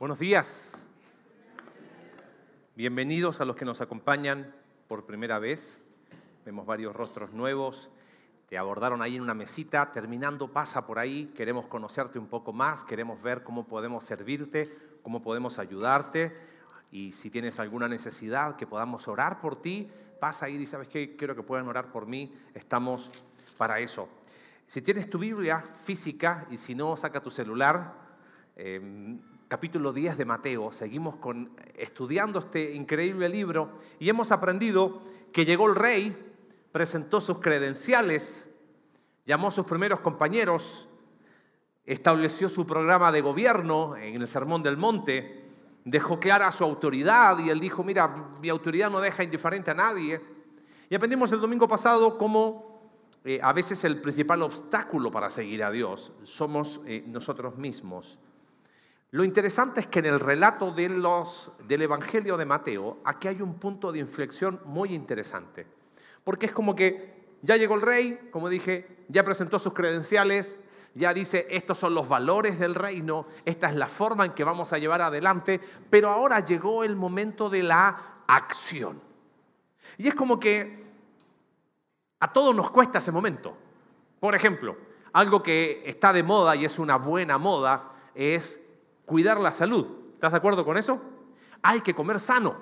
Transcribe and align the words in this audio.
Buenos 0.00 0.18
días. 0.18 0.80
Bienvenidos 2.74 3.42
a 3.42 3.44
los 3.44 3.54
que 3.54 3.66
nos 3.66 3.82
acompañan 3.82 4.50
por 4.88 5.04
primera 5.04 5.38
vez. 5.38 5.82
Vemos 6.46 6.64
varios 6.64 6.96
rostros 6.96 7.34
nuevos. 7.34 7.90
Te 8.48 8.56
abordaron 8.56 9.02
ahí 9.02 9.16
en 9.16 9.22
una 9.22 9.34
mesita. 9.34 9.92
Terminando, 9.92 10.48
pasa 10.48 10.86
por 10.86 10.98
ahí. 10.98 11.26
Queremos 11.36 11.66
conocerte 11.66 12.18
un 12.18 12.28
poco 12.28 12.54
más. 12.54 12.82
Queremos 12.82 13.20
ver 13.20 13.42
cómo 13.42 13.66
podemos 13.66 14.02
servirte, 14.02 14.74
cómo 15.02 15.20
podemos 15.20 15.58
ayudarte. 15.58 16.34
Y 16.90 17.12
si 17.12 17.28
tienes 17.28 17.60
alguna 17.60 17.86
necesidad, 17.86 18.56
que 18.56 18.66
podamos 18.66 19.06
orar 19.06 19.38
por 19.38 19.60
ti, 19.60 19.90
pasa 20.18 20.46
ahí 20.46 20.56
y 20.56 20.64
¿sabes 20.64 20.88
qué? 20.88 21.14
Quiero 21.14 21.36
que 21.36 21.42
puedan 21.42 21.68
orar 21.68 21.92
por 21.92 22.06
mí. 22.06 22.34
Estamos 22.54 23.10
para 23.58 23.80
eso. 23.80 24.08
Si 24.66 24.80
tienes 24.80 25.10
tu 25.10 25.18
Biblia 25.18 25.62
física 25.84 26.46
y 26.50 26.56
si 26.56 26.74
no, 26.74 26.96
saca 26.96 27.20
tu 27.20 27.30
celular. 27.30 27.92
Eh, 28.56 29.18
capítulo 29.50 29.92
10 29.92 30.16
de 30.16 30.24
Mateo. 30.24 30.70
Seguimos 30.70 31.16
con, 31.16 31.50
estudiando 31.74 32.38
este 32.38 32.72
increíble 32.72 33.28
libro 33.28 33.80
y 33.98 34.08
hemos 34.08 34.30
aprendido 34.30 35.02
que 35.32 35.44
llegó 35.44 35.66
el 35.66 35.74
rey, 35.74 36.16
presentó 36.70 37.20
sus 37.20 37.38
credenciales, 37.38 38.48
llamó 39.26 39.48
a 39.48 39.50
sus 39.50 39.66
primeros 39.66 39.98
compañeros, 39.98 40.88
estableció 41.84 42.48
su 42.48 42.64
programa 42.64 43.10
de 43.10 43.22
gobierno 43.22 43.96
en 43.96 44.22
el 44.22 44.28
Sermón 44.28 44.62
del 44.62 44.76
Monte, 44.76 45.44
dejó 45.84 46.20
clara 46.20 46.52
su 46.52 46.62
autoridad 46.62 47.36
y 47.40 47.50
él 47.50 47.58
dijo, 47.58 47.82
mira, 47.82 48.30
mi 48.40 48.50
autoridad 48.50 48.88
no 48.88 49.00
deja 49.00 49.24
indiferente 49.24 49.72
a 49.72 49.74
nadie. 49.74 50.20
Y 50.88 50.94
aprendimos 50.94 51.32
el 51.32 51.40
domingo 51.40 51.66
pasado 51.66 52.16
cómo 52.18 52.88
eh, 53.24 53.40
a 53.42 53.52
veces 53.52 53.82
el 53.82 54.00
principal 54.00 54.42
obstáculo 54.42 55.10
para 55.10 55.28
seguir 55.28 55.64
a 55.64 55.72
Dios 55.72 56.12
somos 56.22 56.80
eh, 56.86 57.02
nosotros 57.04 57.56
mismos. 57.56 58.16
Lo 59.12 59.24
interesante 59.24 59.80
es 59.80 59.86
que 59.86 59.98
en 59.98 60.06
el 60.06 60.20
relato 60.20 60.70
de 60.70 60.88
los, 60.88 61.50
del 61.66 61.82
Evangelio 61.82 62.36
de 62.36 62.44
Mateo, 62.44 62.98
aquí 63.04 63.26
hay 63.26 63.42
un 63.42 63.54
punto 63.54 63.90
de 63.90 63.98
inflexión 63.98 64.60
muy 64.64 64.94
interesante. 64.94 65.66
Porque 66.22 66.46
es 66.46 66.52
como 66.52 66.76
que 66.76 67.20
ya 67.42 67.56
llegó 67.56 67.74
el 67.74 67.82
rey, 67.82 68.28
como 68.30 68.48
dije, 68.48 69.04
ya 69.08 69.24
presentó 69.24 69.58
sus 69.58 69.72
credenciales, 69.72 70.58
ya 70.94 71.12
dice, 71.12 71.46
estos 71.50 71.78
son 71.78 71.94
los 71.94 72.08
valores 72.08 72.58
del 72.58 72.74
reino, 72.74 73.26
esta 73.44 73.68
es 73.68 73.74
la 73.74 73.88
forma 73.88 74.26
en 74.26 74.32
que 74.32 74.44
vamos 74.44 74.72
a 74.72 74.78
llevar 74.78 75.00
adelante, 75.00 75.60
pero 75.88 76.10
ahora 76.10 76.40
llegó 76.40 76.84
el 76.84 76.94
momento 76.94 77.50
de 77.50 77.62
la 77.62 78.22
acción. 78.28 79.00
Y 79.98 80.06
es 80.06 80.14
como 80.14 80.38
que 80.38 80.84
a 82.20 82.32
todos 82.32 82.54
nos 82.54 82.70
cuesta 82.70 82.98
ese 82.98 83.12
momento. 83.12 83.56
Por 84.20 84.34
ejemplo, 84.34 84.76
algo 85.12 85.42
que 85.42 85.82
está 85.86 86.12
de 86.12 86.22
moda 86.22 86.54
y 86.54 86.64
es 86.64 86.78
una 86.78 86.96
buena 86.96 87.38
moda 87.38 87.92
es 88.14 88.60
cuidar 89.10 89.40
la 89.40 89.50
salud. 89.50 89.88
¿Estás 90.14 90.30
de 90.30 90.38
acuerdo 90.38 90.64
con 90.64 90.76
eso? 90.76 91.00
Hay 91.62 91.80
que 91.80 91.92
comer 91.92 92.20
sano. 92.20 92.54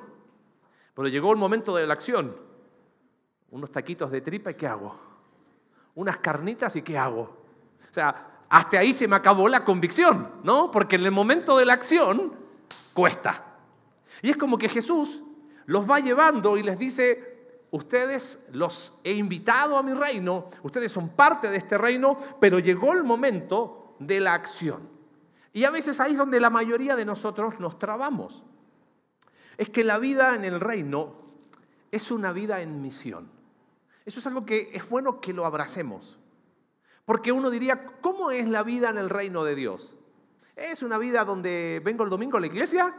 Pero 0.95 1.07
llegó 1.07 1.31
el 1.31 1.37
momento 1.37 1.77
de 1.77 1.87
la 1.87 1.93
acción. 1.93 2.35
Unos 3.51 3.71
taquitos 3.71 4.11
de 4.11 4.23
tripa 4.23 4.53
y 4.53 4.55
¿qué 4.55 4.67
hago? 4.67 4.99
Unas 5.95 6.17
carnitas 6.17 6.75
y 6.75 6.81
¿qué 6.81 6.97
hago? 6.97 7.21
O 7.21 7.93
sea, 7.93 8.39
hasta 8.49 8.79
ahí 8.79 8.95
se 8.95 9.07
me 9.07 9.17
acabó 9.17 9.47
la 9.47 9.63
convicción, 9.63 10.37
¿no? 10.43 10.71
Porque 10.71 10.97
en 10.97 11.05
el 11.05 11.13
momento 11.13 11.59
de 11.59 11.67
la 11.67 11.75
acción 11.75 12.33
cuesta. 12.95 13.45
Y 14.23 14.31
es 14.31 14.39
como 14.39 14.57
que 14.57 14.71
Jesús 14.71 15.23
los 15.67 15.89
va 15.89 16.01
llevando 16.01 16.57
y 16.57 16.63
les 16.63 16.79
dice, 16.79 17.59
ustedes 17.73 18.49
los 18.53 18.99
he 19.05 19.13
invitado 19.13 19.77
a 19.77 19.83
mi 19.83 19.93
reino, 19.93 20.49
ustedes 20.63 20.91
son 20.91 21.11
parte 21.11 21.51
de 21.51 21.59
este 21.59 21.77
reino, 21.77 22.17
pero 22.41 22.59
llegó 22.59 22.95
el 22.95 23.05
momento 23.05 23.97
de 23.99 24.19
la 24.19 24.33
acción. 24.33 24.98
Y 25.59 25.65
a 25.65 25.73
veces 25.73 25.99
ahí 25.99 26.13
es 26.13 26.19
donde 26.19 26.39
la 26.39 26.51
mayoría 26.51 26.95
de 26.95 27.05
nosotros 27.05 27.59
nos 27.59 27.81
trabamos. 27.81 28.45
Es 29.57 29.69
que 29.69 29.83
la 29.83 29.99
vida 29.99 30.37
en 30.37 30.45
el 30.45 30.61
reino 30.61 31.17
es 31.91 32.13
una 32.13 32.31
vida 32.31 32.61
en 32.61 32.81
misión. 32.81 33.29
Eso 34.07 34.21
es 34.21 34.27
algo 34.29 34.47
que 34.47 34.71
es 34.73 34.89
bueno 34.89 35.21
que 35.21 35.33
lo 35.33 35.45
abracemos. 35.45 36.17
Porque 37.05 37.33
uno 37.33 37.51
diría, 37.51 37.87
¿cómo 38.01 38.31
es 38.31 38.47
la 38.47 38.63
vida 38.63 38.89
en 38.91 38.99
el 38.99 39.11
reino 39.11 39.43
de 39.43 39.57
Dios? 39.57 39.97
Es 40.55 40.85
una 40.85 40.97
vida 40.97 41.25
donde 41.25 41.83
vengo 41.85 42.05
el 42.05 42.11
domingo 42.11 42.37
a 42.37 42.41
la 42.41 42.47
iglesia 42.47 42.95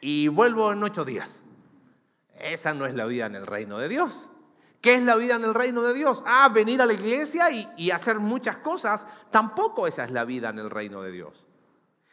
y 0.00 0.28
vuelvo 0.28 0.72
en 0.72 0.82
ocho 0.82 1.04
días. 1.04 1.42
Esa 2.40 2.72
no 2.72 2.86
es 2.86 2.94
la 2.94 3.04
vida 3.04 3.26
en 3.26 3.34
el 3.34 3.46
reino 3.46 3.76
de 3.76 3.90
Dios. 3.90 4.30
¿Qué 4.80 4.94
es 4.94 5.02
la 5.02 5.14
vida 5.16 5.34
en 5.34 5.44
el 5.44 5.52
reino 5.52 5.82
de 5.82 5.92
Dios? 5.92 6.24
Ah, 6.26 6.48
venir 6.48 6.80
a 6.80 6.86
la 6.86 6.94
iglesia 6.94 7.50
y, 7.50 7.90
hacer 7.90 8.18
muchas 8.18 8.56
cosas. 8.56 9.06
Tampoco 9.30 9.86
esa 9.86 10.04
es 10.04 10.10
la 10.10 10.24
vida 10.24 10.48
en 10.48 10.58
el 10.58 10.70
reino 10.70 11.02
de 11.02 11.12
Dios. 11.12 11.47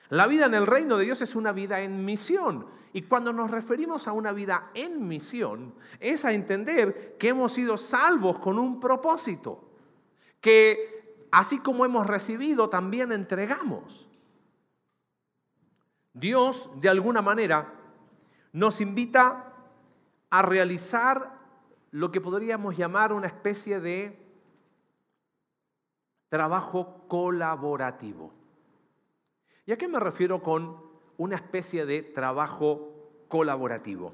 La 0.10 0.28
vida 0.28 0.46
en 0.46 0.54
el 0.54 0.68
reino 0.68 0.98
de 0.98 1.06
Dios 1.06 1.22
es 1.22 1.36
una 1.36 1.52
vida 1.52 1.82
en 1.82 2.06
misión. 2.06 2.68
Y 2.94 3.02
cuando 3.04 3.34
nos 3.34 3.52
referimos 3.52 4.08
a 4.08 4.14
una 4.14 4.32
vida 4.32 4.70
en 4.74 5.08
misión, 5.08 5.74
es 6.00 6.24
a 6.24 6.32
entender 6.32 7.18
que 7.18 7.30
hemos 7.30 7.54
sido 7.54 7.78
salvos 7.78 8.40
con 8.40 8.58
un 8.58 8.80
propósito. 8.80 9.70
Que 10.40 11.28
así 11.32 11.60
como 11.60 11.86
hemos 11.86 12.08
recibido, 12.08 12.70
también 12.70 13.12
entregamos. 13.12 14.08
Dios, 16.14 16.70
de 16.80 16.88
alguna 16.88 17.22
manera, 17.22 17.74
nos 18.54 18.80
invita 18.80 19.52
a 20.30 20.42
realizar 20.42 21.38
lo 21.92 22.12
que 22.12 22.22
podríamos 22.22 22.78
llamar 22.78 23.12
una 23.12 23.28
especie 23.28 23.82
de 23.82 24.18
trabajo 26.30 27.06
colaborativo. 27.08 28.45
¿Y 29.66 29.72
a 29.72 29.78
qué 29.78 29.88
me 29.88 30.00
refiero 30.00 30.42
con 30.42 30.78
una 31.18 31.36
especie 31.36 31.86
de 31.86 32.04
trabajo 32.04 32.92
colaborativo? 33.28 34.14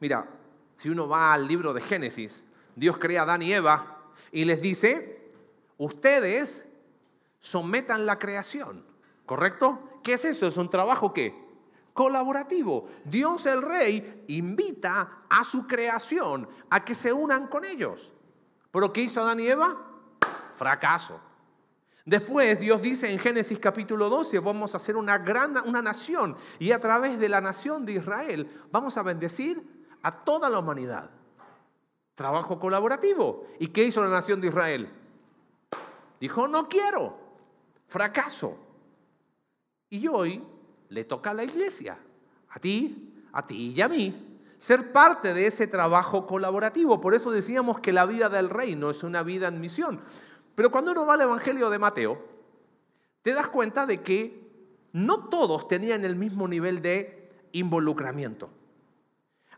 Mira, 0.00 0.28
si 0.76 0.90
uno 0.90 1.08
va 1.08 1.32
al 1.32 1.48
libro 1.48 1.72
de 1.72 1.80
Génesis, 1.80 2.44
Dios 2.76 2.98
crea 2.98 3.20
a 3.20 3.24
Adán 3.24 3.42
y 3.42 3.52
Eva 3.52 3.98
y 4.30 4.44
les 4.44 4.60
dice, 4.60 5.32
ustedes 5.78 6.66
sometan 7.40 8.04
la 8.04 8.18
creación, 8.18 8.84
¿correcto? 9.26 10.00
¿Qué 10.02 10.14
es 10.14 10.24
eso? 10.24 10.46
Es 10.46 10.56
un 10.56 10.70
trabajo 10.70 11.12
qué? 11.12 11.34
Colaborativo. 11.94 12.88
Dios 13.04 13.46
el 13.46 13.62
rey 13.62 14.24
invita 14.28 15.22
a 15.28 15.44
su 15.44 15.66
creación 15.66 16.48
a 16.70 16.84
que 16.84 16.94
se 16.94 17.12
unan 17.12 17.48
con 17.48 17.64
ellos. 17.64 18.12
¿Pero 18.70 18.92
qué 18.92 19.02
hizo 19.02 19.20
Adán 19.20 19.40
y 19.40 19.48
Eva? 19.48 19.76
Fracaso. 20.54 21.27
Después 22.08 22.58
Dios 22.58 22.80
dice 22.80 23.12
en 23.12 23.18
Génesis 23.18 23.58
capítulo 23.58 24.08
12, 24.08 24.38
vamos 24.38 24.72
a 24.72 24.78
hacer 24.78 24.96
una 24.96 25.18
gran 25.18 25.58
una 25.68 25.82
nación 25.82 26.38
y 26.58 26.72
a 26.72 26.80
través 26.80 27.18
de 27.18 27.28
la 27.28 27.42
nación 27.42 27.84
de 27.84 27.92
Israel 27.92 28.50
vamos 28.72 28.96
a 28.96 29.02
bendecir 29.02 29.62
a 30.02 30.24
toda 30.24 30.48
la 30.48 30.58
humanidad. 30.58 31.10
Trabajo 32.14 32.58
colaborativo. 32.58 33.46
¿Y 33.58 33.68
qué 33.68 33.84
hizo 33.84 34.02
la 34.02 34.08
nación 34.08 34.40
de 34.40 34.48
Israel? 34.48 34.90
Dijo, 36.18 36.48
no 36.48 36.66
quiero. 36.66 37.18
Fracaso. 37.88 38.56
Y 39.90 40.08
hoy 40.08 40.42
le 40.88 41.04
toca 41.04 41.32
a 41.32 41.34
la 41.34 41.44
iglesia, 41.44 41.98
a 42.48 42.58
ti, 42.58 43.22
a 43.34 43.44
ti 43.44 43.74
y 43.76 43.80
a 43.82 43.88
mí, 43.88 44.40
ser 44.56 44.92
parte 44.92 45.34
de 45.34 45.46
ese 45.46 45.66
trabajo 45.66 46.26
colaborativo. 46.26 47.02
Por 47.02 47.14
eso 47.14 47.30
decíamos 47.30 47.80
que 47.80 47.92
la 47.92 48.06
vida 48.06 48.30
del 48.30 48.48
reino 48.48 48.88
es 48.88 49.02
una 49.02 49.22
vida 49.22 49.48
en 49.48 49.60
misión. 49.60 50.00
Pero 50.58 50.72
cuando 50.72 50.90
uno 50.90 51.06
va 51.06 51.14
al 51.14 51.20
Evangelio 51.20 51.70
de 51.70 51.78
Mateo, 51.78 52.20
te 53.22 53.32
das 53.32 53.46
cuenta 53.46 53.86
de 53.86 54.02
que 54.02 54.42
no 54.92 55.28
todos 55.28 55.68
tenían 55.68 56.04
el 56.04 56.16
mismo 56.16 56.48
nivel 56.48 56.82
de 56.82 57.30
involucramiento. 57.52 58.50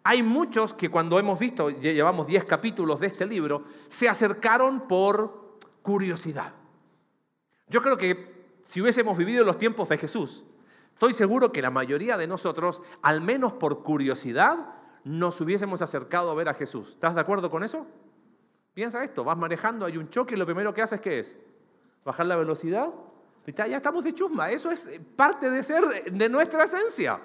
Hay 0.03 0.23
muchos 0.23 0.75
que 0.75 0.91
cuando 0.91 1.19
hemos 1.19 1.39
visto, 1.39 1.71
llevamos 1.71 2.27
10 2.27 2.45
capítulos 2.45 3.01
de 3.01 3.07
este 3.07 3.25
libro, 3.25 3.65
se 3.89 4.11
acercaron 4.11 4.87
por 4.87 5.57
curiosidad. 5.81 6.53
Yo 7.69 7.81
creo 7.81 7.97
que 7.97 8.59
si 8.63 8.83
hubiésemos 8.83 9.17
vivido 9.17 9.43
los 9.43 9.57
tiempos 9.57 9.89
de 9.89 9.97
Jesús, 9.97 10.45
estoy 10.93 11.15
seguro 11.15 11.51
que 11.51 11.63
la 11.63 11.71
mayoría 11.71 12.19
de 12.19 12.27
nosotros, 12.27 12.83
al 13.01 13.23
menos 13.23 13.55
por 13.55 13.83
curiosidad, 13.83 14.75
nos 15.05 15.41
hubiésemos 15.41 15.81
acercado 15.81 16.31
a 16.31 16.35
ver 16.35 16.51
a 16.51 16.55
Jesús. 16.55 16.91
¿Estás 16.91 17.15
de 17.15 17.23
acuerdo 17.23 17.49
con 17.51 17.65
eso? 17.65 17.87
Piensa 18.81 19.05
esto, 19.05 19.23
vas 19.23 19.37
manejando, 19.37 19.85
hay 19.85 19.99
un 19.99 20.09
choque 20.09 20.35
y 20.35 20.39
lo 20.39 20.47
primero 20.47 20.73
que 20.73 20.81
haces, 20.81 21.03
¿qué 21.03 21.19
es? 21.19 21.37
Bajar 22.03 22.25
la 22.25 22.35
velocidad. 22.35 22.89
Ya 23.45 23.77
estamos 23.77 24.03
de 24.03 24.15
chusma, 24.15 24.49
eso 24.49 24.71
es 24.71 24.91
parte 25.17 25.51
de 25.51 25.63
ser 25.63 26.11
de 26.11 26.29
nuestra 26.31 26.65
esencia. 26.65 27.21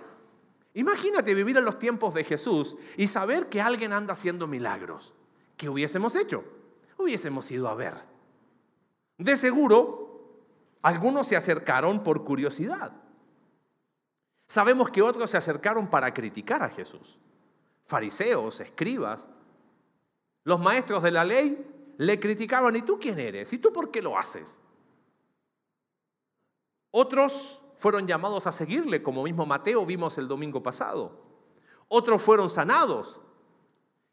Imagínate 0.74 1.34
vivir 1.34 1.56
en 1.56 1.64
los 1.64 1.80
tiempos 1.80 2.14
de 2.14 2.26
Jesús 2.26 2.76
y 2.98 3.08
saber 3.08 3.48
que 3.48 3.62
alguien 3.62 3.94
anda 3.94 4.12
haciendo 4.12 4.48
milagros. 4.48 5.14
¿Qué 5.56 5.70
hubiésemos 5.70 6.18
hecho? 6.18 6.44
Hubiésemos 6.98 7.50
ido 7.50 7.70
a 7.70 7.74
ver. 7.74 7.94
De 9.18 9.38
seguro, 9.38 10.42
algunos 10.82 11.26
se 11.26 11.38
acercaron 11.38 12.04
por 12.04 12.26
curiosidad. 12.26 12.92
Sabemos 14.50 14.90
que 14.90 15.02
otros 15.02 15.32
se 15.32 15.38
acercaron 15.38 15.90
para 15.90 16.14
criticar 16.14 16.62
a 16.62 16.68
Jesús. 16.68 17.18
Fariseos, 17.86 18.60
escribas, 18.60 19.30
los 20.46 20.60
maestros 20.60 21.04
de 21.04 21.12
la 21.12 21.26
ley 21.26 21.94
le 21.98 22.20
criticaban, 22.20 22.76
¿y 22.76 22.84
tú 22.84 22.98
quién 23.00 23.20
eres? 23.20 23.52
¿Y 23.52 23.58
tú 23.58 23.74
por 23.74 23.92
qué 23.92 24.02
lo 24.02 24.18
haces? 24.18 24.62
Otros 26.92 27.62
fueron 27.76 28.08
llamados 28.08 28.48
a 28.48 28.52
seguirle, 28.52 29.04
como 29.04 29.24
mismo 29.24 29.46
Mateo 29.46 29.86
vimos 29.86 30.18
el 30.18 30.28
domingo 30.28 30.62
pasado. 30.62 31.20
Otros 31.88 32.22
fueron 32.22 32.50
sanados. 32.50 33.20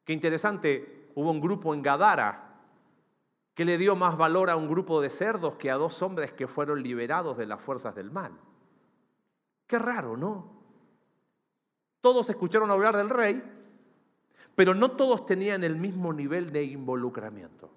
Qué 0.04 0.14
interesante, 0.14 1.10
hubo 1.14 1.30
un 1.30 1.40
grupo 1.40 1.74
en 1.74 1.82
Gadara 1.82 2.60
que 3.54 3.66
le 3.66 3.76
dio 3.76 3.94
más 3.94 4.16
valor 4.16 4.48
a 4.48 4.56
un 4.56 4.66
grupo 4.66 5.02
de 5.02 5.10
cerdos 5.10 5.56
que 5.56 5.70
a 5.70 5.76
dos 5.76 6.00
hombres 6.00 6.32
que 6.32 6.48
fueron 6.48 6.82
liberados 6.82 7.36
de 7.36 7.44
las 7.44 7.60
fuerzas 7.60 7.94
del 7.94 8.10
mal. 8.10 8.32
Qué 9.66 9.78
raro, 9.78 10.16
¿no? 10.16 10.62
Todos 12.00 12.30
escucharon 12.30 12.70
hablar 12.70 12.96
del 12.96 13.10
rey, 13.10 13.42
pero 14.54 14.74
no 14.74 14.92
todos 14.92 15.26
tenían 15.26 15.64
el 15.64 15.76
mismo 15.76 16.12
nivel 16.12 16.52
de 16.52 16.64
involucramiento. 16.64 17.70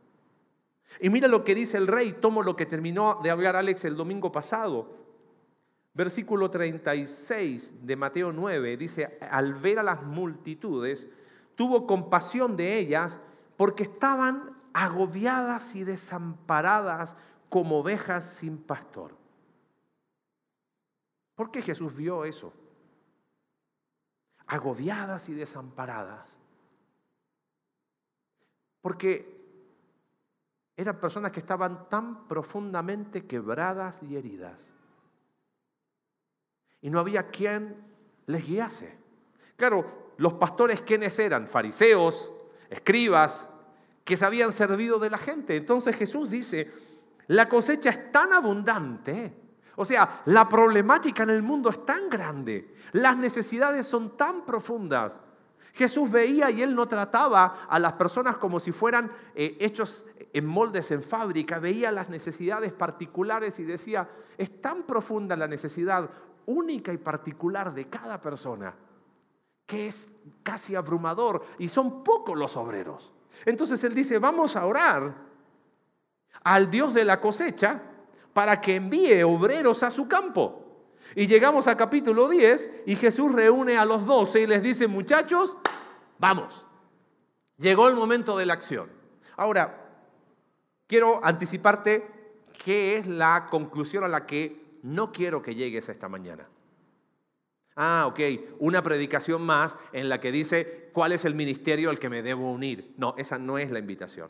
Y 0.99 1.09
mira 1.09 1.27
lo 1.27 1.43
que 1.43 1.55
dice 1.55 1.77
el 1.77 1.87
rey, 1.87 2.13
tomo 2.13 2.43
lo 2.43 2.55
que 2.55 2.65
terminó 2.65 3.19
de 3.21 3.31
hablar 3.31 3.55
Alex 3.55 3.85
el 3.85 3.95
domingo 3.95 4.31
pasado. 4.31 4.95
Versículo 5.93 6.49
36 6.51 7.85
de 7.85 7.95
Mateo 7.95 8.31
9 8.31 8.77
dice, 8.77 9.17
al 9.21 9.53
ver 9.53 9.79
a 9.79 9.83
las 9.83 10.03
multitudes, 10.03 11.09
tuvo 11.55 11.87
compasión 11.87 12.55
de 12.55 12.77
ellas 12.77 13.19
porque 13.57 13.83
estaban 13.83 14.57
agobiadas 14.73 15.75
y 15.75 15.85
desamparadas 15.85 17.15
como 17.49 17.79
ovejas 17.79 18.25
sin 18.25 18.57
pastor. 18.57 19.15
¿Por 21.35 21.51
qué 21.51 21.61
Jesús 21.61 21.95
vio 21.95 22.25
eso? 22.25 22.53
Agobiadas 24.47 25.29
y 25.29 25.33
desamparadas. 25.33 26.34
Porque 28.85 29.35
eran 30.77 30.99
personas 30.99 31.31
que 31.31 31.39
estaban 31.39 31.89
tan 31.89 32.27
profundamente 32.27 33.25
quebradas 33.25 34.03
y 34.03 34.15
heridas. 34.15 34.75
Y 36.81 36.91
no 36.91 36.99
había 36.99 37.31
quien 37.31 37.83
les 38.27 38.45
guiase. 38.45 38.95
Claro, 39.55 40.13
los 40.17 40.35
pastores, 40.35 40.83
¿quiénes 40.83 41.17
eran? 41.17 41.47
Fariseos, 41.47 42.31
escribas, 42.69 43.49
que 44.03 44.15
se 44.15 44.23
habían 44.23 44.51
servido 44.51 44.99
de 44.99 45.09
la 45.09 45.17
gente. 45.17 45.55
Entonces 45.55 45.95
Jesús 45.95 46.29
dice, 46.29 46.71
la 47.25 47.49
cosecha 47.49 47.89
es 47.89 48.11
tan 48.11 48.33
abundante, 48.33 49.33
o 49.77 49.83
sea, 49.83 50.21
la 50.25 50.47
problemática 50.47 51.23
en 51.23 51.31
el 51.31 51.41
mundo 51.41 51.71
es 51.71 51.83
tan 51.87 52.07
grande, 52.07 52.75
las 52.91 53.17
necesidades 53.17 53.87
son 53.87 54.15
tan 54.15 54.45
profundas. 54.45 55.19
Jesús 55.75 56.09
veía 56.09 56.49
y 56.49 56.61
él 56.61 56.73
no 56.73 56.87
trataba 56.87 57.67
a 57.69 57.79
las 57.79 57.93
personas 57.93 58.37
como 58.37 58.61
si 58.61 58.71
fueran 58.71 59.11
eh, 59.35 59.57
hechos 59.59 60.05
en 60.31 60.45
moldes 60.45 60.89
en 60.91 61.03
fábrica, 61.03 61.59
veía 61.59 61.91
las 61.91 62.07
necesidades 62.07 62.73
particulares 62.73 63.59
y 63.59 63.63
decía, 63.63 64.09
es 64.37 64.61
tan 64.61 64.83
profunda 64.83 65.35
la 65.35 65.49
necesidad 65.49 66.09
única 66.45 66.93
y 66.93 66.97
particular 66.97 67.73
de 67.73 67.89
cada 67.89 68.21
persona 68.21 68.73
que 69.65 69.87
es 69.87 70.09
casi 70.43 70.75
abrumador 70.75 71.45
y 71.59 71.67
son 71.67 72.05
pocos 72.05 72.37
los 72.37 72.55
obreros. 72.55 73.11
Entonces 73.45 73.83
él 73.83 73.93
dice, 73.93 74.17
vamos 74.17 74.55
a 74.55 74.65
orar 74.65 75.13
al 76.41 76.71
Dios 76.71 76.93
de 76.93 77.03
la 77.03 77.19
cosecha 77.19 77.81
para 78.31 78.61
que 78.61 78.75
envíe 78.75 79.23
obreros 79.23 79.83
a 79.83 79.89
su 79.89 80.07
campo. 80.07 80.64
Y 81.15 81.27
llegamos 81.27 81.67
al 81.67 81.77
capítulo 81.77 82.27
10 82.27 82.83
y 82.85 82.95
Jesús 82.97 83.31
reúne 83.31 83.77
a 83.77 83.85
los 83.85 84.05
doce 84.05 84.41
y 84.41 84.47
les 84.47 84.61
dice, 84.61 84.87
muchachos, 84.87 85.57
vamos. 86.19 86.65
Llegó 87.57 87.87
el 87.87 87.95
momento 87.95 88.37
de 88.37 88.45
la 88.45 88.53
acción. 88.53 88.89
Ahora, 89.37 89.81
quiero 90.87 91.23
anticiparte 91.23 92.05
qué 92.63 92.97
es 92.97 93.07
la 93.07 93.47
conclusión 93.49 94.03
a 94.03 94.09
la 94.09 94.25
que 94.25 94.79
no 94.83 95.13
quiero 95.13 95.41
que 95.41 95.55
llegues 95.55 95.87
esta 95.87 96.09
mañana. 96.09 96.49
Ah, 97.77 98.05
ok, 98.07 98.19
una 98.59 98.83
predicación 98.83 99.41
más 99.41 99.77
en 99.93 100.09
la 100.09 100.19
que 100.19 100.33
dice 100.33 100.89
cuál 100.93 101.13
es 101.13 101.23
el 101.23 101.35
ministerio 101.35 101.89
al 101.89 101.99
que 101.99 102.09
me 102.09 102.23
debo 102.23 102.51
unir. 102.51 102.93
No, 102.97 103.15
esa 103.17 103.37
no 103.37 103.57
es 103.57 103.71
la 103.71 103.79
invitación. 103.79 104.29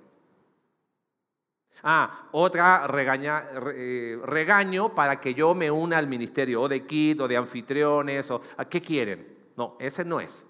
Ah, 1.83 2.29
otra 2.31 2.85
eh, 2.85 4.19
regaño 4.23 4.95
para 4.95 5.19
que 5.19 5.33
yo 5.33 5.53
me 5.53 5.69
una 5.69 5.97
al 5.97 6.07
ministerio, 6.07 6.63
o 6.63 6.67
de 6.67 6.85
kit, 6.85 7.19
o 7.21 7.27
de 7.27 7.37
anfitriones, 7.37 8.31
o 8.31 8.41
¿a 8.57 8.65
qué 8.65 8.81
quieren? 8.81 9.37
No, 9.55 9.77
ese 9.79 10.03
no 10.03 10.19
es. 10.19 10.45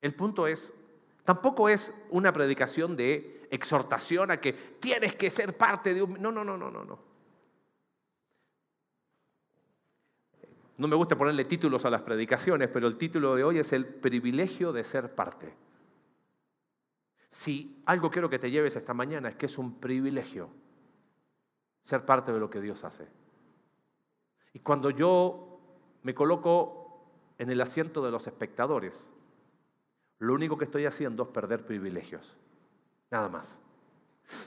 El 0.00 0.14
punto 0.14 0.46
es, 0.46 0.74
tampoco 1.24 1.68
es 1.68 1.94
una 2.10 2.32
predicación 2.32 2.96
de 2.96 3.46
exhortación 3.50 4.30
a 4.30 4.40
que 4.40 4.52
tienes 4.52 5.14
que 5.14 5.30
ser 5.30 5.56
parte 5.56 5.94
de 5.94 6.02
un... 6.02 6.20
No, 6.20 6.30
no, 6.30 6.44
no, 6.44 6.56
no, 6.56 6.70
no, 6.70 6.84
no. 6.84 6.98
No 10.76 10.86
me 10.86 10.94
gusta 10.94 11.16
ponerle 11.16 11.44
títulos 11.44 11.84
a 11.84 11.90
las 11.90 12.02
predicaciones, 12.02 12.68
pero 12.68 12.86
el 12.86 12.96
título 12.96 13.34
de 13.34 13.42
hoy 13.42 13.58
es 13.58 13.72
el 13.72 13.84
privilegio 13.84 14.72
de 14.72 14.84
ser 14.84 15.12
parte. 15.12 15.52
Si 17.30 17.82
algo 17.84 18.10
quiero 18.10 18.30
que 18.30 18.38
te 18.38 18.50
lleves 18.50 18.76
esta 18.76 18.94
mañana 18.94 19.28
es 19.28 19.36
que 19.36 19.46
es 19.46 19.58
un 19.58 19.78
privilegio 19.78 20.48
ser 21.82 22.04
parte 22.04 22.32
de 22.32 22.38
lo 22.38 22.50
que 22.50 22.60
Dios 22.60 22.84
hace. 22.84 23.06
Y 24.52 24.60
cuando 24.60 24.90
yo 24.90 25.60
me 26.02 26.14
coloco 26.14 27.04
en 27.38 27.50
el 27.50 27.60
asiento 27.60 28.04
de 28.04 28.10
los 28.10 28.26
espectadores, 28.26 29.08
lo 30.18 30.34
único 30.34 30.58
que 30.58 30.64
estoy 30.64 30.86
haciendo 30.86 31.24
es 31.24 31.28
perder 31.28 31.64
privilegios. 31.64 32.36
Nada 33.10 33.28
más. 33.28 33.58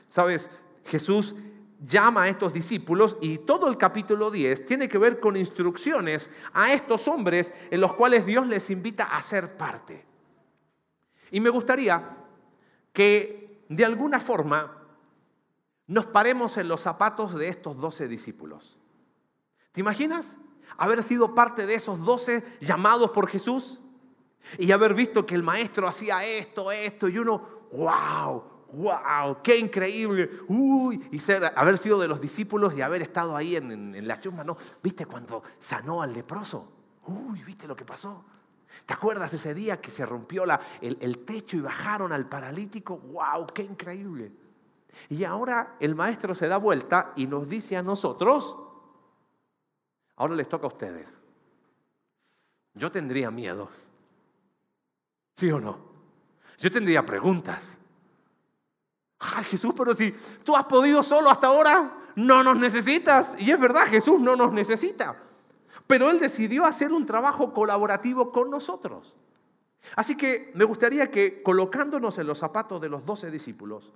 Sabes, 0.10 0.50
Jesús 0.86 1.36
llama 1.84 2.24
a 2.24 2.30
estos 2.30 2.54
discípulos 2.54 3.18
y 3.22 3.40
todo 3.40 3.68
el 3.68 3.78
capítulo 3.78 4.30
10 4.30 4.66
tiene 4.66 4.88
que 4.88 5.00
ver 5.00 5.20
con 5.20 5.36
instrucciones 5.36 6.30
a 6.54 6.74
estos 6.74 7.08
hombres 7.08 7.54
en 7.72 7.82
los 7.82 7.94
cuales 7.94 8.26
Dios 8.26 8.46
les 8.46 8.70
invita 8.70 9.06
a 9.06 9.22
ser 9.22 9.58
parte. 9.58 10.06
Y 11.32 11.40
me 11.40 11.50
gustaría 11.50 12.21
que 12.94 13.66
de 13.70 13.86
alguna 13.86 14.20
forma 14.20 14.78
nos 15.88 16.06
paremos 16.06 16.58
en 16.58 16.68
los 16.68 16.82
zapatos 16.82 17.36
de 17.36 17.50
estos 17.50 17.78
doce 17.78 18.08
discípulos. 18.08 18.78
¿Te 19.72 19.82
imaginas 19.82 20.38
haber 20.78 21.04
sido 21.04 21.36
parte 21.36 21.66
de 21.66 21.76
esos 21.76 22.00
doce 22.00 22.44
llamados 22.60 23.12
por 23.12 23.28
Jesús 23.28 23.80
y 24.58 24.72
haber 24.72 24.94
visto 24.94 25.26
que 25.26 25.36
el 25.36 25.44
maestro 25.44 25.88
hacía 25.88 26.26
esto, 26.26 26.72
esto 26.72 27.08
y 27.08 27.18
uno, 27.18 27.46
wow, 27.74 28.44
wow, 28.74 29.42
qué 29.44 29.58
increíble, 29.58 30.30
uy, 30.48 31.10
y 31.12 31.32
haber 31.56 31.78
sido 31.78 32.00
de 32.00 32.08
los 32.08 32.22
discípulos 32.22 32.74
y 32.76 32.82
haber 32.82 33.02
estado 33.02 33.36
ahí 33.36 33.56
en, 33.56 34.08
la 34.08 34.20
chumba, 34.20 34.44
¿no? 34.44 34.58
¿Viste 34.82 35.06
cuando 35.06 35.44
sanó 35.60 36.02
al 36.02 36.14
leproso? 36.14 36.72
Uy, 37.08 37.44
¿viste 37.44 37.68
lo 37.68 37.76
que 37.76 37.86
pasó? 37.86 38.24
¿Te 38.86 38.94
acuerdas 38.94 39.34
ese 39.34 39.54
día 39.54 39.80
que 39.80 39.92
se 39.92 40.06
rompió 40.06 40.46
la, 40.46 40.60
el, 40.82 40.98
el 41.02 41.20
techo 41.20 41.58
y 41.58 41.62
bajaron 41.62 42.12
al 42.12 42.28
paralítico? 42.28 42.98
¡Wow! 42.98 43.48
¡Qué 43.54 43.64
increíble! 43.64 44.32
Y 45.10 45.24
ahora 45.24 45.76
el 45.80 45.96
maestro 45.96 46.36
se 46.36 46.48
da 46.48 46.58
vuelta 46.58 47.14
y 47.16 47.28
nos 47.28 47.48
dice 47.48 47.78
a 47.78 47.84
nosotros, 47.84 48.58
ahora 50.16 50.36
les 50.36 50.50
toca 50.50 50.66
a 50.66 50.70
ustedes. 50.70 51.20
Yo 52.74 52.92
tendría 52.92 53.32
miedos. 53.32 53.90
¿Sí 55.36 55.52
o 55.52 55.60
no? 55.60 55.80
Yo 56.58 56.72
tendría 56.72 57.06
preguntas. 57.06 57.78
Ay, 59.20 59.44
Jesús, 59.46 59.74
pero 59.76 59.94
si 59.94 60.12
tú 60.44 60.56
has 60.56 60.66
podido 60.66 61.04
solo 61.04 61.30
hasta 61.30 61.48
ahora, 61.48 61.98
no 62.16 62.44
nos 62.44 62.58
necesitas. 62.58 63.36
Y 63.38 63.52
es 63.52 63.60
verdad, 63.60 63.88
Jesús 63.88 64.20
no 64.20 64.36
nos 64.36 64.52
necesita. 64.52 65.16
Pero 65.92 66.10
Él 66.10 66.22
decidió 66.22 66.64
hacer 66.64 66.94
un 66.94 67.06
trabajo 67.06 67.52
colaborativo 67.52 68.32
con 68.32 68.50
nosotros. 68.50 69.14
Así 69.98 70.16
que 70.16 70.50
me 70.56 70.64
gustaría 70.64 71.12
que 71.12 71.44
colocándonos 71.44 72.18
en 72.18 72.28
los 72.28 72.40
zapatos 72.40 72.80
de 72.80 72.88
los 72.88 73.06
doce 73.06 73.30
discípulos, 73.30 73.92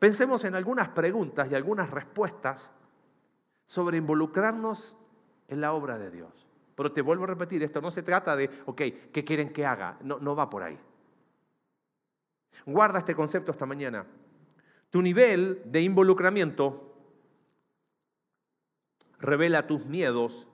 pensemos 0.00 0.42
en 0.42 0.56
algunas 0.56 0.88
preguntas 0.88 1.48
y 1.48 1.54
algunas 1.54 1.90
respuestas 1.90 2.72
sobre 3.66 3.98
involucrarnos 3.98 4.96
en 5.46 5.60
la 5.60 5.74
obra 5.74 5.96
de 5.96 6.10
Dios. 6.10 6.48
Pero 6.74 6.90
te 6.90 7.02
vuelvo 7.02 7.22
a 7.22 7.28
repetir, 7.28 7.62
esto 7.62 7.80
no 7.80 7.92
se 7.92 8.02
trata 8.02 8.34
de, 8.34 8.50
ok, 8.66 8.82
¿qué 9.12 9.24
quieren 9.24 9.52
que 9.52 9.64
haga? 9.64 9.98
No, 10.02 10.18
no 10.18 10.34
va 10.34 10.50
por 10.50 10.64
ahí. 10.64 10.76
Guarda 12.64 12.98
este 12.98 13.14
concepto 13.14 13.52
esta 13.52 13.64
mañana. 13.64 14.04
Tu 14.90 15.00
nivel 15.00 15.62
de 15.66 15.82
involucramiento 15.82 16.96
revela 19.20 19.68
tus 19.68 19.86
miedos 19.86 20.48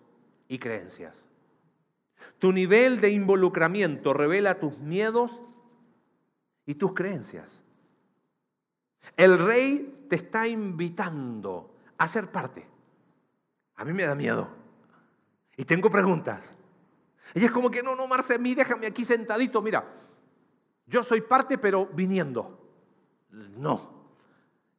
y 0.52 0.58
creencias. 0.58 1.24
Tu 2.38 2.52
nivel 2.52 3.00
de 3.00 3.08
involucramiento 3.08 4.12
revela 4.12 4.60
tus 4.60 4.78
miedos 4.78 5.40
y 6.66 6.74
tus 6.74 6.92
creencias. 6.92 7.62
El 9.16 9.38
rey 9.38 10.04
te 10.10 10.16
está 10.16 10.46
invitando 10.46 11.74
a 11.96 12.06
ser 12.06 12.30
parte. 12.30 12.68
A 13.76 13.86
mí 13.86 13.94
me 13.94 14.04
da 14.04 14.14
miedo. 14.14 14.50
Y 15.56 15.64
tengo 15.64 15.88
preguntas. 15.88 16.54
Y 17.32 17.46
es 17.46 17.50
como 17.50 17.70
que 17.70 17.82
no, 17.82 17.96
no, 17.96 18.06
Marce, 18.06 18.38
mí 18.38 18.54
déjame 18.54 18.86
aquí 18.86 19.06
sentadito. 19.06 19.62
Mira, 19.62 19.90
yo 20.84 21.02
soy 21.02 21.22
parte, 21.22 21.56
pero 21.56 21.86
viniendo. 21.86 22.60
No. 23.30 24.04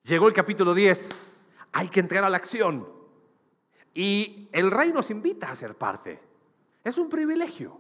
Llegó 0.04 0.28
el 0.28 0.36
capítulo 0.36 0.76
10. 0.76 1.10
Hay 1.72 1.90
que 1.90 2.00
entrar 2.00 2.24
a 2.24 2.30
la 2.30 2.38
acción. 2.38 3.03
Y 3.94 4.50
el 4.52 4.72
rey 4.72 4.92
nos 4.92 5.10
invita 5.10 5.52
a 5.52 5.56
ser 5.56 5.76
parte. 5.76 6.20
Es 6.84 6.98
un 6.98 7.10
privilegio. 7.10 7.80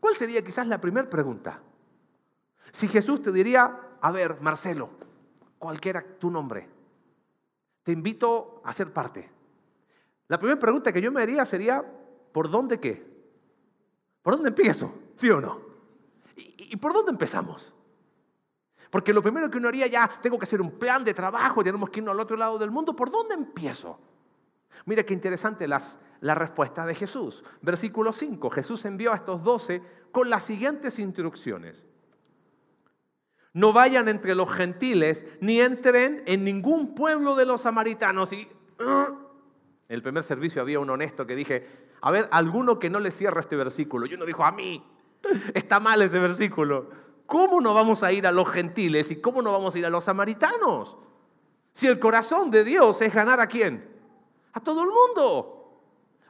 ¿Cuál 0.00 0.16
sería 0.16 0.42
quizás 0.42 0.66
la 0.66 0.80
primera 0.80 1.08
pregunta? 1.08 1.60
Si 2.72 2.88
Jesús 2.88 3.22
te 3.22 3.30
diría, 3.30 3.78
a 4.00 4.10
ver, 4.10 4.40
Marcelo, 4.40 4.90
cualquiera 5.58 6.02
tu 6.18 6.30
nombre, 6.30 6.68
te 7.84 7.92
invito 7.92 8.60
a 8.64 8.72
ser 8.72 8.92
parte. 8.92 9.30
La 10.28 10.38
primera 10.38 10.58
pregunta 10.58 10.92
que 10.92 11.00
yo 11.00 11.12
me 11.12 11.22
haría 11.22 11.44
sería, 11.44 11.84
¿por 12.32 12.50
dónde 12.50 12.80
qué? 12.80 13.06
¿Por 14.22 14.34
dónde 14.34 14.48
empiezo? 14.48 14.92
¿Sí 15.14 15.28
o 15.30 15.40
no? 15.40 15.60
¿Y, 16.36 16.76
por 16.76 16.92
dónde 16.92 17.12
empezamos? 17.12 17.74
Porque 18.92 19.14
lo 19.14 19.22
primero 19.22 19.50
que 19.50 19.56
uno 19.56 19.68
haría 19.68 19.86
ya, 19.86 20.06
tengo 20.20 20.38
que 20.38 20.44
hacer 20.44 20.60
un 20.60 20.72
plan 20.72 21.02
de 21.02 21.14
trabajo, 21.14 21.64
tenemos 21.64 21.88
que 21.88 22.00
irnos 22.00 22.12
al 22.12 22.20
otro 22.20 22.36
lado 22.36 22.58
del 22.58 22.70
mundo, 22.70 22.94
¿por 22.94 23.10
dónde 23.10 23.32
empiezo? 23.32 23.98
Mira 24.84 25.02
qué 25.02 25.14
interesante 25.14 25.66
las, 25.66 25.98
la 26.20 26.34
respuesta 26.34 26.84
de 26.84 26.94
Jesús. 26.94 27.42
Versículo 27.62 28.12
5, 28.12 28.50
Jesús 28.50 28.84
envió 28.84 29.12
a 29.12 29.16
estos 29.16 29.42
doce 29.42 29.80
con 30.12 30.28
las 30.28 30.44
siguientes 30.44 30.98
instrucciones. 30.98 31.86
No 33.54 33.72
vayan 33.72 34.08
entre 34.08 34.34
los 34.34 34.52
gentiles, 34.52 35.24
ni 35.40 35.58
entren 35.58 36.22
en 36.26 36.44
ningún 36.44 36.94
pueblo 36.94 37.34
de 37.34 37.46
los 37.46 37.62
samaritanos. 37.62 38.30
Y 38.34 38.46
en 38.78 39.16
el 39.88 40.02
primer 40.02 40.22
servicio 40.22 40.60
había 40.60 40.80
un 40.80 40.90
honesto 40.90 41.26
que 41.26 41.34
dije, 41.34 41.66
a 42.02 42.10
ver, 42.10 42.28
alguno 42.30 42.78
que 42.78 42.90
no 42.90 43.00
le 43.00 43.10
cierra 43.10 43.40
este 43.40 43.56
versículo. 43.56 44.04
Y 44.04 44.12
uno 44.12 44.26
dijo, 44.26 44.44
a 44.44 44.52
mí, 44.52 44.84
está 45.54 45.80
mal 45.80 46.02
ese 46.02 46.18
versículo. 46.18 46.90
¿Cómo 47.32 47.62
no 47.62 47.72
vamos 47.72 48.02
a 48.02 48.12
ir 48.12 48.26
a 48.26 48.30
los 48.30 48.46
gentiles 48.50 49.10
y 49.10 49.16
cómo 49.16 49.40
no 49.40 49.52
vamos 49.52 49.74
a 49.74 49.78
ir 49.78 49.86
a 49.86 49.88
los 49.88 50.04
samaritanos? 50.04 50.98
Si 51.72 51.86
el 51.86 51.98
corazón 51.98 52.50
de 52.50 52.62
Dios 52.62 53.00
es 53.00 53.14
ganar 53.14 53.40
a 53.40 53.46
quién? 53.46 53.88
A 54.52 54.60
todo 54.60 54.82
el 54.82 54.90
mundo. 54.90 55.80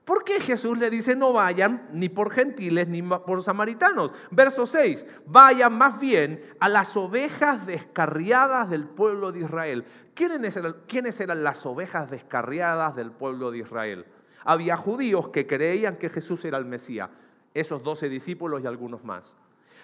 ¿Por 0.05 0.23
qué 0.23 0.41
Jesús 0.41 0.79
le 0.79 0.91
dice 0.91 1.17
no 1.17 1.33
vayan 1.33 1.89
ni 1.93 2.09
por 2.09 2.31
gentiles 2.31 2.87
ni 2.87 3.03
por 3.03 3.43
samaritanos? 3.43 4.13
Verso 4.31 4.65
6, 4.65 5.05
vayan 5.27 5.73
más 5.77 5.99
bien 5.99 6.41
a 6.61 6.69
las 6.69 6.97
ovejas 6.97 7.67
descarriadas 7.67 8.71
del 8.71 8.87
pueblo 8.87 9.33
de 9.33 9.41
Israel. 9.41 9.85
¿Quiénes 10.15 10.57
eran, 10.57 10.77
¿Quiénes 10.87 11.19
eran 11.19 11.43
las 11.43 11.67
ovejas 11.67 12.13
descarriadas 12.13 12.95
del 12.95 13.11
pueblo 13.11 13.51
de 13.51 13.59
Israel? 13.59 14.07
Había 14.45 14.77
judíos 14.77 15.31
que 15.31 15.49
creían 15.49 15.97
que 15.97 16.11
Jesús 16.11 16.45
era 16.45 16.59
el 16.59 16.65
Mesías, 16.65 17.11
esos 17.55 17.83
doce 17.83 18.09
discípulos 18.09 18.63
y 18.63 18.69
algunos 18.69 19.03
más. 19.03 19.35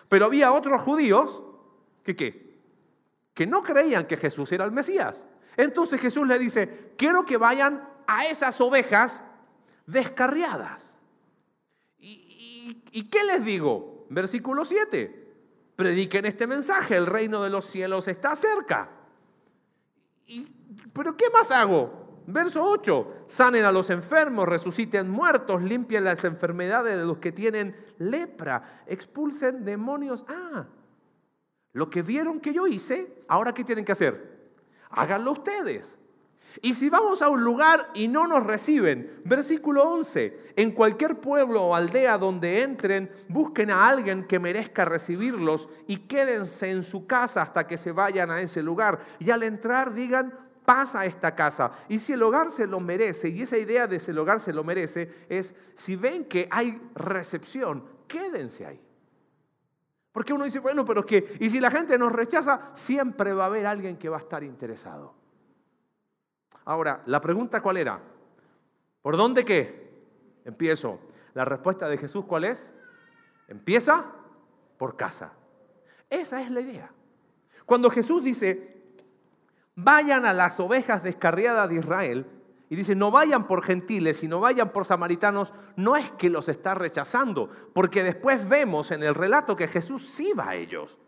Pero 0.08 0.26
había 0.26 0.52
otros 0.52 0.80
judíos 0.82 1.42
que 2.02 2.16
qué? 2.16 2.58
Que 3.34 3.46
no 3.46 3.62
creían 3.62 4.06
que 4.06 4.16
Jesús 4.16 4.50
era 4.52 4.64
el 4.64 4.72
Mesías. 4.72 5.26
Entonces 5.56 6.00
Jesús 6.00 6.26
le 6.26 6.38
dice, 6.38 6.92
quiero 6.96 7.24
que 7.24 7.36
vayan 7.36 7.86
a 8.06 8.26
esas 8.26 8.60
ovejas 8.60 9.22
descarriadas. 9.86 10.96
¿Y, 11.98 13.08
qué 13.10 13.24
les 13.24 13.44
digo? 13.44 14.06
Versículo 14.08 14.64
7. 14.64 15.26
Prediquen 15.76 16.26
este 16.26 16.46
mensaje, 16.46 16.96
el 16.96 17.06
reino 17.06 17.42
de 17.42 17.50
los 17.50 17.64
cielos 17.66 18.08
está 18.08 18.34
cerca. 18.36 18.90
¿Pero 20.92 21.16
qué 21.16 21.30
más 21.30 21.50
hago? 21.50 22.07
Verso 22.30 22.62
8, 22.62 23.24
sanen 23.26 23.64
a 23.64 23.72
los 23.72 23.88
enfermos, 23.88 24.46
resuciten 24.46 25.08
muertos, 25.08 25.62
limpien 25.62 26.04
las 26.04 26.22
enfermedades 26.24 26.98
de 26.98 27.06
los 27.06 27.16
que 27.16 27.32
tienen 27.32 27.74
lepra, 27.96 28.82
expulsen 28.86 29.64
demonios. 29.64 30.26
Ah, 30.28 30.66
lo 31.72 31.88
que 31.88 32.02
vieron 32.02 32.38
que 32.38 32.52
yo 32.52 32.66
hice, 32.66 33.16
ahora 33.28 33.54
¿qué 33.54 33.64
tienen 33.64 33.82
que 33.82 33.92
hacer? 33.92 34.50
Háganlo 34.90 35.32
ustedes. 35.32 35.96
Y 36.60 36.74
si 36.74 36.90
vamos 36.90 37.22
a 37.22 37.30
un 37.30 37.42
lugar 37.42 37.88
y 37.94 38.08
no 38.08 38.26
nos 38.26 38.44
reciben, 38.44 39.22
versículo 39.24 39.84
11, 39.84 40.52
en 40.56 40.72
cualquier 40.72 41.20
pueblo 41.20 41.62
o 41.62 41.74
aldea 41.74 42.18
donde 42.18 42.62
entren, 42.62 43.10
busquen 43.28 43.70
a 43.70 43.88
alguien 43.88 44.26
que 44.26 44.38
merezca 44.38 44.84
recibirlos 44.84 45.70
y 45.86 45.96
quédense 46.00 46.70
en 46.70 46.82
su 46.82 47.06
casa 47.06 47.40
hasta 47.40 47.66
que 47.66 47.78
se 47.78 47.92
vayan 47.92 48.30
a 48.30 48.42
ese 48.42 48.62
lugar. 48.62 49.00
Y 49.18 49.30
al 49.30 49.44
entrar 49.44 49.94
digan, 49.94 50.34
pasa 50.68 51.00
a 51.00 51.06
esta 51.06 51.34
casa. 51.34 51.72
Y 51.88 51.98
si 51.98 52.12
el 52.12 52.22
hogar 52.22 52.50
se 52.50 52.66
lo 52.66 52.78
merece, 52.78 53.30
y 53.30 53.40
esa 53.40 53.56
idea 53.56 53.86
de 53.86 53.98
si 53.98 54.10
el 54.10 54.18
hogar 54.18 54.38
se 54.38 54.52
lo 54.52 54.62
merece, 54.62 55.24
es 55.30 55.54
si 55.72 55.96
ven 55.96 56.26
que 56.26 56.46
hay 56.50 56.78
recepción, 56.94 57.82
quédense 58.06 58.66
ahí. 58.66 58.78
Porque 60.12 60.34
uno 60.34 60.44
dice, 60.44 60.58
bueno, 60.58 60.84
pero 60.84 61.06
que, 61.06 61.38
y 61.40 61.48
si 61.48 61.58
la 61.58 61.70
gente 61.70 61.96
nos 61.96 62.12
rechaza, 62.12 62.68
siempre 62.74 63.32
va 63.32 63.44
a 63.44 63.46
haber 63.46 63.64
alguien 63.64 63.96
que 63.96 64.10
va 64.10 64.18
a 64.18 64.20
estar 64.20 64.44
interesado. 64.44 65.14
Ahora, 66.66 67.02
la 67.06 67.22
pregunta 67.22 67.62
cuál 67.62 67.78
era? 67.78 67.98
¿Por 69.00 69.16
dónde 69.16 69.46
qué? 69.46 69.90
Empiezo. 70.44 71.00
La 71.32 71.46
respuesta 71.46 71.88
de 71.88 71.96
Jesús 71.96 72.26
cuál 72.26 72.44
es? 72.44 72.70
Empieza 73.46 74.04
por 74.76 74.96
casa. 74.96 75.32
Esa 76.10 76.42
es 76.42 76.50
la 76.50 76.60
idea. 76.60 76.92
Cuando 77.64 77.88
Jesús 77.88 78.22
dice, 78.22 78.77
vayan 79.80 80.26
a 80.26 80.32
las 80.32 80.58
ovejas 80.58 81.04
descarriadas 81.04 81.68
de 81.68 81.76
Israel, 81.76 82.26
y 82.68 82.76
dice, 82.76 82.94
no 82.94 83.10
vayan 83.10 83.46
por 83.46 83.62
gentiles 83.62 84.22
y 84.22 84.28
no 84.28 84.40
vayan 84.40 84.72
por 84.72 84.84
samaritanos, 84.84 85.54
no 85.76 85.96
es 85.96 86.10
que 86.10 86.28
los 86.28 86.48
está 86.48 86.74
rechazando, 86.74 87.48
porque 87.72 88.02
después 88.02 88.46
vemos 88.46 88.90
en 88.90 89.02
el 89.02 89.14
relato 89.14 89.56
que 89.56 89.68
Jesús 89.68 90.06
sí 90.10 90.32
va 90.38 90.50
a 90.50 90.54
ellos. 90.56 90.98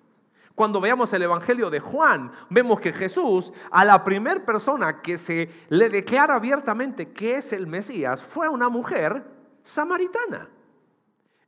Cuando 0.54 0.80
veamos 0.80 1.12
el 1.12 1.22
Evangelio 1.22 1.68
de 1.68 1.80
Juan, 1.80 2.32
vemos 2.48 2.80
que 2.80 2.92
Jesús, 2.92 3.52
a 3.70 3.84
la 3.84 4.04
primera 4.04 4.44
persona 4.46 5.02
que 5.02 5.18
se 5.18 5.50
le 5.68 5.90
declara 5.90 6.36
abiertamente 6.36 7.12
que 7.12 7.36
es 7.36 7.52
el 7.52 7.66
Mesías, 7.66 8.22
fue 8.22 8.48
una 8.48 8.68
mujer 8.68 9.24
samaritana. 9.62 10.48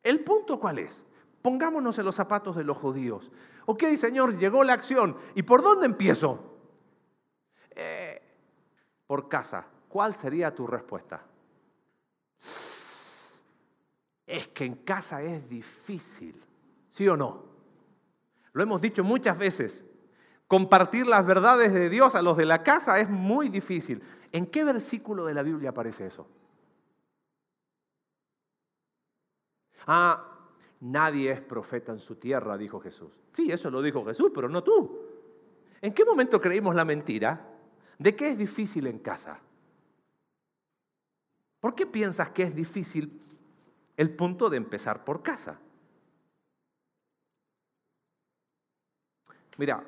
¿El 0.03 0.21
punto 0.21 0.59
cuál 0.59 0.81
es? 0.81 1.05
Pongámonos 1.41 1.99
en 1.99 2.05
los 2.05 2.17
zapatos 2.17 2.57
de 2.57 2.65
los 2.65 2.77
judíos. 2.77 3.31
Ok, 3.67 3.85
Señor, 3.97 4.37
llegó 4.39 4.65
la 4.65 4.73
acción. 4.73 5.17
¿Y 5.35 5.43
por 5.43 5.63
dónde 5.63 5.87
empiezo? 5.87 6.52
Eh, 7.75 8.23
por 9.07 9.29
casa. 9.29 9.67
¿Cuál 9.89 10.15
sería 10.15 10.55
tu 10.55 10.67
respuesta? 10.67 11.23
Es 14.27 14.49
que 14.49 14.65
en 14.65 14.77
casa 14.77 15.21
es 15.23 15.47
difícil. 15.49 16.43
¿Sí 16.91 17.07
o 17.09 17.17
no? 17.17 17.45
Lo 18.55 18.63
hemos 18.63 18.81
dicho 18.81 19.05
muchas 19.05 19.37
veces. 19.37 19.85
Compartir 20.47 21.07
las 21.07 21.27
verdades 21.27 21.75
de 21.75 21.89
Dios 21.91 22.15
a 22.15 22.23
los 22.23 22.37
de 22.37 22.47
la 22.47 22.63
casa 22.63 23.01
es 23.01 23.11
muy 23.11 23.49
difícil. 23.49 24.03
¿En 24.33 24.47
qué 24.47 24.65
versículo 24.65 25.27
de 25.27 25.35
la 25.35 25.43
Biblia 25.43 25.71
aparece 25.71 26.07
eso? 26.07 26.27
Ah, 29.87 30.27
nadie 30.81 31.33
es 31.33 31.43
profeta 31.43 31.93
en 31.93 32.01
su 32.01 32.17
tierra, 32.17 32.57
dijo 32.57 32.81
Jesús. 32.81 33.13
Sí, 33.35 33.53
eso 33.53 33.71
lo 33.71 33.83
dijo 33.83 34.05
Jesús, 34.07 34.31
pero 34.35 34.49
no 34.49 34.63
tú. 34.63 35.01
¿En 35.83 35.93
qué 35.93 36.05
momento 36.05 36.41
creímos 36.41 36.75
la 36.75 36.87
mentira 36.87 37.52
de 38.03 38.17
que 38.17 38.31
es 38.31 38.39
difícil 38.39 38.87
en 38.87 38.99
casa? 38.99 39.41
¿Por 41.61 41.75
qué 41.75 41.87
piensas 41.87 42.31
que 42.31 42.43
es 42.43 42.55
difícil 42.55 43.21
el 43.97 44.11
punto 44.11 44.51
de 44.51 44.57
empezar 44.57 45.05
por 45.05 45.23
casa? 45.23 45.61
Mira, 49.59 49.85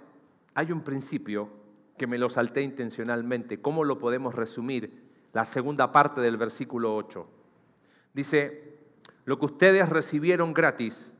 hay 0.54 0.70
un 0.70 0.82
principio 0.82 1.50
que 1.98 2.06
me 2.06 2.18
lo 2.18 2.30
salté 2.30 2.62
intencionalmente. 2.62 3.60
¿Cómo 3.60 3.82
lo 3.82 3.98
podemos 3.98 4.34
resumir? 4.34 5.02
La 5.32 5.44
segunda 5.44 5.90
parte 5.90 6.20
del 6.20 6.36
versículo 6.36 6.94
8. 6.94 7.26
Dice, 8.12 8.78
lo 9.24 9.40
que 9.40 9.46
ustedes 9.46 9.88
recibieron 9.88 10.52
gratis, 10.52 11.12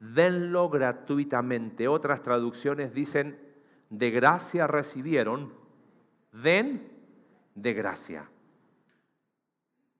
denlo 0.00 0.68
gratuitamente. 0.68 1.88
Otras 1.88 2.22
traducciones 2.22 2.92
dicen, 2.92 3.40
de 3.88 4.10
gracia 4.10 4.66
recibieron, 4.66 5.57
den 6.42 6.90
de 7.54 7.72
gracia. 7.74 8.28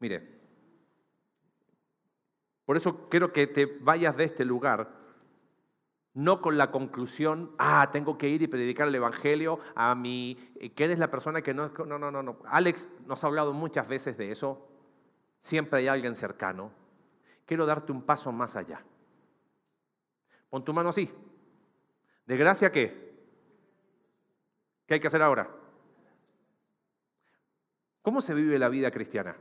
Mire, 0.01 0.39
por 2.65 2.77
eso 2.77 3.09
quiero 3.09 3.33
que 3.33 3.47
te 3.47 3.67
vayas 3.67 4.17
de 4.17 4.25
este 4.25 4.45
lugar 4.45 4.99
no 6.19 6.41
con 6.41 6.59
la 6.59 6.73
conclusión, 6.73 7.53
ah, 7.59 7.91
tengo 7.93 8.19
que 8.19 8.29
ir 8.29 8.43
y 8.43 8.49
predicar 8.49 8.89
el 8.89 8.95
Evangelio 8.97 9.61
a 9.77 9.95
mi, 9.95 10.37
¿quién 10.75 10.91
es 10.91 10.99
la 10.99 11.13
persona 11.13 11.43
que 11.43 11.55
no? 11.55 11.69
No, 11.87 11.97
no, 11.97 12.11
no, 12.11 12.23
no. 12.25 12.39
Alex 12.47 12.89
nos 13.07 13.23
ha 13.23 13.29
hablado 13.29 13.53
muchas 13.53 13.87
veces 13.87 14.19
de 14.19 14.33
eso. 14.33 14.69
Siempre 15.41 15.79
hay 15.79 15.87
alguien 15.87 16.17
cercano. 16.17 16.73
Quiero 17.47 17.67
darte 17.67 17.93
un 17.93 18.03
paso 18.03 18.33
más 18.33 18.57
allá. 18.57 18.83
Pon 20.51 20.65
tu 20.65 20.73
mano 20.73 20.89
así. 20.89 21.09
¿De 22.27 22.37
gracia 22.37 22.73
qué? 22.73 23.15
¿Qué 24.87 24.95
hay 24.95 25.01
que 25.01 25.07
hacer 25.07 25.23
ahora? 25.23 25.49
¿Cómo 28.09 28.23
se 28.23 28.33
vive 28.33 28.59
la 28.59 28.71
vida 28.71 28.91
cristiana? 28.91 29.37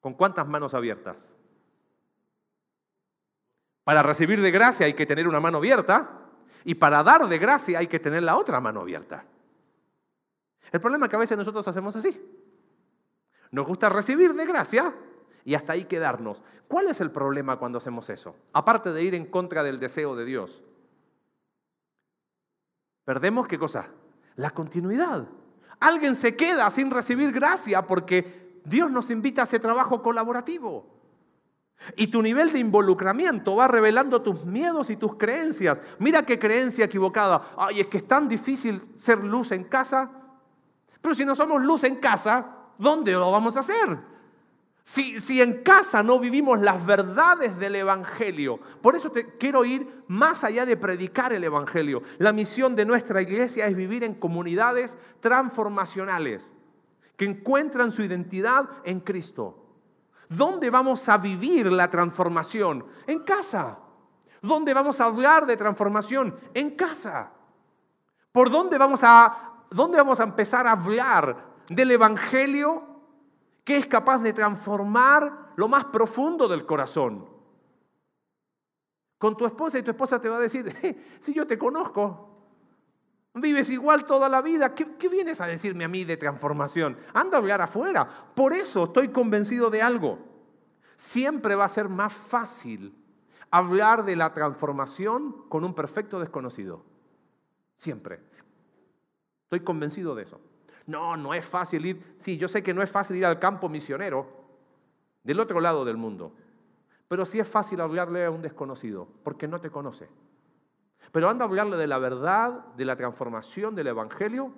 ¿Con 0.00 0.14
cuántas 0.14 0.46
manos 0.46 0.72
abiertas? 0.72 1.34
Para 3.82 4.04
recibir 4.04 4.40
de 4.40 4.52
gracia 4.52 4.86
hay 4.86 4.94
que 4.94 5.04
tener 5.04 5.26
una 5.26 5.40
mano 5.40 5.58
abierta 5.58 6.28
y 6.62 6.76
para 6.76 7.02
dar 7.02 7.26
de 7.26 7.38
gracia 7.38 7.80
hay 7.80 7.88
que 7.88 7.98
tener 7.98 8.22
la 8.22 8.36
otra 8.36 8.60
mano 8.60 8.82
abierta. 8.82 9.24
El 10.70 10.80
problema 10.80 11.06
es 11.06 11.10
que 11.10 11.16
a 11.16 11.18
veces 11.18 11.36
nosotros 11.36 11.66
hacemos 11.66 11.96
así. 11.96 12.16
Nos 13.50 13.66
gusta 13.66 13.88
recibir 13.88 14.34
de 14.34 14.46
gracia 14.46 14.94
y 15.44 15.56
hasta 15.56 15.72
ahí 15.72 15.86
quedarnos. 15.86 16.44
¿Cuál 16.68 16.86
es 16.86 17.00
el 17.00 17.10
problema 17.10 17.58
cuando 17.58 17.78
hacemos 17.78 18.08
eso? 18.10 18.36
Aparte 18.52 18.92
de 18.92 19.02
ir 19.02 19.16
en 19.16 19.26
contra 19.26 19.64
del 19.64 19.80
deseo 19.80 20.14
de 20.14 20.24
Dios. 20.24 20.62
Perdemos 23.04 23.48
qué 23.48 23.58
cosa? 23.58 23.88
La 24.36 24.50
continuidad. 24.50 25.26
Alguien 25.80 26.14
se 26.14 26.36
queda 26.36 26.70
sin 26.70 26.90
recibir 26.90 27.32
gracia 27.32 27.86
porque 27.86 28.60
Dios 28.64 28.90
nos 28.90 29.10
invita 29.10 29.42
a 29.42 29.44
ese 29.44 29.58
trabajo 29.58 30.02
colaborativo. 30.02 30.96
Y 31.96 32.06
tu 32.06 32.22
nivel 32.22 32.52
de 32.52 32.58
involucramiento 32.58 33.54
va 33.54 33.68
revelando 33.68 34.22
tus 34.22 34.44
miedos 34.44 34.90
y 34.90 34.96
tus 34.96 35.16
creencias. 35.16 35.80
Mira 35.98 36.24
qué 36.24 36.38
creencia 36.38 36.86
equivocada. 36.86 37.52
Ay, 37.56 37.80
es 37.80 37.88
que 37.88 37.98
es 37.98 38.08
tan 38.08 38.28
difícil 38.28 38.80
ser 38.96 39.22
luz 39.22 39.52
en 39.52 39.64
casa. 39.64 40.10
Pero 41.00 41.14
si 41.14 41.24
no 41.24 41.34
somos 41.34 41.62
luz 41.62 41.84
en 41.84 41.96
casa, 41.96 42.46
¿dónde 42.78 43.12
lo 43.12 43.30
vamos 43.30 43.56
a 43.56 43.60
hacer? 43.60 43.98
Si, 44.88 45.42
en 45.42 45.64
casa 45.64 46.04
no 46.04 46.20
vivimos 46.20 46.60
las 46.60 46.86
verdades 46.86 47.58
del 47.58 47.74
Evangelio, 47.74 48.60
por 48.80 48.94
eso 48.94 49.10
te 49.10 49.36
quiero 49.36 49.64
ir 49.64 50.04
más 50.06 50.44
allá 50.44 50.64
de 50.64 50.76
predicar 50.76 51.32
el 51.32 51.42
Evangelio. 51.42 52.04
La 52.18 52.32
misión 52.32 52.76
de 52.76 52.86
nuestra 52.86 53.20
iglesia 53.20 53.66
es 53.66 53.74
vivir 53.74 54.04
en 54.04 54.14
comunidades 54.14 54.96
transformacionales 55.18 56.54
que 57.16 57.24
encuentran 57.24 57.90
su 57.90 58.04
identidad 58.04 58.68
en 58.84 59.00
Cristo. 59.00 59.58
¿Dónde 60.28 60.70
vamos 60.70 61.08
a 61.08 61.18
vivir 61.18 61.70
la 61.72 61.90
transformación? 61.90 62.86
En 63.08 63.24
casa. 63.24 63.80
¿Dónde 64.40 64.72
vamos 64.72 65.00
a 65.00 65.06
hablar 65.06 65.46
de 65.46 65.56
transformación? 65.56 66.38
En 66.54 66.76
casa. 66.76 67.32
¿Por 68.30 68.52
dónde 68.52 68.78
vamos 68.78 69.00
a, 69.02 69.64
dónde 69.68 69.98
vamos 69.98 70.20
a 70.20 70.24
empezar 70.24 70.64
a 70.68 70.72
hablar 70.72 71.44
del 71.68 71.90
Evangelio 71.90 72.95
que 73.66 73.76
es 73.76 73.86
capaz 73.86 74.20
de 74.20 74.32
transformar 74.32 75.50
lo 75.56 75.66
más 75.66 75.86
profundo 75.86 76.46
del 76.46 76.64
corazón. 76.64 77.28
Con 79.18 79.36
tu 79.36 79.44
esposa 79.44 79.76
y 79.76 79.82
tu 79.82 79.90
esposa 79.90 80.20
te 80.20 80.28
va 80.28 80.36
a 80.36 80.40
decir, 80.40 80.72
si 81.18 81.34
yo 81.34 81.48
te 81.48 81.58
conozco, 81.58 82.30
vives 83.34 83.68
igual 83.70 84.04
toda 84.04 84.28
la 84.28 84.40
vida, 84.40 84.72
¿Qué, 84.72 84.94
¿qué, 84.96 85.08
vienes 85.08 85.40
a 85.40 85.48
decirme 85.48 85.82
a 85.82 85.88
mí 85.88 86.04
de 86.04 86.16
transformación? 86.16 86.96
Anda 87.12 87.38
a 87.38 87.40
hablar 87.40 87.60
afuera. 87.60 88.08
Por 88.36 88.52
eso 88.52 88.84
estoy 88.84 89.08
convencido 89.08 89.68
de 89.68 89.82
algo. 89.82 90.20
Siempre 90.94 91.56
va 91.56 91.64
a 91.64 91.68
ser 91.68 91.88
más 91.88 92.12
fácil 92.12 92.94
hablar 93.50 94.04
de 94.04 94.14
la 94.14 94.32
transformación 94.32 95.44
con 95.48 95.64
un 95.64 95.74
perfecto 95.74 96.20
desconocido. 96.20 96.84
Siempre. 97.76 98.20
Estoy 99.42 99.58
convencido 99.64 100.14
de 100.14 100.22
eso. 100.22 100.40
No, 100.86 101.16
no 101.16 101.34
es 101.34 101.44
fácil 101.44 101.84
ir. 101.84 102.16
Sí, 102.18 102.36
yo 102.38 102.48
sé 102.48 102.62
que 102.62 102.72
no 102.72 102.82
es 102.82 102.90
fácil 102.90 103.16
ir 103.16 103.26
al 103.26 103.38
campo 103.38 103.68
misionero 103.68 104.26
del 105.22 105.40
otro 105.40 105.60
lado 105.60 105.84
del 105.84 105.96
mundo. 105.96 106.32
Pero 107.08 107.26
sí 107.26 107.38
es 107.38 107.48
fácil 107.48 107.80
hablarle 107.80 108.24
a 108.24 108.30
un 108.30 108.42
desconocido, 108.42 109.08
porque 109.22 109.48
no 109.48 109.60
te 109.60 109.70
conoce. 109.70 110.08
Pero 111.12 111.28
anda 111.28 111.44
a 111.44 111.48
hablarle 111.48 111.76
de 111.76 111.86
la 111.86 111.98
verdad, 111.98 112.66
de 112.76 112.84
la 112.84 112.96
transformación 112.96 113.74
del 113.74 113.88
Evangelio 113.88 114.52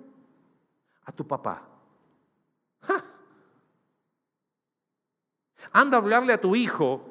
a 1.05 1.11
tu 1.11 1.27
papá. 1.27 1.63
Anda 5.71 5.97
a 5.97 6.01
hablarle 6.01 6.33
a 6.33 6.41
tu 6.41 6.55
hijo 6.55 7.05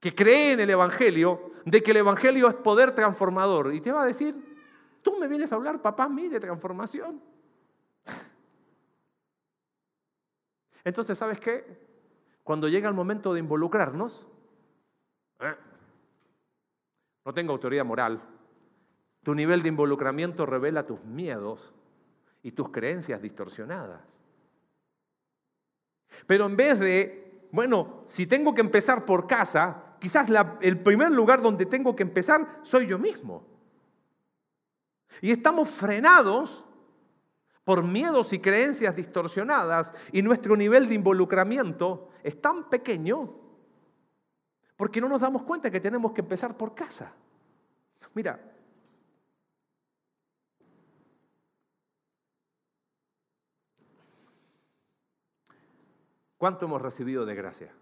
que 0.00 0.14
cree 0.14 0.52
en 0.52 0.60
el 0.60 0.70
Evangelio, 0.70 1.52
de 1.64 1.82
que 1.82 1.90
el 1.90 1.98
Evangelio 1.98 2.48
es 2.48 2.54
poder 2.54 2.94
transformador. 2.94 3.74
Y 3.74 3.80
te 3.80 3.90
va 3.92 4.02
a 4.02 4.06
decir, 4.06 4.34
tú 5.02 5.18
me 5.18 5.26
vienes 5.26 5.50
a 5.52 5.56
hablar, 5.56 5.80
papá, 5.80 6.04
a 6.04 6.08
mí 6.08 6.28
de 6.28 6.38
transformación. 6.38 7.20
Entonces, 10.86 11.18
¿sabes 11.18 11.40
qué? 11.40 11.64
Cuando 12.44 12.68
llega 12.68 12.88
el 12.88 12.94
momento 12.94 13.34
de 13.34 13.40
involucrarnos, 13.40 14.24
¿eh? 15.40 15.56
no 17.24 17.34
tengo 17.34 17.52
autoridad 17.52 17.84
moral, 17.84 18.22
tu 19.24 19.34
nivel 19.34 19.64
de 19.64 19.68
involucramiento 19.68 20.46
revela 20.46 20.86
tus 20.86 21.02
miedos 21.02 21.74
y 22.44 22.52
tus 22.52 22.68
creencias 22.70 23.20
distorsionadas. 23.20 24.00
Pero 26.28 26.46
en 26.46 26.56
vez 26.56 26.78
de, 26.78 27.48
bueno, 27.50 28.04
si 28.06 28.28
tengo 28.28 28.54
que 28.54 28.60
empezar 28.60 29.04
por 29.04 29.26
casa, 29.26 29.96
quizás 29.98 30.30
el 30.60 30.78
primer 30.78 31.10
lugar 31.10 31.42
donde 31.42 31.66
tengo 31.66 31.96
que 31.96 32.04
empezar 32.04 32.60
soy 32.62 32.86
yo 32.86 32.96
mismo. 32.96 33.44
Y 35.20 35.32
estamos 35.32 35.68
frenados 35.68 36.64
por 37.66 37.82
miedos 37.82 38.32
y 38.32 38.38
creencias 38.38 38.94
distorsionadas 38.94 39.92
y 40.12 40.22
nuestro 40.22 40.56
nivel 40.56 40.88
de 40.88 40.94
involucramiento 40.94 42.10
es 42.22 42.40
tan 42.40 42.70
pequeño 42.70 43.40
porque 44.76 45.00
no 45.00 45.08
nos 45.08 45.20
damos 45.20 45.42
cuenta 45.42 45.68
que 45.68 45.80
tenemos 45.80 46.12
que 46.12 46.20
empezar 46.20 46.56
por 46.56 46.76
casa. 46.76 47.12
Mira, 48.14 48.38
¿cuánto 56.38 56.66
hemos 56.66 56.80
recibido 56.80 57.26
de 57.26 57.34
gracia? 57.34 57.74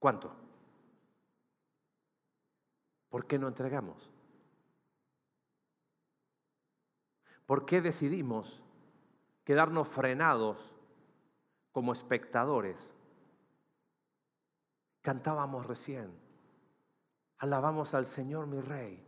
¿Cuánto? 0.00 0.34
¿Por 3.08 3.24
qué 3.28 3.38
no 3.38 3.46
entregamos? 3.46 4.15
¿Por 7.46 7.64
qué 7.64 7.80
decidimos 7.80 8.60
quedarnos 9.44 9.88
frenados 9.88 10.58
como 11.72 11.92
espectadores? 11.92 12.92
Cantábamos 15.00 15.66
recién, 15.66 16.10
alabamos 17.38 17.94
al 17.94 18.04
Señor 18.04 18.48
mi 18.48 18.60
Rey. 18.60 19.00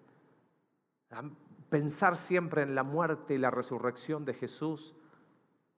Pensar 1.68 2.16
siempre 2.16 2.62
en 2.62 2.77
la 2.77 2.85
muerte 2.85 3.35
y 3.35 3.38
la 3.38 3.51
resurrección 3.51 4.24
de 4.24 4.35
Jesús, 4.35 4.94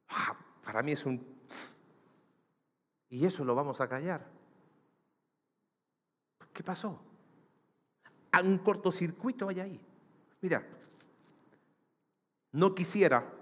ah, 0.08 0.36
para 0.62 0.82
mí 0.82 0.92
es 0.92 1.06
un... 1.06 1.26
Y 3.08 3.24
eso 3.24 3.44
lo 3.44 3.54
vamos 3.54 3.80
a 3.80 3.88
callar. 3.88 4.26
¿Qué 6.52 6.62
pasó? 6.62 7.00
Un 8.42 8.58
cortocircuito 8.58 9.48
hay 9.48 9.60
ahí. 9.60 9.80
Mira, 10.42 10.66
no 12.52 12.74
quisiera 12.74 13.32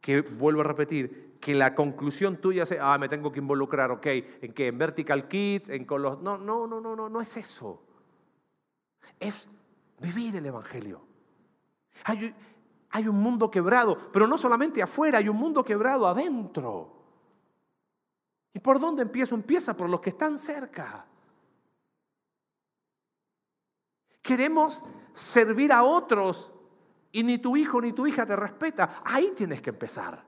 que, 0.00 0.20
vuelvo 0.20 0.60
a 0.60 0.64
repetir, 0.64 1.36
que 1.40 1.54
la 1.54 1.74
conclusión 1.74 2.36
tuya 2.38 2.66
sea, 2.66 2.92
ah, 2.92 2.98
me 2.98 3.08
tengo 3.08 3.32
que 3.32 3.40
involucrar, 3.40 3.90
ok, 3.90 4.06
¿en 4.06 4.52
qué? 4.52 4.68
¿En 4.68 4.78
Vertical 4.78 5.28
Kit? 5.28 5.68
¿En 5.68 5.84
con 5.84 6.02
los... 6.02 6.20
No, 6.20 6.38
no, 6.38 6.66
no, 6.66 6.80
no, 6.80 6.96
no, 6.96 7.08
no 7.08 7.20
es 7.20 7.36
eso. 7.36 7.82
Es 9.18 9.48
vivir 10.00 10.36
el 10.36 10.46
Evangelio. 10.46 11.02
Hay, 12.04 12.34
hay 12.90 13.08
un 13.08 13.16
mundo 13.16 13.50
quebrado, 13.50 14.10
pero 14.12 14.26
no 14.26 14.38
solamente 14.38 14.82
afuera, 14.82 15.18
hay 15.18 15.28
un 15.28 15.36
mundo 15.36 15.64
quebrado 15.64 16.06
adentro. 16.06 16.92
¿Y 18.52 18.58
por 18.58 18.80
dónde 18.80 19.02
empiezo? 19.02 19.34
Empieza 19.34 19.76
por 19.76 19.90
los 19.90 20.00
que 20.00 20.10
están 20.10 20.38
cerca. 20.38 21.06
Queremos 24.22 24.82
servir 25.12 25.72
a 25.72 25.82
otros 25.82 26.50
y 27.16 27.22
ni 27.22 27.38
tu 27.38 27.56
hijo 27.56 27.80
ni 27.80 27.94
tu 27.94 28.06
hija 28.06 28.26
te 28.26 28.36
respeta, 28.36 29.00
ahí 29.02 29.32
tienes 29.34 29.62
que 29.62 29.70
empezar. 29.70 30.22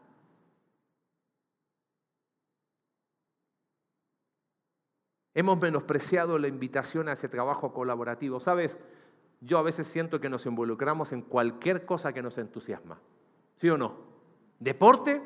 Hemos 5.34 5.60
menospreciado 5.60 6.38
la 6.38 6.48
invitación 6.48 7.10
a 7.10 7.12
ese 7.12 7.28
trabajo 7.28 7.74
colaborativo. 7.74 8.40
¿Sabes? 8.40 8.78
Yo 9.42 9.58
a 9.58 9.62
veces 9.62 9.86
siento 9.86 10.18
que 10.18 10.30
nos 10.30 10.46
involucramos 10.46 11.12
en 11.12 11.20
cualquier 11.20 11.84
cosa 11.84 12.14
que 12.14 12.22
nos 12.22 12.38
entusiasma. 12.38 12.98
¿Sí 13.58 13.68
o 13.68 13.76
no? 13.76 13.94
Deporte, 14.58 15.22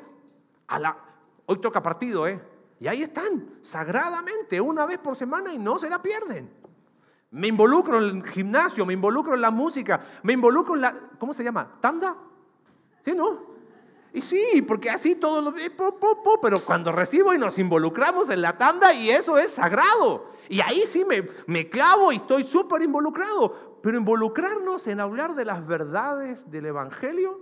hoy 1.45 1.61
toca 1.61 1.81
partido, 1.81 2.27
¿eh? 2.27 2.41
Y 2.81 2.87
ahí 2.87 3.03
están, 3.03 3.59
sagradamente, 3.61 4.59
una 4.59 4.85
vez 4.85 4.99
por 4.99 5.15
semana 5.15 5.53
y 5.53 5.57
no 5.57 5.79
se 5.79 5.89
la 5.89 6.01
pierden. 6.01 6.62
Me 7.33 7.47
involucro 7.47 7.97
en 7.97 8.17
el 8.17 8.25
gimnasio, 8.27 8.85
me 8.85 8.93
involucro 8.93 9.33
en 9.33 9.41
la 9.41 9.49
música, 9.49 10.05
me 10.21 10.33
involucro 10.33 10.75
en 10.75 10.81
la... 10.81 10.95
¿Cómo 11.17 11.33
se 11.33 11.43
llama? 11.43 11.67
¿Tanda? 11.81 12.15
¿Sí, 13.03 13.11
no? 13.13 13.53
Y 14.13 14.21
sí, 14.21 14.63
porque 14.67 14.91
así 14.91 15.15
todo 15.15 15.41
lo... 15.41 15.51
Pero 16.41 16.59
cuando 16.59 16.91
recibo 16.91 17.33
y 17.33 17.39
nos 17.39 17.57
involucramos 17.57 18.29
en 18.29 18.43
la 18.43 18.55
tanda 18.55 18.93
y 18.93 19.09
eso 19.09 19.39
es 19.39 19.53
sagrado. 19.53 20.29
Y 20.47 20.61
ahí 20.61 20.83
sí 20.85 21.03
me, 21.05 21.27
me 21.47 21.67
clavo 21.69 22.11
y 22.11 22.17
estoy 22.17 22.43
súper 22.43 22.83
involucrado. 22.83 23.79
Pero 23.81 23.97
involucrarnos 23.97 24.85
en 24.85 24.99
hablar 24.99 25.33
de 25.33 25.45
las 25.45 25.65
verdades 25.65 26.51
del 26.51 26.67
Evangelio, 26.67 27.39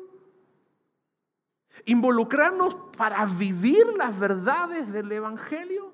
involucrarnos 1.84 2.78
para 2.96 3.26
vivir 3.26 3.86
las 3.98 4.18
verdades 4.18 4.90
del 4.94 5.12
Evangelio, 5.12 5.92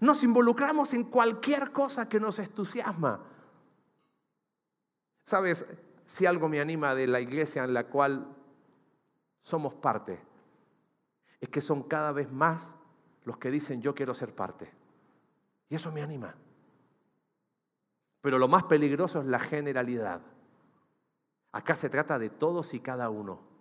nos 0.00 0.22
involucramos 0.22 0.92
en 0.94 1.04
cualquier 1.04 1.72
cosa 1.72 2.08
que 2.08 2.20
nos 2.20 2.38
entusiasma. 2.38 3.20
Sabes, 5.24 5.66
si 6.04 6.26
algo 6.26 6.48
me 6.48 6.60
anima 6.60 6.94
de 6.94 7.06
la 7.06 7.20
iglesia 7.20 7.64
en 7.64 7.74
la 7.74 7.88
cual 7.88 8.26
somos 9.42 9.74
parte, 9.74 10.20
es 11.40 11.48
que 11.48 11.60
son 11.60 11.82
cada 11.82 12.12
vez 12.12 12.30
más 12.30 12.74
los 13.24 13.38
que 13.38 13.50
dicen 13.50 13.82
yo 13.82 13.94
quiero 13.94 14.14
ser 14.14 14.34
parte. 14.34 14.70
Y 15.68 15.74
eso 15.74 15.90
me 15.90 16.02
anima. 16.02 16.34
Pero 18.20 18.38
lo 18.38 18.48
más 18.48 18.64
peligroso 18.64 19.20
es 19.20 19.26
la 19.26 19.38
generalidad. 19.38 20.20
Acá 21.52 21.74
se 21.74 21.88
trata 21.88 22.18
de 22.18 22.30
todos 22.30 22.74
y 22.74 22.80
cada 22.80 23.10
uno. 23.10 23.55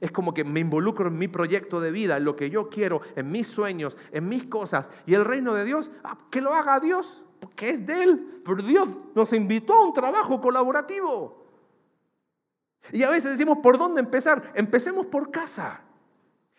Es 0.00 0.10
como 0.10 0.34
que 0.34 0.44
me 0.44 0.60
involucro 0.60 1.08
en 1.08 1.18
mi 1.18 1.28
proyecto 1.28 1.80
de 1.80 1.90
vida, 1.90 2.16
en 2.16 2.24
lo 2.24 2.34
que 2.34 2.50
yo 2.50 2.68
quiero, 2.68 3.02
en 3.14 3.30
mis 3.30 3.46
sueños, 3.46 3.96
en 4.10 4.28
mis 4.28 4.44
cosas. 4.44 4.90
Y 5.06 5.14
el 5.14 5.24
reino 5.24 5.54
de 5.54 5.64
Dios, 5.64 5.90
ah, 6.02 6.18
que 6.30 6.40
lo 6.40 6.54
haga 6.54 6.80
Dios, 6.80 7.24
porque 7.40 7.70
es 7.70 7.86
de 7.86 8.02
Él. 8.02 8.40
Pero 8.44 8.62
Dios 8.62 8.88
nos 9.14 9.32
invitó 9.32 9.74
a 9.74 9.84
un 9.84 9.92
trabajo 9.92 10.40
colaborativo. 10.40 11.46
Y 12.90 13.04
a 13.04 13.10
veces 13.10 13.32
decimos, 13.32 13.58
¿por 13.62 13.78
dónde 13.78 14.00
empezar? 14.00 14.52
Empecemos 14.54 15.06
por 15.06 15.30
casa. 15.30 15.82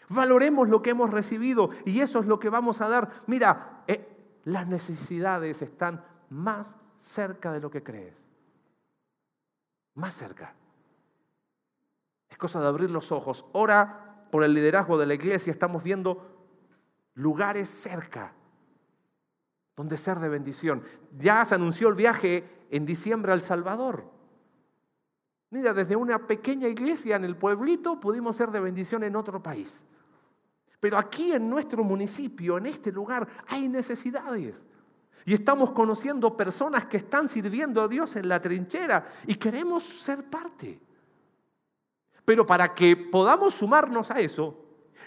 Valoremos 0.10 0.70
lo 0.70 0.82
que 0.82 0.92
hemos 0.92 1.10
recibido 1.10 1.72
y 1.86 2.00
eso 2.00 2.20
es 2.20 2.26
lo 2.26 2.40
que 2.40 2.50
vamos 2.50 2.82
a 2.82 2.88
dar. 2.88 3.24
Mira, 3.28 3.84
eh, 3.88 4.08
las 4.44 4.68
necesidades 4.68 5.62
están 5.62 6.04
más 6.30 6.76
cerca 6.98 7.52
de 7.52 7.60
lo 7.60 7.70
que 7.70 7.84
crees. 7.84 8.26
Más 9.96 10.14
cerca. 10.14 10.56
Cosa 12.44 12.60
de 12.60 12.68
abrir 12.68 12.92
los 12.92 13.14
ojos. 13.14 13.46
Ora 13.54 14.28
por 14.30 14.44
el 14.44 14.54
liderazgo 14.54 14.98
de 14.98 15.06
la 15.06 15.14
iglesia. 15.14 15.50
Estamos 15.50 15.82
viendo 15.82 16.30
lugares 17.14 17.70
cerca 17.70 18.34
donde 19.78 19.98
ser 19.98 20.20
de 20.20 20.28
bendición. 20.28 20.84
Ya 21.18 21.46
se 21.46 21.56
anunció 21.56 21.88
el 21.88 21.96
viaje 21.96 22.44
en 22.70 22.86
diciembre 22.86 23.32
al 23.32 23.42
Salvador. 23.42 24.12
Mira, 25.52 25.74
desde 25.74 25.96
una 25.96 26.28
pequeña 26.28 26.68
iglesia 26.68 27.16
en 27.16 27.24
el 27.24 27.38
pueblito 27.38 27.98
pudimos 28.02 28.36
ser 28.36 28.52
de 28.52 28.60
bendición 28.60 29.06
en 29.06 29.16
otro 29.16 29.42
país. 29.42 29.86
Pero 30.82 30.98
aquí 30.98 31.32
en 31.32 31.50
nuestro 31.50 31.82
municipio, 31.86 32.58
en 32.58 32.66
este 32.66 32.92
lugar, 32.92 33.26
hay 33.48 33.70
necesidades. 33.70 34.54
Y 35.24 35.34
estamos 35.34 35.72
conociendo 35.72 36.36
personas 36.36 36.88
que 36.88 36.98
están 36.98 37.30
sirviendo 37.30 37.82
a 37.82 37.88
Dios 37.88 38.18
en 38.18 38.28
la 38.28 38.42
trinchera 38.42 39.08
y 39.28 39.36
queremos 39.36 39.84
ser 39.84 40.30
parte. 40.30 40.82
Pero 42.26 42.46
para 42.46 42.74
que 42.74 42.96
podamos 42.96 43.54
sumarnos 43.54 44.10
a 44.12 44.20
eso, 44.20 44.58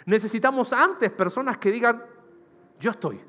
necesitamos 0.05 0.73
antes 0.73 1.11
personas 1.11 1.59
que 1.59 1.71
digan, 1.71 2.05
yo 2.79 2.91
estoy. 2.91 3.21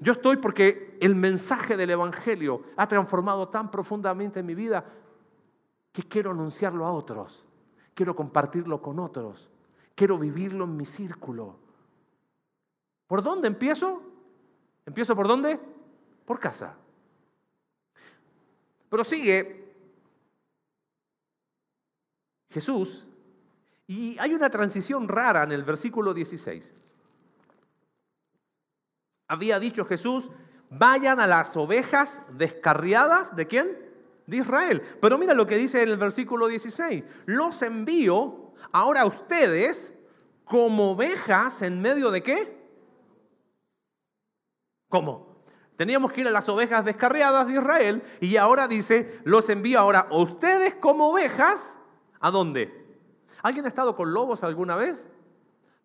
Yo 0.00 0.12
estoy 0.12 0.36
porque 0.36 0.98
el 1.00 1.14
mensaje 1.14 1.76
del 1.76 1.90
Evangelio 1.90 2.64
ha 2.76 2.86
transformado 2.88 3.48
tan 3.48 3.70
profundamente 3.70 4.42
mi 4.42 4.54
vida 4.54 4.84
que 5.92 6.02
quiero 6.02 6.32
anunciarlo 6.32 6.84
a 6.86 6.92
otros, 6.92 7.44
quiero 7.94 8.16
compartirlo 8.16 8.82
con 8.82 8.98
otros, 8.98 9.50
quiero 9.94 10.18
vivirlo 10.18 10.64
en 10.64 10.76
mi 10.76 10.84
círculo. 10.84 11.56
¿Por 13.06 13.22
dónde 13.22 13.46
empiezo? 13.46 14.02
¿Empiezo 14.86 15.14
por 15.14 15.28
dónde? 15.28 15.60
Por 16.24 16.40
casa. 16.40 16.74
Pero 18.88 19.04
sigue 19.04 19.61
Jesús, 22.52 23.06
y 23.86 24.16
hay 24.18 24.34
una 24.34 24.50
transición 24.50 25.08
rara 25.08 25.42
en 25.42 25.52
el 25.52 25.64
versículo 25.64 26.14
16. 26.14 26.70
Había 29.28 29.58
dicho 29.58 29.84
Jesús, 29.84 30.30
vayan 30.70 31.20
a 31.20 31.26
las 31.26 31.56
ovejas 31.56 32.22
descarriadas 32.30 33.34
de 33.34 33.46
quién? 33.46 33.78
De 34.26 34.38
Israel. 34.38 34.82
Pero 35.00 35.18
mira 35.18 35.34
lo 35.34 35.46
que 35.46 35.56
dice 35.56 35.82
en 35.82 35.88
el 35.88 35.96
versículo 35.96 36.46
16. 36.46 37.04
Los 37.26 37.62
envío 37.62 38.52
ahora 38.72 39.02
a 39.02 39.06
ustedes 39.06 39.92
como 40.44 40.92
ovejas 40.92 41.62
en 41.62 41.80
medio 41.80 42.10
de 42.10 42.22
qué? 42.22 42.62
¿Cómo? 44.88 45.32
Teníamos 45.76 46.12
que 46.12 46.20
ir 46.20 46.28
a 46.28 46.30
las 46.30 46.48
ovejas 46.48 46.84
descarriadas 46.84 47.46
de 47.46 47.54
Israel 47.54 48.02
y 48.20 48.36
ahora 48.36 48.68
dice, 48.68 49.20
los 49.24 49.48
envío 49.48 49.78
ahora 49.80 50.08
a 50.10 50.16
ustedes 50.16 50.74
como 50.74 51.10
ovejas 51.10 51.74
¿A 52.22 52.30
dónde? 52.30 52.72
¿Alguien 53.42 53.64
ha 53.66 53.68
estado 53.68 53.96
con 53.96 54.14
lobos 54.14 54.44
alguna 54.44 54.76
vez? 54.76 55.06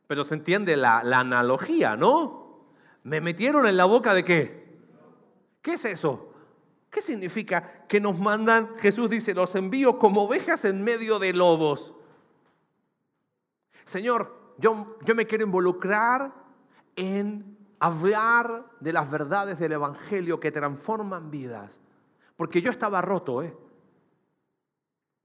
Pero 0.05 0.23
se 0.23 0.35
entiende 0.35 0.77
la, 0.77 0.99
analogía, 0.99 1.97
¿no? 1.97 2.61
Me 3.03 3.19
metieron 3.19 3.65
en 3.65 3.75
la 3.75 3.85
boca 3.85 4.13
de 4.13 4.23
qué? 4.23 4.79
¿Qué 5.63 5.71
es 5.71 5.85
eso? 5.85 6.31
¿Qué 6.91 7.01
significa 7.01 7.85
que 7.87 7.99
nos 7.99 8.19
mandan, 8.19 8.75
Jesús 8.75 9.09
dice, 9.09 9.33
los 9.33 9.55
envío 9.55 9.97
como 9.97 10.23
ovejas 10.23 10.63
en 10.65 10.83
medio 10.83 11.17
de 11.17 11.33
lobos? 11.33 11.95
Señor, 13.83 14.53
yo, 14.59 14.97
yo 15.03 15.15
me 15.15 15.25
quiero 15.25 15.43
involucrar 15.43 16.31
en 16.95 17.57
hablar 17.79 18.65
de 18.79 18.93
las 18.93 19.09
verdades 19.09 19.57
del 19.57 19.71
Evangelio 19.71 20.39
que 20.39 20.51
transforman 20.51 21.31
vidas. 21.31 21.79
Porque 22.35 22.61
yo 22.61 22.69
estaba 22.69 23.01
roto, 23.01 23.41
¿eh? 23.41 23.57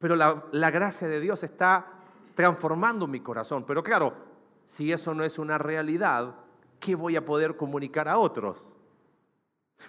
Pero 0.03 0.17
la, 0.17 0.71
gracia 0.73 1.07
de 1.07 1.21
Dios 1.21 1.45
está 1.45 1.87
transformando 2.35 3.07
mi 3.07 3.21
corazón. 3.21 3.65
Pero 3.65 3.85
claro, 3.85 4.13
si 4.67 4.91
eso 4.91 5.15
no 5.15 5.23
es 5.23 5.39
una 5.39 5.59
realidad, 5.59 6.35
¿qué 6.81 6.97
voy 6.97 7.15
a 7.15 7.25
poder 7.25 7.57
comunicar 7.57 8.09
a 8.09 8.19
otros? 8.19 8.73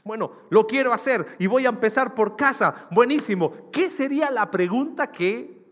Bueno, 0.04 0.34
lo 0.52 0.68
quiero 0.68 0.94
hacer 0.94 1.26
y 1.40 1.48
voy 1.48 1.66
a 1.66 1.70
empezar 1.70 2.14
por 2.14 2.36
casa. 2.36 2.88
Buenísimo. 2.92 3.72
¿Qué 3.72 3.90
sería 3.90 4.30
la 4.30 4.52
pregunta 4.52 5.12
que 5.12 5.66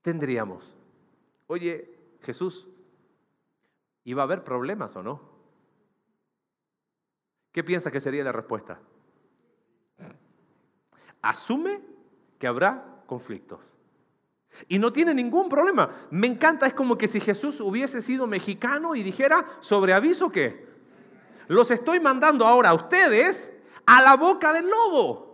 tendríamos? 0.00 0.74
Oye, 1.48 1.98
Jesús, 2.22 2.66
¿iba 4.04 4.22
a 4.22 4.24
haber 4.24 4.42
problemas 4.42 4.96
o 4.96 5.02
no? 5.02 5.20
¿Qué 7.52 7.62
piensa 7.62 7.90
que 7.90 8.00
sería 8.00 8.24
la 8.24 8.32
respuesta? 8.32 8.80
Asume 11.20 11.95
que 12.38 12.46
habrá 12.46 12.84
conflictos. 13.06 13.60
Y 14.68 14.78
no 14.78 14.92
tiene 14.92 15.14
ningún 15.14 15.48
problema. 15.48 15.90
Me 16.10 16.26
encanta, 16.26 16.66
es 16.66 16.74
como 16.74 16.96
que 16.96 17.08
si 17.08 17.20
Jesús 17.20 17.60
hubiese 17.60 18.00
sido 18.00 18.26
mexicano 18.26 18.94
y 18.94 19.02
dijera, 19.02 19.46
sobre 19.60 19.92
aviso 19.92 20.30
que 20.30 20.66
los 21.48 21.70
estoy 21.70 22.00
mandando 22.00 22.46
ahora 22.46 22.70
a 22.70 22.74
ustedes 22.74 23.52
a 23.84 24.02
la 24.02 24.16
boca 24.16 24.52
del 24.52 24.68
lobo. 24.68 25.26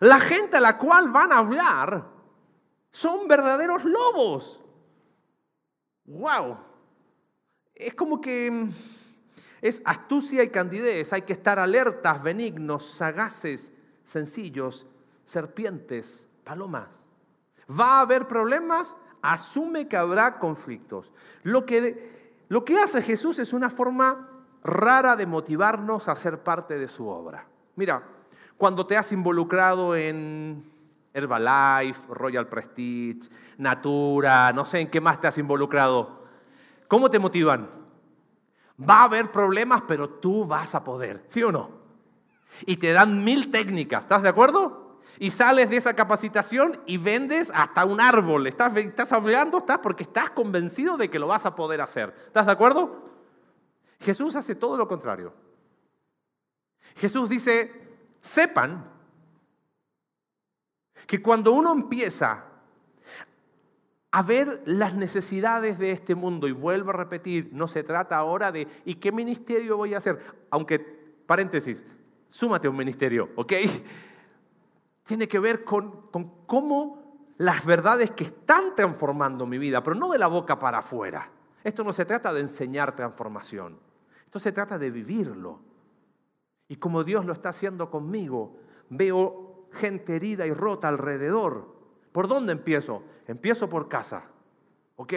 La 0.00 0.20
gente 0.20 0.56
a 0.56 0.60
la 0.60 0.78
cual 0.78 1.08
van 1.10 1.32
a 1.32 1.38
hablar 1.38 2.06
son 2.90 3.26
verdaderos 3.26 3.84
lobos. 3.84 4.60
¡Wow! 6.04 6.58
Es 7.74 7.94
como 7.94 8.20
que 8.20 8.50
mm, 8.50 8.70
es 9.62 9.80
astucia 9.84 10.42
y 10.42 10.50
candidez. 10.50 11.12
Hay 11.12 11.22
que 11.22 11.32
estar 11.32 11.58
alertas, 11.58 12.22
benignos, 12.22 12.84
sagaces, 12.84 13.72
sencillos 14.04 14.86
serpientes, 15.24 16.28
palomas. 16.44 17.02
¿Va 17.68 17.98
a 17.98 18.00
haber 18.00 18.26
problemas? 18.26 18.96
Asume 19.22 19.88
que 19.88 19.96
habrá 19.96 20.38
conflictos. 20.38 21.12
Lo 21.42 21.64
que, 21.64 22.44
lo 22.48 22.64
que 22.64 22.78
hace 22.78 23.02
Jesús 23.02 23.38
es 23.38 23.52
una 23.52 23.70
forma 23.70 24.28
rara 24.64 25.16
de 25.16 25.26
motivarnos 25.26 26.08
a 26.08 26.16
ser 26.16 26.42
parte 26.42 26.78
de 26.78 26.88
su 26.88 27.08
obra. 27.08 27.46
Mira, 27.76 28.02
cuando 28.56 28.86
te 28.86 28.96
has 28.96 29.12
involucrado 29.12 29.96
en 29.96 30.70
Herbalife, 31.14 32.00
Royal 32.08 32.48
Prestige, 32.48 33.28
Natura, 33.58 34.52
no 34.52 34.64
sé 34.64 34.80
en 34.80 34.90
qué 34.90 35.00
más 35.00 35.20
te 35.20 35.28
has 35.28 35.38
involucrado, 35.38 36.24
¿cómo 36.88 37.10
te 37.10 37.18
motivan? 37.18 37.68
Va 38.80 39.00
a 39.00 39.04
haber 39.04 39.30
problemas, 39.30 39.82
pero 39.86 40.08
tú 40.08 40.46
vas 40.46 40.74
a 40.74 40.82
poder, 40.82 41.22
¿sí 41.26 41.42
o 41.42 41.52
no? 41.52 41.70
Y 42.66 42.76
te 42.76 42.92
dan 42.92 43.24
mil 43.24 43.50
técnicas, 43.50 44.02
¿estás 44.02 44.22
de 44.22 44.28
acuerdo? 44.28 44.81
Y 45.22 45.30
sales 45.30 45.70
de 45.70 45.76
esa 45.76 45.94
capacitación 45.94 46.80
y 46.84 46.96
vendes 46.96 47.52
hasta 47.54 47.84
un 47.84 48.00
árbol. 48.00 48.48
Estás, 48.48 48.76
estás 48.76 49.12
hablando, 49.12 49.58
estás 49.58 49.78
porque 49.78 50.02
estás 50.02 50.30
convencido 50.30 50.96
de 50.96 51.08
que 51.08 51.20
lo 51.20 51.28
vas 51.28 51.46
a 51.46 51.54
poder 51.54 51.80
hacer. 51.80 52.12
¿Estás 52.26 52.44
de 52.44 52.50
acuerdo? 52.50 53.08
Jesús 54.00 54.34
hace 54.34 54.56
todo 54.56 54.76
lo 54.76 54.88
contrario. 54.88 55.32
Jesús 56.96 57.28
dice, 57.28 57.70
sepan 58.20 58.84
que 61.06 61.22
cuando 61.22 61.52
uno 61.52 61.72
empieza 61.72 62.44
a 64.10 64.22
ver 64.22 64.60
las 64.66 64.92
necesidades 64.94 65.78
de 65.78 65.92
este 65.92 66.16
mundo, 66.16 66.48
y 66.48 66.52
vuelvo 66.52 66.90
a 66.90 66.94
repetir, 66.94 67.50
no 67.52 67.68
se 67.68 67.84
trata 67.84 68.16
ahora 68.16 68.50
de 68.50 68.66
¿y 68.84 68.96
qué 68.96 69.12
ministerio 69.12 69.76
voy 69.76 69.94
a 69.94 69.98
hacer? 69.98 70.18
Aunque, 70.50 70.80
paréntesis, 70.80 71.84
súmate 72.28 72.66
a 72.66 72.70
un 72.70 72.76
ministerio, 72.76 73.30
¿ok? 73.36 73.52
Tiene 75.04 75.28
que 75.28 75.38
ver 75.38 75.64
con, 75.64 76.08
cómo 76.46 77.32
las 77.38 77.64
verdades 77.64 78.10
que 78.12 78.24
están 78.24 78.74
transformando 78.74 79.46
mi 79.46 79.58
vida, 79.58 79.82
pero 79.82 79.96
no 79.96 80.10
de 80.10 80.18
la 80.18 80.28
boca 80.28 80.58
para 80.58 80.78
afuera. 80.78 81.30
Esto 81.64 81.84
no 81.84 81.92
se 81.92 82.04
trata 82.04 82.32
de 82.32 82.40
enseñar 82.40 82.94
transformación, 82.94 83.78
esto 84.24 84.38
se 84.38 84.52
trata 84.52 84.78
de 84.78 84.90
vivirlo. 84.90 85.60
Y 86.68 86.76
como 86.76 87.04
Dios 87.04 87.26
lo 87.26 87.32
está 87.32 87.50
haciendo 87.50 87.90
conmigo, 87.90 88.56
veo 88.88 89.68
gente 89.72 90.16
herida 90.16 90.46
y 90.46 90.52
rota 90.52 90.88
alrededor. 90.88 91.74
¿Por 92.12 92.28
dónde 92.28 92.52
empiezo? 92.52 93.02
Empiezo 93.26 93.68
por 93.68 93.88
casa. 93.88 94.24
¿Ok? 94.96 95.12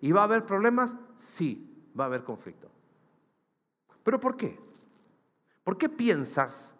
¿Y 0.00 0.12
va 0.12 0.22
a 0.22 0.24
haber 0.24 0.44
problemas? 0.44 0.96
Sí, 1.16 1.90
va 1.98 2.04
a 2.04 2.06
haber 2.06 2.24
conflicto. 2.24 2.68
¿Pero 4.02 4.20
por 4.20 4.36
qué? 4.36 4.58
¿Por 5.64 5.76
qué 5.76 5.88
piensas 5.88 6.75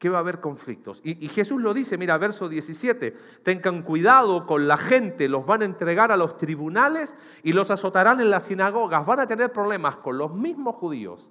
que 0.00 0.08
va 0.08 0.16
a 0.16 0.20
haber 0.20 0.40
conflictos. 0.40 1.02
Y, 1.04 1.28
Jesús 1.28 1.60
lo 1.60 1.74
dice, 1.74 1.98
mira, 1.98 2.16
verso 2.16 2.48
17, 2.48 3.14
tengan 3.42 3.82
cuidado 3.82 4.46
con 4.46 4.66
la 4.66 4.78
gente, 4.78 5.28
los 5.28 5.44
van 5.44 5.60
a 5.60 5.66
entregar 5.66 6.10
a 6.10 6.16
los 6.16 6.38
tribunales 6.38 7.18
y 7.42 7.52
los 7.52 7.70
azotarán 7.70 8.18
en 8.18 8.30
las 8.30 8.44
sinagogas, 8.44 9.04
van 9.04 9.20
a 9.20 9.26
tener 9.26 9.52
problemas 9.52 9.96
con 9.96 10.16
los 10.16 10.32
mismos 10.32 10.76
judíos. 10.76 11.28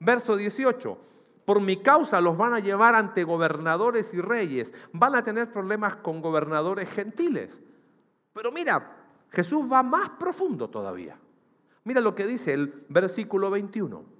Verso 0.00 0.34
18, 0.34 0.98
por 1.44 1.60
mi 1.60 1.76
causa 1.76 2.22
los 2.22 2.38
van 2.38 2.54
a 2.54 2.60
llevar 2.60 2.94
ante 2.94 3.22
gobernadores 3.22 4.14
y 4.14 4.20
reyes, 4.22 4.72
van 4.94 5.14
a 5.14 5.22
tener 5.22 5.52
problemas 5.52 5.96
con 5.96 6.22
gobernadores 6.22 6.88
gentiles. 6.88 7.60
Pero 8.32 8.50
mira, 8.50 8.96
Jesús 9.28 9.70
va 9.70 9.82
más 9.82 10.08
profundo 10.18 10.70
todavía. 10.70 11.18
Mira 11.84 12.00
lo 12.00 12.14
que 12.14 12.26
dice 12.26 12.54
el 12.54 12.86
versículo 12.88 13.50
21 13.50 14.15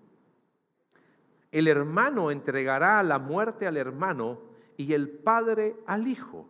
el 1.51 1.69
hermano 1.69 2.31
entregará 2.31 3.03
la 3.03 3.19
muerte 3.19 3.67
al 3.67 3.77
hermano 3.77 4.41
y 4.77 4.93
el 4.93 5.09
padre 5.09 5.77
al 5.87 6.07
hijo. 6.07 6.49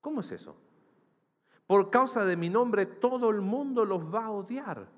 ¿Cómo 0.00 0.20
es 0.20 0.32
eso? 0.32 0.56
Por 1.66 1.90
causa 1.90 2.24
de 2.24 2.36
mi 2.36 2.48
nombre 2.48 2.86
todo 2.86 3.30
el 3.30 3.40
mundo 3.40 3.84
los 3.84 4.02
va 4.12 4.26
a 4.26 4.30
odiar. 4.30 4.88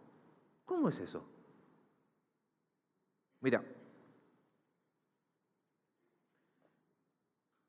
¿Cómo 0.65 0.89
es 0.89 1.01
eso? 1.01 1.25
Mira, 3.41 3.65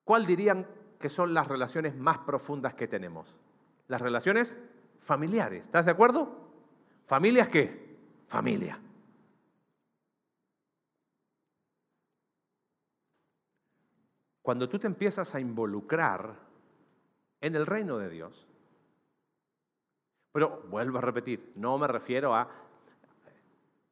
¿cuál 0.04 0.26
dirían 0.26 0.68
que 1.00 1.10
son 1.10 1.34
las 1.34 1.48
relaciones 1.48 1.96
más 1.96 2.20
profundas 2.20 2.76
que 2.76 2.88
tenemos? 2.88 3.38
Las 3.88 4.02
relaciones 4.02 4.58
familiares. 5.00 5.64
¿Estás 5.64 5.86
de 5.86 5.92
acuerdo? 5.92 6.38
¿Familias 7.06 7.48
qué? 7.48 7.98
Familia. 8.28 8.80
Cuando 14.52 14.68
tú 14.68 14.78
te 14.78 14.88
empiezas 14.88 15.34
a 15.34 15.40
involucrar 15.40 16.36
en 17.40 17.56
el 17.56 17.66
reino 17.66 17.98
de 17.98 18.10
Dios, 18.10 18.46
pero 20.34 20.64
vuelvo 20.68 20.98
a 20.98 21.02
repetir, 21.02 21.54
no 21.56 21.78
me 21.78 21.88
refiero 21.88 22.36
a, 22.36 22.52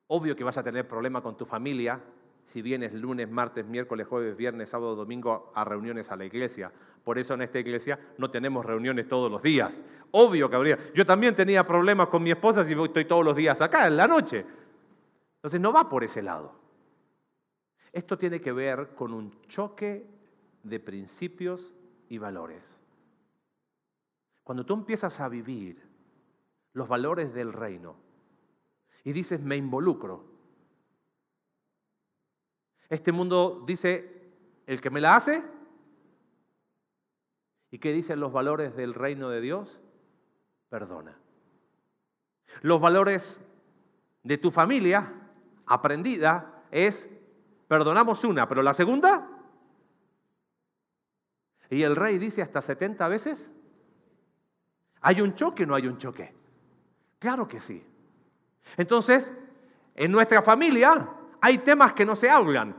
obvio 0.07 0.35
que 0.35 0.43
vas 0.43 0.57
a 0.57 0.63
tener 0.63 0.85
problemas 0.85 1.23
con 1.23 1.37
tu 1.37 1.45
familia 1.45 2.01
si 2.43 2.61
vienes 2.61 2.91
lunes, 2.91 3.29
martes, 3.29 3.65
miércoles, 3.65 4.05
jueves, 4.05 4.35
viernes, 4.35 4.67
sábado, 4.67 4.97
domingo 4.97 5.49
a 5.55 5.63
reuniones 5.63 6.11
a 6.11 6.17
la 6.17 6.25
iglesia. 6.25 6.73
Por 7.05 7.17
eso 7.17 7.35
en 7.35 7.43
esta 7.43 7.59
iglesia 7.59 7.97
no 8.17 8.29
tenemos 8.29 8.65
reuniones 8.65 9.07
todos 9.07 9.31
los 9.31 9.41
días. 9.41 9.85
Obvio 10.11 10.49
que 10.49 10.57
habría. 10.57 10.91
Yo 10.93 11.05
también 11.05 11.35
tenía 11.35 11.63
problemas 11.63 12.09
con 12.09 12.21
mi 12.21 12.31
esposa 12.31 12.65
si 12.65 12.73
estoy 12.73 13.05
todos 13.05 13.23
los 13.23 13.37
días 13.37 13.61
acá, 13.61 13.87
en 13.87 13.95
la 13.95 14.09
noche. 14.09 14.45
Entonces 15.35 15.61
no 15.61 15.71
va 15.71 15.87
por 15.87 16.03
ese 16.03 16.21
lado. 16.21 16.53
Esto 17.93 18.17
tiene 18.17 18.41
que 18.41 18.51
ver 18.51 18.89
con 18.89 19.13
un 19.13 19.31
choque 19.47 20.18
de 20.63 20.79
principios 20.79 21.73
y 22.09 22.17
valores. 22.17 22.77
Cuando 24.43 24.65
tú 24.65 24.73
empiezas 24.73 25.19
a 25.19 25.29
vivir 25.29 25.87
los 26.73 26.87
valores 26.87 27.33
del 27.33 27.53
reino 27.53 27.95
y 29.03 29.13
dices, 29.13 29.41
me 29.41 29.55
involucro, 29.55 30.25
este 32.89 33.11
mundo 33.11 33.63
dice, 33.67 34.31
el 34.65 34.81
que 34.81 34.89
me 34.89 35.01
la 35.01 35.15
hace, 35.15 35.43
¿y 37.69 37.77
qué 37.77 37.93
dicen 37.93 38.19
los 38.19 38.33
valores 38.33 38.75
del 38.75 38.95
reino 38.95 39.29
de 39.29 39.41
Dios? 39.41 39.79
Perdona. 40.69 41.15
Los 42.61 42.81
valores 42.81 43.43
de 44.23 44.37
tu 44.39 44.49
familia 44.49 45.13
aprendida 45.67 46.63
es, 46.71 47.09
perdonamos 47.67 48.23
una, 48.23 48.47
pero 48.47 48.63
la 48.63 48.73
segunda, 48.73 49.38
y 51.69 51.83
el 51.83 51.95
rey 51.95 52.17
dice 52.17 52.41
hasta 52.41 52.61
70 52.61 53.07
veces. 53.07 53.51
¿Hay 55.01 55.21
un 55.21 55.35
choque 55.35 55.63
o 55.63 55.67
no 55.67 55.75
hay 55.75 55.87
un 55.87 55.97
choque? 55.97 56.33
Claro 57.19 57.47
que 57.47 57.61
sí. 57.61 57.83
Entonces, 58.75 59.33
en 59.95 60.11
nuestra 60.11 60.41
familia 60.41 61.09
hay 61.39 61.59
temas 61.59 61.93
que 61.93 62.05
no 62.05 62.15
se 62.15 62.29
hablan. 62.29 62.75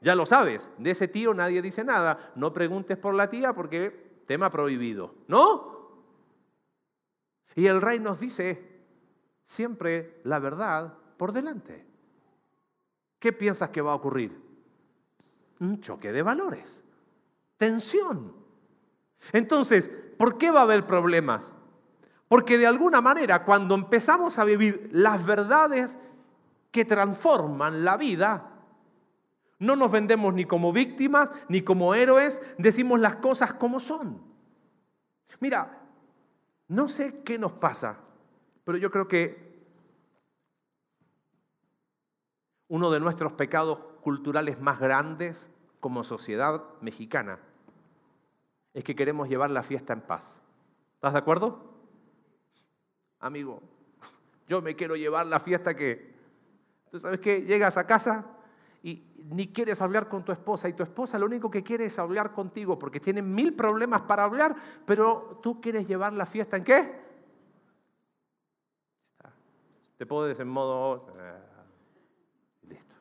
Ya 0.00 0.14
lo 0.14 0.24
sabes, 0.24 0.68
de 0.78 0.92
ese 0.92 1.08
tío 1.08 1.34
nadie 1.34 1.60
dice 1.60 1.84
nada. 1.84 2.32
No 2.36 2.52
preguntes 2.52 2.96
por 2.96 3.14
la 3.14 3.28
tía 3.28 3.52
porque 3.52 4.22
tema 4.26 4.50
prohibido, 4.50 5.14
¿no? 5.28 5.80
Y 7.56 7.66
el 7.66 7.82
rey 7.82 7.98
nos 7.98 8.20
dice 8.20 8.80
siempre 9.44 10.20
la 10.24 10.38
verdad 10.38 10.94
por 11.16 11.32
delante. 11.32 11.84
¿Qué 13.18 13.32
piensas 13.32 13.70
que 13.70 13.82
va 13.82 13.92
a 13.92 13.96
ocurrir? 13.96 14.40
Un 15.58 15.80
choque 15.80 16.12
de 16.12 16.22
valores 16.22 16.84
tensión. 17.60 18.32
Entonces, 19.32 19.90
¿por 20.16 20.38
qué 20.38 20.50
va 20.50 20.60
a 20.60 20.62
haber 20.62 20.86
problemas? 20.86 21.54
Porque 22.26 22.56
de 22.56 22.66
alguna 22.66 23.02
manera 23.02 23.42
cuando 23.42 23.74
empezamos 23.74 24.38
a 24.38 24.44
vivir 24.44 24.88
las 24.92 25.24
verdades 25.26 25.98
que 26.70 26.86
transforman 26.86 27.84
la 27.84 27.98
vida, 27.98 28.50
no 29.58 29.76
nos 29.76 29.92
vendemos 29.92 30.32
ni 30.32 30.46
como 30.46 30.72
víctimas 30.72 31.30
ni 31.48 31.60
como 31.60 31.94
héroes, 31.94 32.40
decimos 32.56 32.98
las 32.98 33.16
cosas 33.16 33.52
como 33.52 33.78
son. 33.78 34.22
Mira, 35.38 35.82
no 36.66 36.88
sé 36.88 37.22
qué 37.22 37.38
nos 37.38 37.52
pasa, 37.52 37.98
pero 38.64 38.78
yo 38.78 38.90
creo 38.90 39.06
que 39.06 39.60
uno 42.68 42.90
de 42.90 43.00
nuestros 43.00 43.32
pecados 43.32 43.80
culturales 44.00 44.58
más 44.62 44.80
grandes 44.80 45.50
como 45.78 46.04
sociedad 46.04 46.62
mexicana 46.80 47.38
es 48.74 48.84
que 48.84 48.94
queremos 48.94 49.28
llevar 49.28 49.50
la 49.50 49.62
fiesta 49.62 49.92
en 49.92 50.00
paz. 50.00 50.38
¿Estás 50.94 51.12
de 51.12 51.18
acuerdo? 51.18 51.70
Amigo, 53.18 53.60
yo 54.46 54.62
me 54.62 54.76
quiero 54.76 54.96
llevar 54.96 55.26
la 55.26 55.40
fiesta 55.40 55.74
que... 55.74 56.14
¿Tú 56.90 56.98
sabes 56.98 57.20
qué? 57.20 57.42
Llegas 57.42 57.76
a 57.76 57.86
casa 57.86 58.26
y 58.82 59.04
ni 59.30 59.52
quieres 59.52 59.80
hablar 59.80 60.08
con 60.08 60.24
tu 60.24 60.32
esposa 60.32 60.68
y 60.68 60.72
tu 60.72 60.82
esposa 60.82 61.18
lo 61.18 61.26
único 61.26 61.50
que 61.50 61.62
quiere 61.62 61.84
es 61.84 61.98
hablar 61.98 62.32
contigo 62.32 62.78
porque 62.78 63.00
tiene 63.00 63.22
mil 63.22 63.54
problemas 63.54 64.02
para 64.02 64.24
hablar, 64.24 64.56
pero 64.86 65.38
tú 65.42 65.60
quieres 65.60 65.86
llevar 65.86 66.12
la 66.12 66.26
fiesta 66.26 66.56
en 66.56 66.64
qué? 66.64 67.10
Te 69.96 70.06
puedes 70.06 70.40
en 70.40 70.48
modo... 70.48 71.06
Eh, 71.18 72.68
listo. 72.68 72.94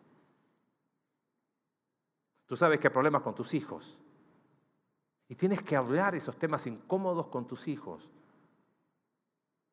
Tú 2.45 2.55
sabes 2.57 2.79
que 2.79 2.87
hay 2.87 2.93
problemas 2.93 3.21
con 3.21 3.33
tus 3.33 3.53
hijos. 3.53 3.98
Y 5.29 5.35
tienes 5.35 5.61
que 5.61 5.75
hablar 5.75 6.15
esos 6.15 6.35
temas 6.37 6.65
incómodos 6.65 7.27
con 7.27 7.45
tus 7.45 7.67
hijos. 7.67 8.09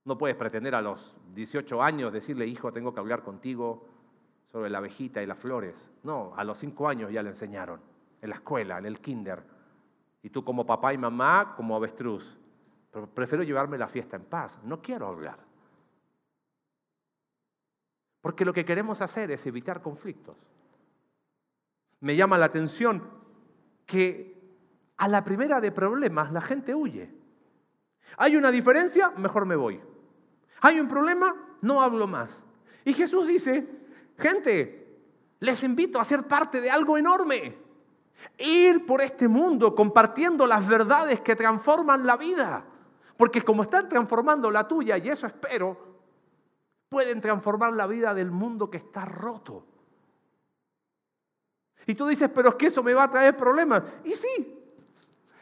No 0.05 0.19
puedes 0.19 0.37
pretender 0.37 0.75
a 0.75 0.83
los 0.83 1.17
18 1.35 1.83
años 1.83 2.13
decirle, 2.13 2.47
hijo, 2.47 2.73
tengo 2.73 2.93
que 2.93 3.01
hablar 3.01 3.23
contigo 3.23 3.89
sobre 4.53 4.69
la 4.71 4.79
abejita 4.79 5.23
y 5.23 5.27
las 5.27 5.39
flores. 5.39 5.91
No, 6.03 6.35
a 6.37 6.45
los 6.45 6.59
5 6.59 6.89
años 6.89 7.11
ya 7.11 7.23
le 7.23 7.31
enseñaron, 7.31 7.81
en 8.21 8.29
la 8.29 8.37
escuela, 8.37 8.79
en 8.79 8.87
el 8.87 9.01
kinder. 9.01 9.43
Y 10.23 10.29
tú 10.29 10.45
como 10.45 10.67
papá 10.67 10.93
y 10.93 10.99
mamá, 10.99 11.55
como 11.57 11.75
avestruz. 11.75 12.37
Pero 12.93 13.09
prefiero 13.09 13.43
llevarme 13.43 13.79
la 13.79 13.89
fiesta 13.89 14.17
en 14.17 14.25
paz. 14.25 14.61
No 14.63 14.83
quiero 14.83 15.07
hablar. 15.07 15.39
Porque 18.21 18.45
lo 18.45 18.53
que 18.53 18.65
queremos 18.65 19.01
hacer 19.01 19.31
es 19.31 19.47
evitar 19.47 19.81
conflictos. 19.81 20.37
Me 22.01 22.15
llama 22.15 22.37
la 22.37 22.47
atención 22.47 23.09
que 23.87 24.36
a 24.97 25.09
la 25.09 25.23
primera 25.23 25.61
de 25.61 25.73
problemas 25.73 26.33
la 26.33 26.41
gente 26.41 26.75
huye. 26.75 27.13
Hay 28.17 28.37
una 28.37 28.51
diferencia, 28.51 29.11
mejor 29.11 29.47
me 29.47 29.57
voy. 29.57 29.81
Hay 30.61 30.81
un 30.81 30.89
problema, 30.89 31.35
no 31.61 31.83
hablo 31.83 32.07
más. 32.07 32.43
Y 32.85 32.93
Jesús 32.93 33.27
dice, 33.27 33.69
gente, 34.19 35.01
les 35.41 35.63
invito 35.63 36.01
a 36.01 36.05
ser 36.05 36.27
parte 36.27 36.61
de 36.61 36.71
algo 36.71 36.97
enorme. 36.97 37.59
Ir 38.39 38.87
por 38.87 39.03
este 39.03 39.29
mundo 39.29 39.75
compartiendo 39.75 40.47
las 40.47 40.67
verdades 40.67 41.21
que 41.21 41.37
transforman 41.37 42.07
la 42.07 42.17
vida. 42.17 42.65
Porque 43.17 43.43
como 43.43 43.63
están 43.63 43.89
transformando 43.89 44.51
la 44.51 44.67
tuya, 44.67 44.99
y 44.99 45.09
eso 45.09 45.27
espero, 45.27 45.97
pueden 46.89 47.21
transformar 47.21 47.73
la 47.73 47.87
vida 47.87 48.15
del 48.15 48.31
mundo 48.31 48.71
que 48.71 48.79
está 48.79 49.05
roto. 49.05 49.67
Y 51.87 51.95
tú 51.95 52.07
dices, 52.07 52.31
pero 52.35 52.51
es 52.51 52.55
que 52.57 52.67
eso 52.67 52.83
me 52.83 52.95
va 52.95 53.05
a 53.05 53.11
traer 53.11 53.37
problemas. 53.37 53.83
Y 54.05 54.15
sí, 54.15 54.56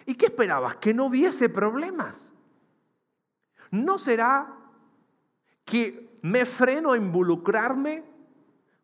¿Y 0.07 0.15
qué 0.15 0.27
esperabas? 0.27 0.77
Que 0.77 0.93
no 0.93 1.07
hubiese 1.07 1.49
problemas. 1.49 2.33
¿No 3.71 3.99
será 3.99 4.55
que 5.65 6.19
me 6.23 6.45
freno 6.45 6.93
a 6.93 6.97
involucrarme 6.97 8.05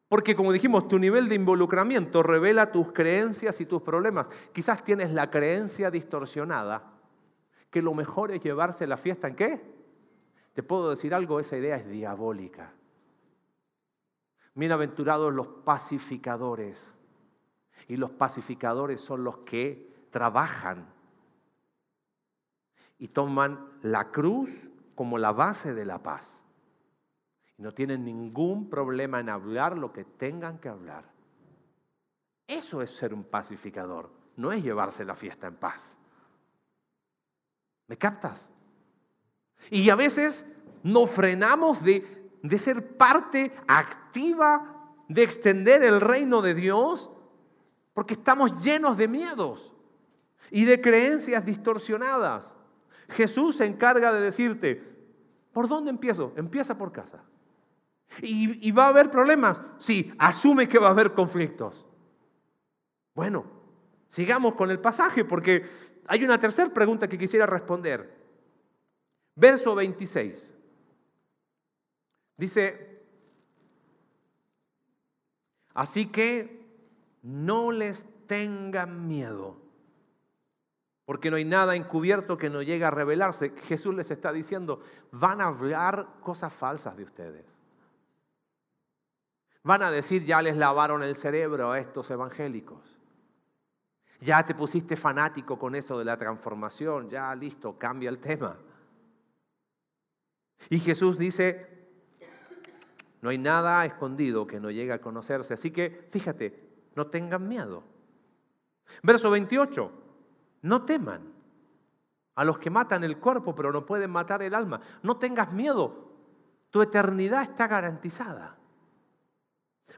Porque 0.09 0.35
como 0.35 0.53
dijimos, 0.53 0.89
tu 0.89 0.99
nivel 0.99 1.29
de 1.29 1.37
involucramiento 1.37 2.23
revela 2.25 2.73
tus 2.73 2.93
creencias 2.93 3.61
y 3.61 3.67
tus 3.67 3.83
problemas. 3.83 4.29
Quizás 4.53 4.83
tienes 4.83 5.13
la 5.13 5.31
creencia 5.31 5.91
distorsionada 5.91 7.01
que 7.71 7.81
lo 7.81 7.95
mejor 7.95 8.33
es 8.33 8.43
llevarse 8.43 8.87
la 8.87 8.97
fiesta 8.97 9.29
en 9.29 9.37
qué? 9.37 9.63
Te 10.53 10.63
puedo 10.63 10.91
decir 10.91 11.15
algo, 11.15 11.39
esa 11.39 11.57
idea 11.57 11.77
es 11.77 11.89
diabólica. 11.89 12.73
Bienaventurados 14.55 15.33
los 15.33 15.47
pacificadores. 15.65 16.93
Y 17.87 17.97
los 17.97 18.11
pacificadores 18.11 19.01
son 19.01 19.25
los 19.25 19.39
que 19.39 20.09
trabajan 20.11 20.93
y 23.01 23.09
toman 23.09 23.67
la 23.83 24.11
cruz 24.13 24.69
como 24.95 25.19
la 25.19 25.33
base 25.33 25.75
de 25.75 25.87
la 25.87 26.03
paz. 26.03 26.43
Y 27.57 27.63
no 27.63 27.73
tienen 27.73 28.05
ningún 28.05 28.69
problema 28.69 29.19
en 29.19 29.31
hablar 29.31 29.77
lo 29.77 29.93
que 29.93 30.05
tengan 30.05 30.59
que 30.59 30.69
hablar. 30.69 31.05
Eso 32.47 32.83
es 32.83 32.91
ser 32.91 33.15
un 33.15 33.25
pacificador, 33.25 34.11
no 34.37 34.53
es 34.53 34.63
llevarse 34.63 35.05
la 35.05 35.15
fiesta 35.15 35.47
en 35.47 35.57
paz. 35.57 35.97
¿Me 37.87 37.97
captas? 37.97 38.49
Y 39.71 39.89
a 39.89 39.95
veces 39.95 40.47
no 40.83 41.07
frenamos 41.07 41.83
de, 41.83 42.31
de 42.43 42.59
ser 42.59 42.97
parte 42.99 43.53
activa 43.67 44.95
de 45.09 45.23
extender 45.23 45.83
el 45.83 46.01
reino 46.03 46.43
de 46.43 46.55
Dios 46.55 47.11
porque 47.95 48.15
estamos 48.15 48.63
llenos 48.63 48.99
de 48.99 49.09
miedos 49.09 49.75
y 50.51 50.67
de 50.67 50.81
creencias 50.81 51.45
distorsionadas. 51.47 52.55
Jesús 53.11 53.57
se 53.57 53.67
encarga 53.67 54.13
de 54.13 54.21
decirte, 54.21 54.83
¿por 55.53 55.69
dónde 55.69 55.91
empiezo? 55.91 56.33
Empieza 56.37 56.79
por 56.79 56.93
casa. 56.93 57.23
¿Y, 58.23 58.67
¿Y, 58.67 58.73
va 58.73 58.87
a 58.87 58.89
haber 58.89 59.11
problemas? 59.11 59.61
Sí, 59.79 60.13
asume 60.19 60.69
que 60.69 60.79
va 60.79 60.89
a 60.89 60.91
haber 60.91 61.13
conflictos. 61.13 61.87
Bueno, 63.15 63.45
sigamos 64.09 64.55
con 64.55 64.71
el 64.71 64.81
pasaje 64.81 65.25
porque 65.25 65.65
hay 66.07 66.25
una 66.25 66.39
tercera 66.39 66.73
pregunta 66.73 67.09
que 67.09 67.19
quisiera 67.19 67.47
responder. 67.47 68.19
Verso 69.37 69.75
26. 69.75 70.55
Dice, 72.37 73.03
así 75.75 76.07
que 76.07 76.67
no 77.23 77.71
les 77.71 78.07
tengan 78.27 79.07
miedo 79.07 79.60
porque 81.11 81.29
no 81.29 81.39
hay 81.39 81.45
nada 81.45 81.75
encubierto 81.75 82.39
que 82.39 82.49
no 82.49 82.63
llegue 82.63 82.85
a 82.85 82.91
revelarse. 82.93 83.53
Jesús 83.63 83.93
les 83.97 84.13
está 84.13 84.33
diciendo, 84.33 84.81
van 85.11 85.41
a 85.41 85.49
hablar 85.49 86.07
cosas 86.21 86.53
falsas 86.53 86.97
de 86.97 87.03
ustedes. 87.03 87.53
Van 89.65 89.83
a 89.83 89.91
decir, 89.91 90.25
ya 90.25 90.41
les 90.41 90.57
lavaron 90.57 91.03
el 91.03 91.17
cerebro 91.17 91.73
a 91.73 91.81
estos 91.81 92.09
evangélicos. 92.13 92.97
Ya 94.21 94.45
te 94.45 94.55
pusiste 94.55 94.97
fanático 94.97 95.59
con 95.59 95.75
eso 95.75 95.99
de 95.99 96.05
la 96.05 96.17
transformación, 96.17 97.11
ya 97.11 97.35
listo, 97.35 97.77
cambia 97.77 98.09
el 98.09 98.21
tema. 98.21 98.57
Y 100.69 100.79
Jesús 100.79 101.19
dice, 101.19 101.89
no 103.21 103.31
hay 103.31 103.39
nada 103.39 103.85
escondido 103.85 104.47
que 104.47 104.61
no 104.61 104.71
llegue 104.71 104.93
a 104.93 105.01
conocerse. 105.01 105.55
Así 105.55 105.73
que, 105.73 106.07
fíjate, 106.13 106.71
no 106.95 107.09
tengan 107.09 107.49
miedo. 107.49 107.83
Verso 109.03 109.29
28. 109.29 110.00
No 110.63 110.85
teman 110.85 111.33
a 112.35 112.45
los 112.45 112.59
que 112.59 112.71
matan 112.71 113.05
el 113.05 113.19
cuerpo, 113.19 113.55
pero 113.55 113.73
no 113.73 113.85
pueden 113.85 114.11
matar 114.11 114.43
el 114.43 114.55
alma. 114.55 114.81
No 115.03 115.17
tengas 115.17 115.53
miedo, 115.53 116.11
tu 116.71 116.81
eternidad 116.83 117.43
está 117.43 117.67
garantizada. 117.67 118.57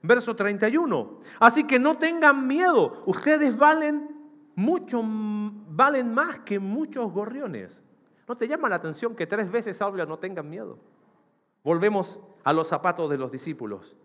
Verso 0.03 0.35
31. 0.35 1.21
Así 1.39 1.65
que 1.65 1.79
no 1.79 1.99
tengan 1.99 2.47
miedo, 2.47 3.03
ustedes 3.07 3.57
valen 3.57 4.11
mucho, 4.55 5.03
valen 5.05 6.13
más 6.13 6.41
que 6.41 6.59
muchos 6.59 7.13
gorriones. 7.13 7.83
¿No 8.27 8.37
te 8.37 8.49
llama 8.49 8.69
la 8.69 8.77
atención 8.77 9.15
que 9.15 9.27
tres 9.27 9.51
veces 9.51 9.81
habla 9.83 10.07
no 10.07 10.19
tengan 10.19 10.49
miedo? 10.49 10.79
Volvemos 11.63 12.21
a 12.45 12.53
los 12.53 12.69
zapatos 12.69 13.11
de 13.11 13.19
los 13.19 13.31
discípulos. 13.31 13.97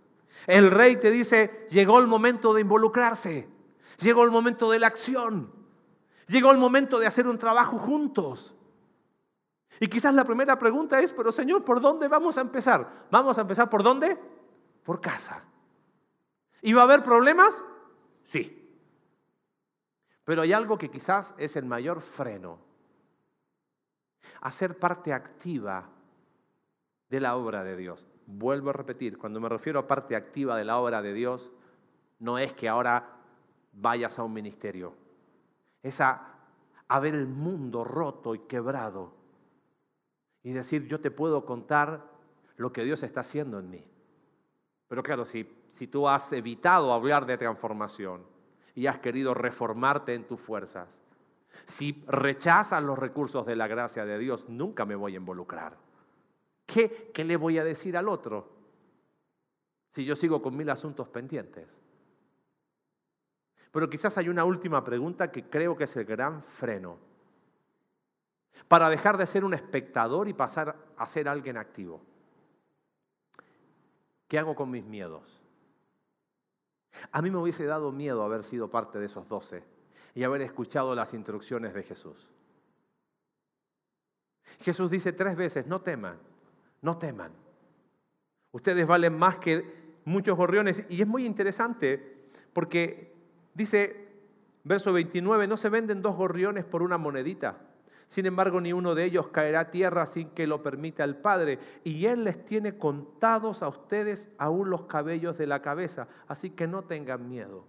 El 0.45 0.69
rey 0.69 0.97
te 0.97 1.09
dice, 1.09 1.65
llegó 1.71 1.99
el 1.99 2.07
momento 2.07 2.53
de 2.53 2.61
involucrarse, 2.61 3.47
llegó 3.99 4.23
el 4.23 4.31
momento 4.31 4.69
de 4.69 4.79
la 4.79 4.87
acción. 4.87 5.51
Llegó 6.27 6.51
el 6.51 6.57
momento 6.57 6.99
de 6.99 7.07
hacer 7.07 7.27
un 7.27 7.37
trabajo 7.37 7.77
juntos. 7.77 8.53
Y 9.79 9.87
quizás 9.87 10.13
la 10.13 10.25
primera 10.25 10.59
pregunta 10.59 10.99
es, 10.99 11.11
pero 11.11 11.31
Señor, 11.31 11.63
¿por 11.63 11.79
dónde 11.79 12.07
vamos 12.07 12.37
a 12.37 12.41
empezar? 12.41 13.07
¿Vamos 13.11 13.37
a 13.37 13.41
empezar 13.41 13.69
por 13.69 13.83
dónde? 13.83 14.17
Por 14.83 14.99
casa. 14.99 15.43
¿Y 16.61 16.73
va 16.73 16.81
a 16.81 16.85
haber 16.85 17.03
problemas? 17.03 17.63
Sí. 18.23 18.53
Pero 20.25 20.41
hay 20.41 20.51
algo 20.51 20.77
que 20.77 20.89
quizás 20.89 21.33
es 21.37 21.55
el 21.55 21.65
mayor 21.65 22.01
freno. 22.01 22.59
Hacer 24.41 24.77
parte 24.77 25.13
activa 25.13 25.89
de 27.09 27.19
la 27.21 27.37
obra 27.37 27.63
de 27.63 27.77
Dios. 27.77 28.07
Vuelvo 28.25 28.71
a 28.71 28.73
repetir, 28.73 29.17
cuando 29.17 29.39
me 29.39 29.47
refiero 29.47 29.79
a 29.79 29.87
parte 29.87 30.15
activa 30.15 30.57
de 30.57 30.65
la 30.65 30.79
obra 30.79 31.01
de 31.01 31.13
Dios, 31.13 31.51
no 32.19 32.37
es 32.37 32.51
que 32.51 32.67
ahora 32.67 33.15
vayas 33.71 34.19
a 34.19 34.23
un 34.23 34.33
ministerio 34.33 35.06
es 35.87 36.01
a, 36.01 36.33
ver 37.01 37.15
el 37.15 37.27
mundo 37.27 37.83
roto 37.83 38.35
y 38.35 38.39
quebrado 38.39 39.13
y 40.43 40.51
decir, 40.51 40.87
yo 40.87 40.99
te 41.01 41.11
puedo 41.11 41.45
contar 41.45 42.05
lo 42.55 42.71
que 42.71 42.83
Dios 42.83 43.03
está 43.03 43.21
haciendo 43.21 43.59
en 43.59 43.69
mí. 43.69 43.83
Pero 44.87 45.03
claro, 45.03 45.25
si, 45.25 45.49
si 45.69 45.87
tú 45.87 46.07
has 46.07 46.31
evitado 46.31 46.93
hablar 46.93 47.25
de 47.25 47.37
transformación 47.37 48.23
y 48.73 48.87
has 48.87 48.99
querido 48.99 49.33
reformarte 49.33 50.13
en 50.13 50.25
tus 50.25 50.39
fuerzas, 50.39 50.87
si 51.65 52.03
rechazas 52.07 52.81
los 52.83 52.97
recursos 52.97 53.45
de 53.45 53.55
la 53.55 53.67
gracia 53.67 54.05
de 54.05 54.17
Dios, 54.17 54.47
nunca 54.47 54.85
me 54.85 54.95
voy 54.95 55.13
a 55.13 55.17
involucrar. 55.17 55.77
¿Qué, 56.65 57.11
¿Qué 57.13 57.23
le 57.23 57.35
voy 57.35 57.57
a 57.57 57.63
decir 57.63 57.97
al 57.97 58.07
otro 58.07 58.49
si 59.91 60.05
yo 60.05 60.15
sigo 60.15 60.41
con 60.41 60.55
mil 60.55 60.69
asuntos 60.69 61.09
pendientes? 61.09 61.76
Pero 63.77 63.91
quizás 63.91 64.17
hay 64.17 64.27
una 64.27 64.43
última 64.43 64.83
pregunta 64.83 65.31
que 65.31 65.43
creo 65.43 65.77
que 65.77 65.83
es 65.83 65.95
el 65.97 66.05
gran 66.05 66.41
freno 66.41 66.97
para 68.67 68.89
dejar 68.89 69.17
de 69.19 69.27
ser 69.27 69.45
un 69.45 69.53
espectador 69.53 70.27
y 70.27 70.33
pasar 70.33 70.75
a 70.97 71.05
ser 71.05 71.29
alguien 71.29 71.57
activo. 71.57 72.01
¿Qué 74.27 74.39
hago 74.39 74.55
con 74.55 74.71
mis 74.71 74.83
miedos? 74.83 75.43
A 77.11 77.21
mí 77.21 77.29
me 77.29 77.37
hubiese 77.37 77.65
dado 77.65 77.91
miedo 77.91 78.23
haber 78.23 78.43
sido 78.43 78.67
parte 78.67 78.97
de 78.97 79.05
esos 79.05 79.29
doce 79.29 79.63
y 80.15 80.23
haber 80.23 80.41
escuchado 80.41 80.95
las 80.95 81.13
instrucciones 81.13 81.75
de 81.75 81.83
Jesús. 81.83 82.31
Jesús 84.61 84.89
dice 84.89 85.13
tres 85.13 85.35
veces, 85.35 85.67
no 85.67 85.81
teman, 85.83 86.17
no 86.81 86.97
teman. 86.97 87.31
Ustedes 88.53 88.87
valen 88.87 89.15
más 89.15 89.37
que 89.37 89.99
muchos 90.03 90.35
gorriones. 90.35 90.83
Y 90.89 90.99
es 90.99 91.07
muy 91.07 91.27
interesante 91.27 92.31
porque 92.53 93.16
Dice, 93.57 94.07
verso 94.63 94.93
29, 94.93 95.47
no 95.47 95.57
se 95.57 95.69
venden 95.69 96.03
dos 96.03 96.15
gorriones 96.15 96.63
por 96.63 96.83
una 96.83 96.99
monedita. 96.99 97.57
Sin 98.07 98.27
embargo, 98.27 98.61
ni 98.61 98.71
uno 98.71 98.93
de 98.93 99.03
ellos 99.03 99.29
caerá 99.29 99.61
a 99.61 99.71
tierra 99.71 100.05
sin 100.05 100.29
que 100.29 100.45
lo 100.45 100.61
permita 100.61 101.03
el 101.03 101.15
Padre. 101.15 101.57
Y 101.83 102.05
Él 102.05 102.23
les 102.23 102.45
tiene 102.45 102.77
contados 102.77 103.63
a 103.63 103.67
ustedes 103.67 104.29
aún 104.37 104.69
los 104.69 104.83
cabellos 104.83 105.39
de 105.39 105.47
la 105.47 105.63
cabeza. 105.63 106.07
Así 106.27 106.51
que 106.51 106.67
no 106.67 106.83
tengan 106.83 107.27
miedo. 107.27 107.65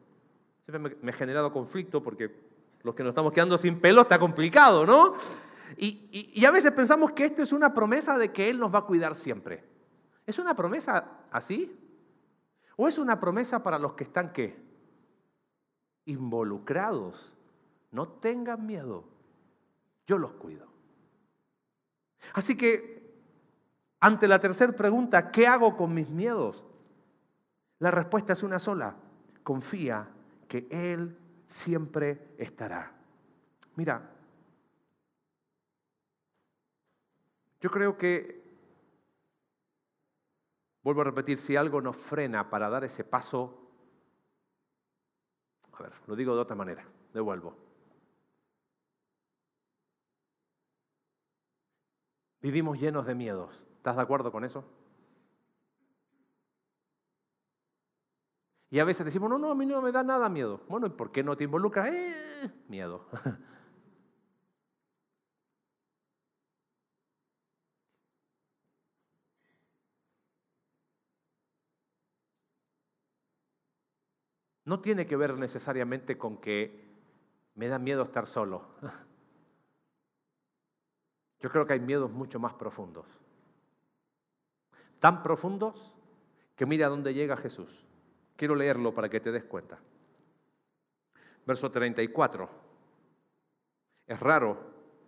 Siempre 0.67 0.95
me, 1.01 1.11
ha 1.11 1.15
generado 1.15 1.55
conflicto 1.55 2.03
porque 2.03 2.37
los 2.83 2.95
que 2.95 3.03
nos 3.03 3.13
estamos 3.13 3.33
quedando 3.33 3.57
sin 3.57 3.81
pelo 3.81 4.03
está 4.03 4.19
complicado, 4.19 4.85
¿no? 4.85 5.15
Y, 5.79 6.33
y 6.35 6.45
a 6.45 6.51
veces 6.51 6.71
pensamos 6.73 7.13
que 7.13 7.25
esto 7.25 7.43
es 7.43 7.51
una 7.51 7.73
promesa 7.73 8.19
de 8.19 8.31
que 8.31 8.51
Él 8.51 8.59
nos 8.59 8.73
va 8.73 8.81
a 8.81 8.85
cuidar 8.85 9.15
siempre. 9.15 9.65
¿Es 10.27 10.39
una 10.39 10.55
promesa 10.55 11.23
así? 11.31 11.75
¿O 12.77 12.87
es 12.87 12.99
una 12.99 13.19
promesa 13.19 13.63
para 13.63 13.79
los 13.79 13.95
que 13.95 14.05
están 14.05 14.35
qué? 14.35 14.68
Involucrados, 16.09 17.31
no 17.93 18.09
tengan 18.09 18.67
miedo, 18.67 19.05
yo 20.07 20.17
los 20.17 20.33
cuido. 20.33 20.67
Así 22.33 22.57
que, 22.57 23.15
ante 24.01 24.27
la 24.27 24.41
tercera 24.41 24.73
pregunta, 24.73 25.31
¿qué 25.31 25.47
hago 25.47 25.77
con 25.77 25.93
mis 25.93 26.09
miedos? 26.09 26.65
La 27.79 27.91
respuesta 27.91 28.33
es 28.33 28.43
una 28.43 28.59
sola, 28.59 28.97
confía 29.43 30.09
que 30.49 30.67
Él 30.71 31.17
siempre 31.47 32.35
estará. 32.39 32.91
Mira, 33.77 34.11
yo 37.61 37.71
creo 37.71 37.99
que, 37.99 38.43
vuelvo 40.83 41.03
a 41.03 41.05
repetir, 41.05 41.37
si 41.37 41.55
algo 41.55 41.83
nos 41.83 41.97
frena 41.97 42.49
para 42.49 42.71
dar 42.71 42.85
ese 42.85 43.05
paso 43.05 43.68
a 45.79 45.83
ver, 45.83 45.93
lo 46.07 46.17
digo 46.17 46.35
de 46.35 46.41
otra 46.41 46.57
manera, 46.57 46.85
devuelvo. 47.13 47.57
Vivimos 52.41 52.79
llenos 52.79 53.07
de 53.07 53.15
miedos. 53.15 53.63
¿Estás 53.77 53.97
de 53.97 54.03
acuerdo 54.03 54.31
con 54.31 54.45
eso? 54.45 54.65
Y 58.71 58.79
a 58.81 58.85
veces 58.85 59.05
decimos, 59.05 59.31
no, 59.31 59.39
no, 59.39 59.51
a 59.51 59.55
mí 59.55 59.65
no 59.65 59.81
me 59.81 59.93
da 59.93 60.03
nada 60.03 60.29
miedo. 60.29 60.61
Bueno, 60.69 60.87
¿y 60.87 60.91
por 60.91 61.11
qué 61.11 61.23
no 61.23 61.37
te 61.37 61.45
involucras? 61.45 61.89
Eh, 61.89 62.51
miedo. 62.69 63.07
No 74.69 74.81
tiene 74.81 75.07
que 75.07 75.17
ver 75.17 75.39
necesariamente 75.39 76.19
con 76.19 76.37
que 76.37 76.85
me 77.55 77.69
da 77.69 77.79
miedo 77.79 78.03
estar 78.03 78.27
solo. 78.27 78.67
Yo 81.41 81.49
creo 81.49 81.67
que 81.67 81.73
hay 81.73 81.81
miedos 81.81 82.11
mucho 82.11 82.39
más 82.39 82.53
profundos. 82.53 83.07
Tan 84.99 85.23
profundos 85.23 85.95
que 86.55 86.67
mira 86.67 86.85
a 86.85 86.91
dónde 86.91 87.15
llega 87.15 87.39
Jesús. 87.39 87.87
Quiero 88.37 88.55
leerlo 88.55 88.95
para 88.95 89.09
que 89.09 89.21
te 89.21 89.33
des 89.33 89.45
cuenta. 89.45 89.79
Verso 91.47 91.71
34. 91.71 92.51
Es 94.07 94.21
raro 94.21 94.59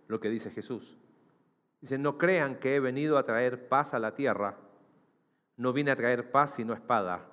lo 0.07 0.19
que 0.19 0.29
dice 0.29 0.49
Jesús. 0.49 0.97
Dice, 1.81 1.99
no 1.99 2.17
crean 2.17 2.55
que 2.55 2.77
he 2.77 2.79
venido 2.79 3.19
a 3.19 3.27
traer 3.27 3.69
paz 3.69 3.93
a 3.93 3.99
la 3.99 4.15
tierra. 4.15 4.57
No 5.55 5.71
vine 5.71 5.91
a 5.91 5.95
traer 5.95 6.31
paz 6.31 6.55
sino 6.55 6.73
espada 6.73 7.30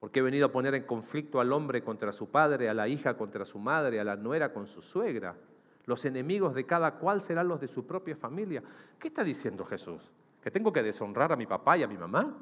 porque 0.00 0.20
he 0.20 0.22
venido 0.22 0.46
a 0.46 0.52
poner 0.52 0.74
en 0.74 0.84
conflicto 0.84 1.40
al 1.40 1.52
hombre 1.52 1.84
contra 1.84 2.10
su 2.12 2.30
padre, 2.30 2.70
a 2.70 2.74
la 2.74 2.88
hija 2.88 3.18
contra 3.18 3.44
su 3.44 3.58
madre, 3.58 4.00
a 4.00 4.04
la 4.04 4.16
nuera 4.16 4.50
con 4.50 4.66
su 4.66 4.80
suegra. 4.80 5.36
Los 5.84 6.06
enemigos 6.06 6.54
de 6.54 6.64
cada 6.64 6.94
cual 6.96 7.20
serán 7.20 7.48
los 7.48 7.60
de 7.60 7.68
su 7.68 7.86
propia 7.86 8.16
familia. 8.16 8.62
¿Qué 8.98 9.08
está 9.08 9.22
diciendo 9.22 9.62
Jesús? 9.64 10.10
¿Que 10.42 10.50
tengo 10.50 10.72
que 10.72 10.82
deshonrar 10.82 11.32
a 11.32 11.36
mi 11.36 11.46
papá 11.46 11.76
y 11.76 11.82
a 11.82 11.86
mi 11.86 11.98
mamá? 11.98 12.34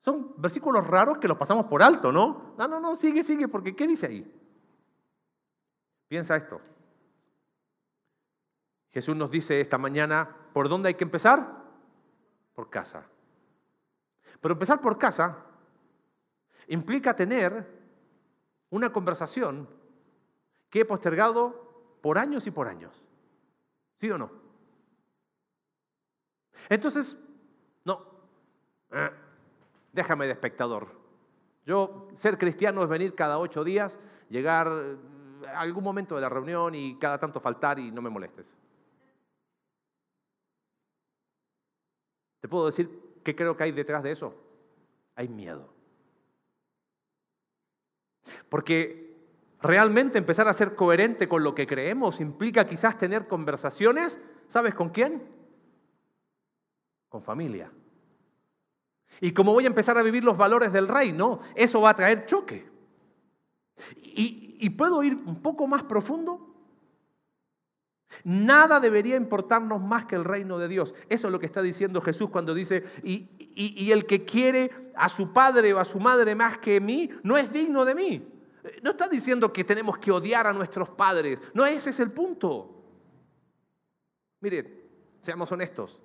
Son 0.00 0.32
versículos 0.36 0.86
raros 0.86 1.18
que 1.18 1.26
los 1.26 1.36
pasamos 1.36 1.66
por 1.66 1.82
alto, 1.82 2.12
¿no? 2.12 2.54
No, 2.56 2.68
no, 2.68 2.78
no, 2.78 2.94
sigue, 2.94 3.24
sigue, 3.24 3.48
porque 3.48 3.74
¿qué 3.74 3.88
dice 3.88 4.06
ahí? 4.06 4.32
Piensa 6.06 6.36
esto. 6.36 6.60
Jesús 8.90 9.16
nos 9.16 9.28
dice 9.28 9.60
esta 9.60 9.76
mañana, 9.76 10.28
¿por 10.52 10.68
dónde 10.68 10.88
hay 10.88 10.94
que 10.94 11.02
empezar? 11.02 11.64
Por 12.54 12.70
casa. 12.70 13.08
Pero 14.40 14.52
empezar 14.52 14.80
por 14.80 14.98
casa 14.98 15.36
implica 16.68 17.14
tener 17.14 17.66
una 18.70 18.92
conversación 18.92 19.68
que 20.70 20.80
he 20.80 20.84
postergado 20.84 21.98
por 22.00 22.18
años 22.18 22.46
y 22.46 22.50
por 22.50 22.68
años. 22.68 23.06
¿Sí 24.00 24.10
o 24.10 24.18
no? 24.18 24.30
Entonces, 26.68 27.16
no, 27.84 28.04
eh, 28.90 29.10
déjame 29.92 30.26
de 30.26 30.32
espectador. 30.32 30.88
Yo, 31.64 32.08
ser 32.14 32.36
cristiano 32.38 32.82
es 32.82 32.88
venir 32.88 33.14
cada 33.14 33.38
ocho 33.38 33.64
días, 33.64 33.98
llegar 34.28 34.70
a 35.48 35.60
algún 35.60 35.84
momento 35.84 36.14
de 36.14 36.20
la 36.20 36.28
reunión 36.28 36.74
y 36.74 36.98
cada 36.98 37.18
tanto 37.18 37.40
faltar 37.40 37.78
y 37.78 37.90
no 37.90 38.02
me 38.02 38.10
molestes. 38.10 38.54
¿Te 42.40 42.48
puedo 42.48 42.66
decir 42.66 43.20
qué 43.24 43.34
creo 43.34 43.56
que 43.56 43.64
hay 43.64 43.72
detrás 43.72 44.02
de 44.02 44.10
eso? 44.10 44.34
Hay 45.14 45.28
miedo. 45.28 45.73
Porque 48.48 49.16
realmente 49.60 50.18
empezar 50.18 50.46
a 50.48 50.54
ser 50.54 50.74
coherente 50.74 51.28
con 51.28 51.42
lo 51.42 51.54
que 51.54 51.66
creemos 51.66 52.20
implica 52.20 52.66
quizás 52.66 52.98
tener 52.98 53.26
conversaciones, 53.26 54.20
¿sabes 54.48 54.74
con 54.74 54.90
quién? 54.90 55.22
Con 57.08 57.22
familia. 57.22 57.70
Y 59.20 59.32
como 59.32 59.52
voy 59.52 59.64
a 59.64 59.68
empezar 59.68 59.96
a 59.96 60.02
vivir 60.02 60.24
los 60.24 60.36
valores 60.36 60.72
del 60.72 60.88
reino, 60.88 61.40
eso 61.54 61.80
va 61.80 61.90
a 61.90 61.96
traer 61.96 62.26
choque. 62.26 62.68
Y, 64.02 64.56
y 64.60 64.70
puedo 64.70 65.02
ir 65.02 65.14
un 65.14 65.40
poco 65.40 65.66
más 65.66 65.84
profundo. 65.84 66.53
Nada 68.22 68.78
debería 68.80 69.16
importarnos 69.16 69.82
más 69.82 70.04
que 70.06 70.14
el 70.14 70.24
reino 70.24 70.58
de 70.58 70.68
Dios. 70.68 70.94
Eso 71.08 71.26
es 71.26 71.32
lo 71.32 71.40
que 71.40 71.46
está 71.46 71.62
diciendo 71.62 72.00
Jesús 72.00 72.30
cuando 72.30 72.54
dice, 72.54 72.84
y, 73.02 73.28
y, 73.38 73.90
el 73.90 74.06
que 74.06 74.24
quiere 74.24 74.70
a 74.94 75.08
su 75.08 75.32
padre 75.32 75.74
o 75.74 75.80
a 75.80 75.84
su 75.84 75.98
madre 75.98 76.34
más 76.34 76.58
que 76.58 76.80
mí, 76.80 77.10
no 77.22 77.36
es 77.36 77.52
digno 77.52 77.84
de 77.84 77.94
mí. 77.94 78.28
No 78.82 78.92
está 78.92 79.08
diciendo 79.08 79.52
que 79.52 79.64
tenemos 79.64 79.98
que 79.98 80.10
odiar 80.10 80.46
a 80.46 80.52
nuestros 80.52 80.88
padres. 80.90 81.40
No, 81.52 81.66
ese 81.66 81.90
es 81.90 82.00
el 82.00 82.10
punto. 82.10 82.70
Mire, 84.40 84.84
seamos 85.22 85.50
honestos. 85.52 86.00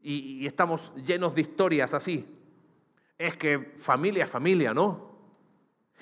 Y, 0.00 0.46
estamos 0.46 0.92
llenos 0.94 1.34
de 1.34 1.40
historias 1.40 1.92
así. 1.92 2.26
Es 3.18 3.36
que 3.36 3.74
familia 3.78 4.26
familia, 4.26 4.72
¿no? 4.72 5.16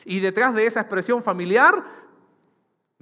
Y 0.04 0.20
detrás 0.20 0.54
de 0.54 0.66
esa 0.66 0.80
expresión 0.80 1.22
familiar 1.22 2.03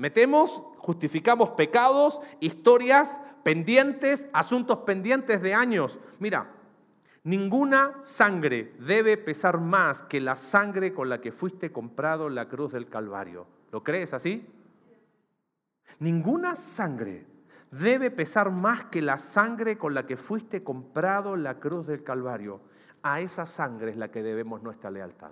metemos, 0.03 0.65
justificamos 0.79 1.51
pecados, 1.51 2.21
historias 2.41 3.21
pendientes, 3.45 4.27
asuntos 4.33 4.79
pendientes 4.79 5.41
de 5.41 5.55
años. 5.55 6.01
Mira, 6.19 6.51
Ninguna 7.25 7.99
sangre 8.03 8.75
debe 8.81 9.17
pesar 9.17 9.61
más 9.61 10.03
que 10.03 10.21
la 10.21 10.35
sangre 10.35 10.93
con 10.93 11.09
la 11.09 11.21
que 11.21 11.31
fuiste 11.31 11.71
comprado 11.71 12.29
la 12.29 12.49
cruz 12.49 12.73
del 12.73 12.89
Calvario. 12.89 13.47
¿Lo 13.71 13.85
crees 13.85 14.13
así? 14.13 14.45
Ninguna 16.01 16.57
sangre 16.57 17.25
debe 17.71 18.11
pesar 18.11 18.51
más 18.51 18.87
que 18.87 19.01
la 19.01 19.21
sangre 19.21 19.79
con 19.79 19.95
la 19.95 20.05
que 20.05 20.17
fuiste 20.17 20.65
comprado 20.65 21.37
la 21.37 21.61
cruz 21.61 21.87
del 21.87 22.03
Calvario. 22.03 22.61
A 23.05 23.21
esa 23.21 23.47
sangre 23.47 23.93
es 23.93 23.97
la 23.97 24.11
que 24.11 24.25
debemos 24.25 24.61
nuestra 24.65 24.91
lealtad. 24.91 25.31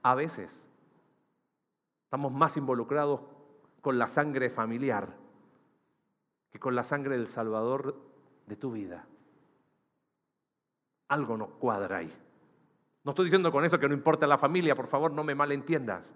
A 0.00 0.14
veces 0.14 0.64
estamos 2.14 2.30
más 2.30 2.56
involucrados 2.56 3.22
con 3.80 3.98
la 3.98 4.06
sangre 4.06 4.48
familiar 4.48 5.16
que 6.52 6.60
con 6.60 6.76
la 6.76 6.84
sangre 6.84 7.16
del 7.16 7.26
Salvador 7.26 8.00
de 8.46 8.54
tu 8.54 8.70
vida 8.70 9.04
algo 11.08 11.36
no 11.36 11.48
cuadra 11.48 11.96
ahí. 11.96 12.12
No 13.02 13.10
estoy 13.10 13.24
diciendo 13.24 13.50
con 13.50 13.64
eso 13.64 13.80
que 13.80 13.88
no 13.88 13.94
importa 13.94 14.28
la 14.28 14.38
familia, 14.38 14.76
por 14.76 14.86
favor, 14.86 15.10
no 15.10 15.24
me 15.24 15.34
malentiendas. 15.34 16.14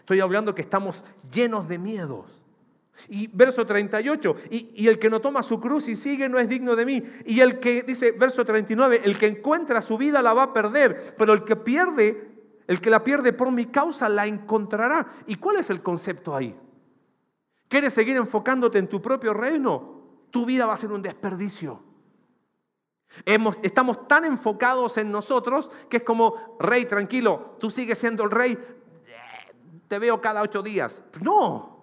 Estoy 0.00 0.18
hablando 0.18 0.52
que 0.52 0.62
estamos 0.62 1.00
llenos 1.32 1.68
de 1.68 1.78
miedos. 1.78 2.26
Y 3.08 3.28
verso 3.28 3.64
38, 3.64 4.34
y, 4.50 4.72
y, 4.74 4.88
el 4.88 4.98
que 4.98 5.08
no 5.08 5.20
toma 5.20 5.44
su 5.44 5.60
cruz 5.60 5.86
y 5.86 5.94
sigue 5.94 6.28
no 6.28 6.40
es 6.40 6.48
digno 6.48 6.74
de 6.74 6.84
mí. 6.84 7.04
Y 7.24 7.38
el 7.38 7.60
que, 7.60 7.84
dice 7.84 8.10
verso 8.10 8.44
39, 8.44 9.02
el 9.04 9.16
que 9.16 9.28
encuentra 9.28 9.80
su 9.80 9.96
vida 9.96 10.20
la 10.20 10.34
va 10.34 10.42
a 10.42 10.52
perder, 10.52 11.14
pero 11.16 11.32
el 11.32 11.44
que 11.44 11.54
pierde, 11.54 12.27
el 12.68 12.80
que 12.80 12.90
la 12.90 13.02
pierde 13.02 13.32
por 13.32 13.50
mi 13.50 13.66
causa 13.66 14.08
la 14.08 14.26
encontrará. 14.26 15.14
¿Y 15.26 15.34
cuál 15.34 15.56
es 15.56 15.70
el 15.70 15.82
concepto 15.82 16.36
ahí? 16.36 16.56
¿Quieres 17.66 17.92
seguir 17.92 18.16
enfocándote 18.16 18.78
en 18.78 18.88
tu 18.88 19.02
propio 19.02 19.34
reino? 19.34 19.98
Tu 20.30 20.46
vida 20.46 20.66
va 20.66 20.74
a 20.74 20.76
ser 20.76 20.92
un 20.92 21.02
desperdicio 21.02 21.88
estamos 23.62 24.06
tan 24.06 24.24
enfocados 24.24 24.96
en 24.98 25.10
nosotros 25.10 25.70
que 25.88 25.98
es 25.98 26.02
como, 26.02 26.56
rey, 26.58 26.84
tranquilo, 26.84 27.56
tú 27.58 27.70
sigues 27.70 27.98
siendo 27.98 28.24
el 28.24 28.30
rey, 28.30 28.58
te 29.88 29.98
veo 29.98 30.20
cada 30.20 30.42
ocho 30.42 30.62
días. 30.62 31.02
No. 31.20 31.76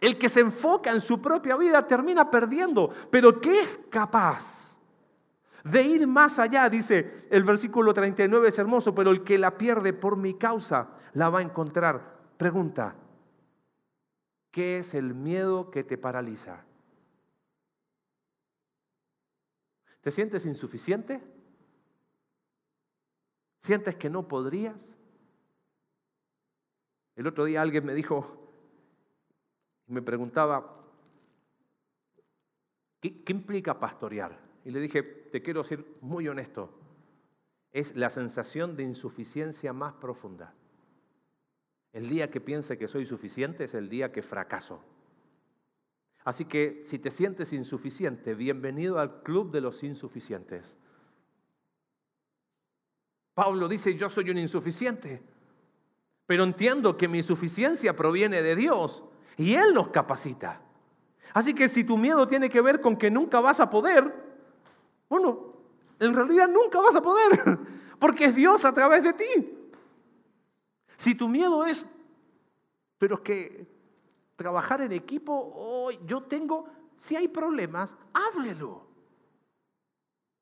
El 0.00 0.18
que 0.18 0.28
se 0.28 0.40
enfoca 0.40 0.92
en 0.92 1.00
su 1.00 1.20
propia 1.20 1.56
vida 1.56 1.86
termina 1.86 2.30
perdiendo, 2.30 2.90
pero 3.10 3.40
¿qué 3.40 3.60
es 3.60 3.80
capaz 3.90 4.67
de 5.64 5.82
ir 5.82 6.06
más 6.06 6.38
allá? 6.38 6.68
Dice 6.68 7.26
el 7.30 7.44
versículo 7.44 7.92
39, 7.94 8.48
es 8.48 8.58
hermoso, 8.58 8.94
pero 8.94 9.10
el 9.10 9.24
que 9.24 9.38
la 9.38 9.56
pierde 9.58 9.92
por 9.92 10.16
mi 10.16 10.34
causa 10.34 10.88
la 11.14 11.28
va 11.30 11.40
a 11.40 11.42
encontrar. 11.42 12.18
Pregunta, 12.36 12.94
¿qué 14.50 14.78
es 14.78 14.94
el 14.94 15.14
miedo 15.14 15.70
que 15.70 15.84
te 15.84 15.98
paraliza? 15.98 16.64
¿Te 20.00 20.10
sientes 20.10 20.46
insuficiente? 20.46 21.20
¿Sientes 23.62 23.96
que 23.96 24.08
no 24.08 24.26
podrías? 24.28 24.96
El 27.16 27.26
otro 27.26 27.44
día 27.44 27.60
alguien 27.60 27.84
me 27.84 27.94
dijo, 27.94 28.48
me 29.88 30.02
preguntaba, 30.02 30.80
¿qué, 33.00 33.24
implica 33.26 33.78
pastorear? 33.78 34.47
Y 34.68 34.70
le 34.70 34.80
dije, 34.80 35.02
te 35.02 35.40
quiero 35.40 35.64
ser 35.64 35.82
muy 36.02 36.28
honesto, 36.28 36.68
es 37.72 37.96
la 37.96 38.10
sensación 38.10 38.76
de 38.76 38.82
insuficiencia 38.82 39.72
más 39.72 39.94
profunda. 39.94 40.52
El 41.94 42.10
día 42.10 42.30
que 42.30 42.38
piense 42.38 42.76
que 42.76 42.86
soy 42.86 43.06
suficiente 43.06 43.64
es 43.64 43.72
el 43.72 43.88
día 43.88 44.12
que 44.12 44.20
fracaso. 44.20 44.84
Así 46.22 46.44
que 46.44 46.82
si 46.84 46.98
te 46.98 47.10
sientes 47.10 47.54
insuficiente, 47.54 48.34
bienvenido 48.34 48.98
al 48.98 49.22
club 49.22 49.50
de 49.52 49.62
los 49.62 49.82
insuficientes. 49.82 50.76
Pablo 53.32 53.68
dice, 53.68 53.94
yo 53.94 54.10
soy 54.10 54.28
un 54.28 54.36
insuficiente, 54.36 55.22
pero 56.26 56.44
entiendo 56.44 56.94
que 56.98 57.08
mi 57.08 57.16
insuficiencia 57.16 57.96
proviene 57.96 58.42
de 58.42 58.54
Dios 58.54 59.02
y 59.38 59.54
Él 59.54 59.72
nos 59.72 59.88
capacita. 59.88 60.60
Así 61.32 61.54
que 61.54 61.70
si 61.70 61.84
tu 61.84 61.96
miedo 61.96 62.26
tiene 62.26 62.50
que 62.50 62.60
ver 62.60 62.82
con 62.82 62.98
que 62.98 63.10
nunca 63.10 63.40
vas 63.40 63.60
a 63.60 63.70
poder, 63.70 64.27
bueno, 65.08 65.54
En 66.00 66.14
realidad 66.14 66.48
nunca 66.48 66.80
vas 66.80 66.94
a 66.94 67.02
poder, 67.02 67.58
porque 67.98 68.26
es 68.26 68.34
Dios 68.34 68.64
a 68.64 68.72
través 68.72 69.02
de 69.02 69.12
ti. 69.12 69.58
Si 70.96 71.14
tu 71.14 71.28
miedo 71.28 71.64
es, 71.64 71.84
pero 72.98 73.16
es 73.16 73.20
que 73.22 73.66
trabajar 74.36 74.80
en 74.80 74.92
equipo, 74.92 75.52
oh, 75.54 75.90
yo 76.06 76.22
tengo, 76.22 76.68
si 76.96 77.16
hay 77.16 77.28
problemas, 77.28 77.96
háblelo. 78.12 78.86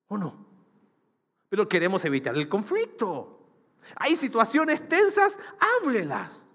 ¿O 0.07 0.17
no? 0.17 0.45
Pero 1.49 1.67
queremos 1.67 2.05
evitar 2.05 2.35
el 2.35 2.47
conflicto. 2.47 3.39
Hay 3.95 4.15
situaciones 4.15 4.87
tensas, 4.87 5.39
háblelas. 5.81 6.45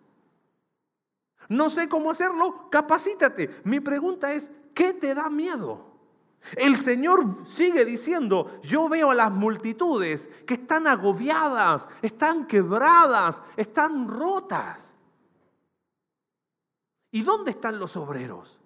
No 1.49 1.71
sé 1.71 1.89
cómo 1.89 2.11
hacerlo, 2.11 2.69
capacítate. 2.71 3.61
Mi 3.65 3.81
pregunta 3.81 4.33
es, 4.33 4.51
¿qué 4.75 4.95
te 4.95 5.15
da 5.15 5.29
miedo? 5.29 5.92
El 6.57 6.81
Señor 6.81 7.47
sigue 7.47 7.85
diciendo, 7.85 8.61
yo 8.63 8.89
veo 8.89 9.11
a 9.11 9.15
las 9.15 9.31
multitudes 9.31 10.29
que 10.47 10.55
están 10.55 10.87
agobiadas, 10.87 11.89
están 12.03 12.47
quebradas, 12.47 13.43
están 13.57 14.09
rotas. 14.09 14.95
¿Y 17.11 17.23
dónde 17.23 17.53
están 17.53 17.79
los 17.79 17.97
obreros? 17.97 18.59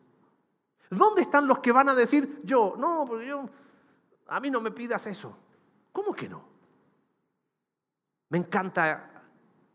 ¿Dónde 0.91 1.23
están 1.23 1.47
los 1.47 1.59
que 1.59 1.73
van 1.73 1.89
a 1.89 1.95
decir, 1.95 2.41
yo, 2.45 2.75
no, 2.79 3.05
porque 3.07 3.27
yo, 3.27 3.49
a 4.29 4.41
mí 4.41 4.51
no 4.51 4.61
me 4.61 4.71
pidas 4.71 5.07
eso? 5.07 5.37
¿Cómo 5.93 6.15
que 6.15 6.29
no? 6.29 6.45
Me 8.29 8.39
encanta 8.39 9.17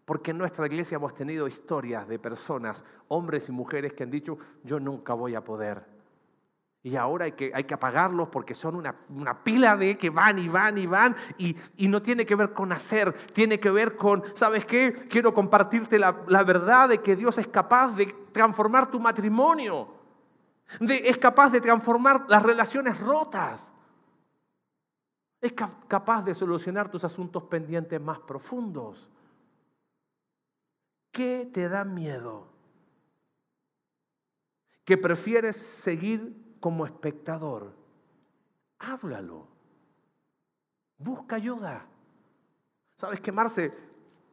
porque 0.06 0.32
en 0.32 0.38
nuestra 0.38 0.66
iglesia 0.66 0.96
hemos 0.96 1.14
tenido 1.14 1.48
historias 1.48 2.08
de 2.08 2.20
personas, 2.20 2.84
hombres 3.08 3.48
y 3.48 3.52
mujeres, 3.52 3.94
que 3.94 4.04
han 4.04 4.12
dicho, 4.12 4.38
yo 4.64 4.80
nunca 4.80 5.14
voy 5.14 5.36
a 5.36 5.44
poder. 5.44 6.01
Y 6.84 6.96
ahora 6.96 7.26
hay 7.26 7.34
que, 7.34 7.52
hay 7.54 7.64
que 7.66 7.76
apagarlos 7.76 8.30
porque 8.30 8.56
son 8.56 8.76
una, 8.76 9.44
pila 9.44 9.78
de 9.78 9.98
que 9.98 10.10
van 10.10 10.40
y 10.40 10.48
van 10.48 10.80
y 10.80 10.88
van 10.88 11.16
y, 11.38 11.56
no 11.88 12.02
tiene 12.02 12.26
que 12.26 12.34
ver 12.34 12.54
con 12.54 12.72
hacer, 12.72 13.14
tiene 13.34 13.60
que 13.60 13.70
ver 13.70 13.96
con, 13.96 14.24
¿sabes 14.34 14.66
qué? 14.66 14.94
Quiero 15.08 15.32
compartirte 15.34 16.00
la, 16.00 16.24
la 16.28 16.44
verdad 16.44 16.90
de 16.90 17.00
que 17.00 17.16
Dios 17.16 17.38
es 17.38 17.48
capaz 17.48 17.96
de 17.96 18.08
transformar 18.32 18.90
tu 18.90 19.00
matrimonio, 19.00 19.94
de, 20.80 21.08
es 21.08 21.20
capaz 21.20 21.52
de 21.52 21.62
transformar 21.62 22.26
las 22.28 22.42
relaciones 22.42 23.00
rotas, 23.00 23.72
es 25.40 25.54
capaz 25.54 26.24
de 26.24 26.34
solucionar 26.34 26.90
tus 26.90 27.04
asuntos 27.04 27.44
pendientes 27.44 28.02
más 28.02 28.20
profundos. 28.20 29.12
¿Qué 31.12 31.48
te 31.52 31.68
da 31.70 31.84
miedo? 31.84 32.48
Que 34.86 34.98
prefieres 34.98 35.58
seguir 35.58 36.41
como 36.62 36.86
espectador. 36.86 37.74
Háblalo. 38.80 39.48
Busca 40.98 41.36
ayuda. 41.36 41.86
¿Sabes 42.98 43.20
qué, 43.20 43.32
Marce? 43.32 43.72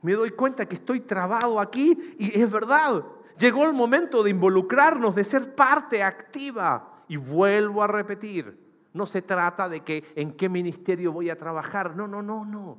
Me 0.02 0.12
doy 0.12 0.30
cuenta 0.30 0.66
que 0.66 0.76
estoy 0.76 1.00
trabado 1.00 1.58
aquí 1.58 2.14
y 2.18 2.38
es 2.38 2.48
verdad. 2.48 3.02
Llegó 3.38 3.64
el 3.64 3.72
momento 3.72 4.22
de 4.22 4.30
involucrarnos, 4.30 5.14
de 5.14 5.24
ser 5.24 5.56
parte 5.56 6.02
activa. 6.02 7.02
Y 7.08 7.16
vuelvo 7.16 7.82
a 7.82 7.86
repetir, 7.86 8.68
no 8.92 9.06
se 9.06 9.22
trata 9.22 9.66
de 9.68 9.80
que 9.80 10.12
en 10.14 10.32
qué 10.32 10.50
ministerio 10.50 11.10
voy 11.10 11.30
a 11.30 11.38
trabajar. 11.38 11.96
No, 11.96 12.06
no, 12.06 12.20
no, 12.20 12.44
no. 12.44 12.78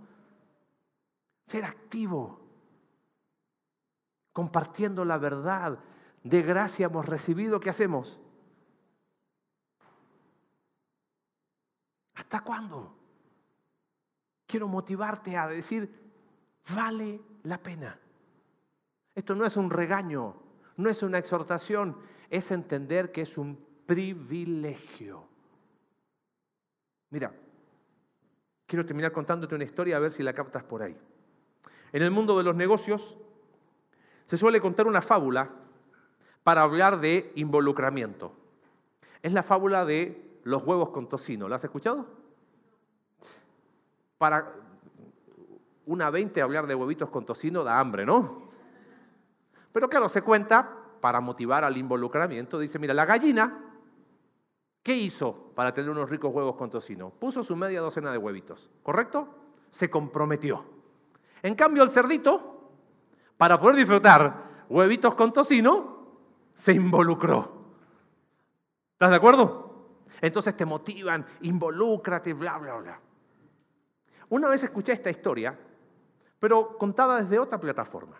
Ser 1.46 1.66
activo. 1.66 2.40
Compartiendo 4.32 5.04
la 5.04 5.18
verdad. 5.18 5.80
De 6.24 6.44
gracia 6.44 6.86
hemos 6.86 7.08
recibido, 7.08 7.60
¿qué 7.60 7.72
hacemos? 7.72 8.20
¿Hasta 12.20 12.42
cuándo? 12.42 12.94
Quiero 14.46 14.68
motivarte 14.68 15.38
a 15.38 15.48
decir, 15.48 15.90
vale 16.76 17.22
la 17.44 17.58
pena. 17.58 17.98
Esto 19.16 19.36
no 19.36 19.46
es 19.46 19.56
un 19.56 19.70
regaño, 19.70 20.36
no 20.76 20.90
es 20.90 21.02
una 21.02 21.18
exhortación, 21.18 21.96
es 22.30 22.52
entender 22.52 23.14
que 23.14 23.22
es 23.22 23.38
un 23.38 23.58
privilegio. 23.86 25.26
Mira, 27.12 27.34
quiero 28.68 28.86
terminar 28.86 29.14
contándote 29.14 29.56
una 29.56 29.64
historia 29.64 29.96
a 29.96 30.02
ver 30.02 30.12
si 30.12 30.22
la 30.22 30.34
captas 30.34 30.64
por 30.64 30.84
ahí. 30.84 30.98
En 31.94 32.04
el 32.04 32.12
mundo 32.12 32.38
de 32.38 32.44
los 32.44 32.56
negocios 32.56 33.18
se 34.26 34.36
suele 34.36 34.60
contar 34.60 34.88
una 34.88 35.02
fábula 35.02 35.50
para 36.44 36.64
hablar 36.64 37.00
de 37.00 37.32
involucramiento. 37.36 38.34
Es 39.24 39.32
la 39.32 39.42
fábula 39.42 39.86
de 39.86 40.29
los 40.44 40.64
huevos 40.64 40.90
con 40.90 41.08
tocino. 41.08 41.48
¿Lo 41.48 41.56
has 41.56 41.64
escuchado? 41.64 42.06
Para 44.18 44.54
una 45.86 46.10
20 46.10 46.42
hablar 46.42 46.68
de 46.68 46.76
huevitos 46.76 47.10
con 47.10 47.26
tocino 47.26 47.64
da 47.64 47.80
hambre, 47.80 48.06
¿no? 48.06 48.50
Pero 49.72 49.90
claro, 49.90 50.10
se 50.10 50.22
cuenta, 50.22 50.76
para 51.02 51.22
motivar 51.22 51.64
al 51.64 51.78
involucramiento, 51.78 52.60
dice, 52.60 52.80
mira, 52.80 52.94
la 52.94 53.06
gallina, 53.06 53.74
¿qué 54.84 54.96
hizo 54.96 55.52
para 55.56 55.74
tener 55.74 55.90
unos 55.90 56.10
ricos 56.10 56.34
huevos 56.34 56.56
con 56.56 56.70
tocino? 56.70 57.10
Puso 57.10 57.44
su 57.44 57.56
media 57.56 57.82
docena 57.82 58.12
de 58.12 58.18
huevitos, 58.18 58.70
¿correcto? 58.84 59.28
Se 59.72 59.90
comprometió. 59.90 60.66
En 61.42 61.56
cambio, 61.56 61.84
el 61.84 61.90
cerdito, 61.90 62.70
para 63.38 63.60
poder 63.60 63.78
disfrutar 63.78 64.66
huevitos 64.70 65.16
con 65.16 65.32
tocino, 65.32 66.08
se 66.54 66.74
involucró. 66.74 67.52
¿Estás 68.94 69.12
de 69.12 69.16
acuerdo? 69.16 69.69
Entonces 70.22 70.56
te 70.56 70.66
motivan, 70.66 71.26
involúcrate, 71.42 72.34
bla, 72.34 72.58
bla, 72.58 72.76
bla. 72.76 73.00
Una 74.30 74.48
vez 74.48 74.64
escuché 74.64 74.94
esta 74.94 75.10
historia, 75.10 75.58
pero 76.40 76.78
contada 76.78 77.22
desde 77.22 77.40
otra 77.40 77.60
plataforma. 77.60 78.18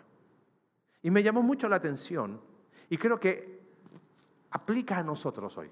Y 1.02 1.10
me 1.10 1.22
llamó 1.22 1.42
mucho 1.42 1.68
la 1.68 1.76
atención 1.76 2.40
y 2.88 2.98
creo 2.98 3.18
que 3.18 3.60
aplica 4.50 4.98
a 4.98 5.02
nosotros 5.02 5.56
hoy. 5.56 5.70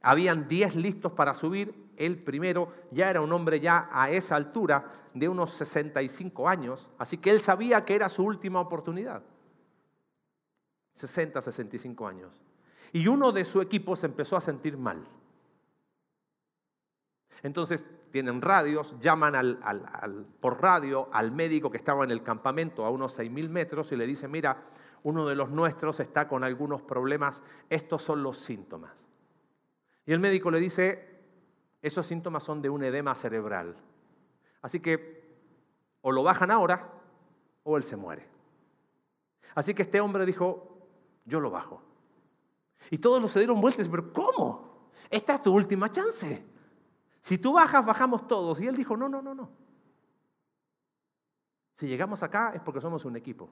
habían 0.02 0.48
10 0.48 0.76
listos 0.76 1.12
para 1.14 1.34
subir, 1.34 1.74
el 1.98 2.22
primero 2.22 2.72
ya 2.92 3.10
era 3.10 3.22
un 3.22 3.34
hombre 3.34 3.60
ya 3.60 3.90
a 3.92 4.12
esa 4.12 4.36
altura 4.36 4.88
de 5.14 5.28
unos 5.28 5.54
65 5.54 6.48
años, 6.48 6.88
así 7.00 7.18
que 7.18 7.32
él 7.32 7.40
sabía 7.40 7.84
que 7.84 7.96
era 7.96 8.08
su 8.08 8.24
última 8.24 8.60
oportunidad. 8.60 9.24
60, 10.94 11.42
65 11.42 12.08
años. 12.08 12.42
Y 12.94 13.08
uno 13.08 13.32
de 13.32 13.46
su 13.46 13.62
equipo 13.62 13.96
se 13.96 14.06
empezó 14.06 14.36
a 14.36 14.42
sentir 14.42 14.78
mal. 14.78 15.08
Entonces 17.44 17.86
tienen 18.12 18.42
radios, 18.42 18.96
llaman 19.00 19.60
por 20.40 20.62
radio 20.62 21.10
al 21.12 21.32
médico 21.32 21.70
que 21.70 21.78
estaba 21.78 22.04
en 22.04 22.12
el 22.12 22.24
campamento 22.24 22.86
a 22.86 22.90
unos 22.90 23.18
6.000 23.18 23.50
metros 23.50 23.92
y 23.92 23.96
le 23.96 24.08
dicen, 24.08 24.32
mira, 24.32 24.64
uno 25.04 25.26
de 25.26 25.36
los 25.36 25.50
nuestros 25.50 26.00
está 26.00 26.28
con 26.28 26.44
algunos 26.44 26.82
problemas, 26.82 27.44
estos 27.70 28.02
son 28.02 28.24
los 28.24 28.40
síntomas. 28.40 29.06
Y 30.06 30.14
el 30.14 30.20
médico 30.20 30.52
le 30.52 30.60
dice, 30.60 31.22
esos 31.82 32.06
síntomas 32.08 32.44
son 32.44 32.62
de 32.62 32.70
un 32.70 32.84
edema 32.84 33.14
cerebral. 33.16 33.76
Así 34.62 34.80
que 34.80 35.18
o 36.02 36.12
lo 36.12 36.24
bajan 36.24 36.52
ahora 36.52 36.92
o 37.64 37.78
él 37.78 37.84
se 37.84 37.98
muere. 37.98 38.28
Así 39.56 39.74
que 39.74 39.82
este 39.82 40.00
hombre 40.00 40.26
dijo, 40.26 40.88
yo 41.26 41.40
lo 41.40 41.52
bajo. 41.52 41.82
Y 42.90 43.00
todos 43.00 43.22
lo 43.22 43.28
se 43.28 43.40
dieron 43.40 43.60
vueltas, 43.60 43.88
pero 43.90 44.14
¿cómo? 44.14 44.92
Esta 45.10 45.36
es 45.36 45.42
tu 45.42 45.54
última 45.54 45.92
chance. 45.92 46.46
Si 47.28 47.38
tú 47.38 47.52
bajas, 47.52 47.86
bajamos 47.86 48.26
todos. 48.26 48.62
Y 48.62 48.68
él 48.68 48.78
dijo, 48.78 48.96
no, 48.96 49.10
no, 49.10 49.22
no, 49.22 49.36
no. 49.36 49.50
Si 51.74 51.86
llegamos 51.86 52.24
acá 52.24 52.54
es 52.56 52.62
porque 52.62 52.80
somos 52.80 53.04
un 53.04 53.18
equipo. 53.18 53.50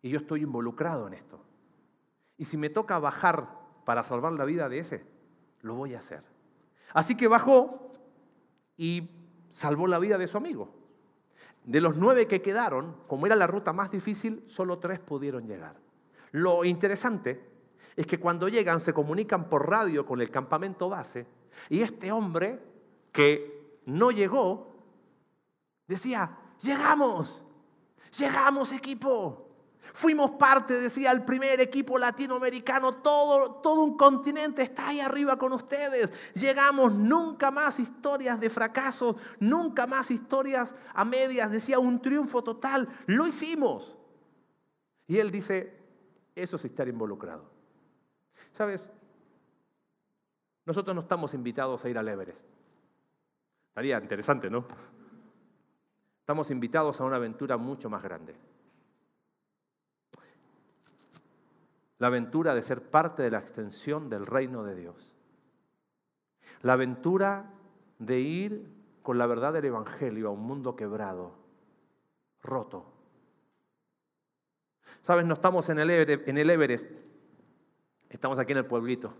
Y 0.00 0.10
yo 0.10 0.18
estoy 0.18 0.42
involucrado 0.42 1.08
en 1.08 1.14
esto. 1.14 1.40
Y 2.38 2.44
si 2.44 2.56
me 2.56 2.70
toca 2.70 3.00
bajar 3.00 3.48
para 3.84 4.04
salvar 4.04 4.32
la 4.34 4.44
vida 4.44 4.68
de 4.68 4.78
ese, 4.78 5.04
lo 5.62 5.74
voy 5.74 5.96
a 5.96 5.98
hacer. 5.98 6.22
Así 6.94 7.16
que 7.16 7.26
bajó 7.26 7.90
y 8.76 9.10
salvó 9.50 9.88
la 9.88 9.98
vida 9.98 10.16
de 10.16 10.28
su 10.28 10.36
amigo. 10.36 10.70
De 11.64 11.80
los 11.80 11.96
nueve 11.96 12.28
que 12.28 12.42
quedaron, 12.42 12.94
como 13.08 13.26
era 13.26 13.34
la 13.34 13.48
ruta 13.48 13.72
más 13.72 13.90
difícil, 13.90 14.44
solo 14.44 14.78
tres 14.78 15.00
pudieron 15.00 15.48
llegar. 15.48 15.74
Lo 16.30 16.64
interesante 16.64 17.44
es 17.96 18.06
que 18.06 18.20
cuando 18.20 18.48
llegan 18.48 18.80
se 18.80 18.92
comunican 18.92 19.48
por 19.48 19.68
radio 19.68 20.06
con 20.06 20.20
el 20.20 20.30
campamento 20.30 20.88
base 20.88 21.26
y 21.68 21.82
este 21.82 22.12
hombre 22.12 22.60
que 23.12 23.80
no 23.86 24.10
llegó 24.10 24.74
decía, 25.86 26.36
llegamos, 26.60 27.42
llegamos 28.16 28.72
equipo. 28.72 29.42
Fuimos 29.94 30.32
parte, 30.32 30.78
decía, 30.78 31.10
el 31.10 31.24
primer 31.24 31.58
equipo 31.58 31.98
latinoamericano, 31.98 32.96
todo, 32.96 33.62
todo 33.62 33.80
un 33.80 33.96
continente 33.96 34.60
está 34.60 34.88
ahí 34.88 35.00
arriba 35.00 35.38
con 35.38 35.54
ustedes. 35.54 36.12
Llegamos, 36.34 36.94
nunca 36.94 37.50
más 37.50 37.78
historias 37.78 38.38
de 38.38 38.50
fracaso, 38.50 39.16
nunca 39.40 39.86
más 39.86 40.10
historias 40.10 40.74
a 40.92 41.04
medias, 41.06 41.50
decía, 41.50 41.78
un 41.78 42.02
triunfo 42.02 42.44
total. 42.44 42.86
Lo 43.06 43.26
hicimos. 43.26 43.96
Y 45.06 45.18
él 45.18 45.30
dice, 45.30 45.72
eso 46.34 46.56
es 46.56 46.64
estar 46.66 46.86
involucrado. 46.88 47.48
¿Sabes? 48.52 48.92
Nosotros 50.66 50.94
no 50.94 51.02
estamos 51.02 51.32
invitados 51.32 51.84
a 51.84 51.88
ir 51.88 51.96
al 51.96 52.08
Everest. 52.08 52.44
Estaría 53.68 53.98
interesante, 54.00 54.50
¿no? 54.50 54.64
Estamos 56.20 56.50
invitados 56.50 57.00
a 57.00 57.04
una 57.04 57.16
aventura 57.16 57.56
mucho 57.56 57.88
más 57.88 58.02
grande. 58.02 58.34
La 61.98 62.08
aventura 62.08 62.54
de 62.54 62.62
ser 62.62 62.82
parte 62.82 63.22
de 63.22 63.30
la 63.30 63.38
extensión 63.38 64.10
del 64.10 64.26
reino 64.26 64.64
de 64.64 64.74
Dios. 64.74 65.14
La 66.62 66.72
aventura 66.72 67.52
de 67.98 68.18
ir 68.18 68.68
con 69.02 69.18
la 69.18 69.26
verdad 69.26 69.52
del 69.52 69.66
Evangelio 69.66 70.28
a 70.28 70.32
un 70.32 70.42
mundo 70.42 70.74
quebrado, 70.74 71.36
roto. 72.42 72.92
Sabes, 75.02 75.24
no 75.24 75.34
estamos 75.34 75.68
en 75.68 75.78
el 75.78 76.50
Everest, 76.50 76.90
estamos 78.10 78.40
aquí 78.40 78.50
en 78.50 78.58
el 78.58 78.66
pueblito. 78.66 79.14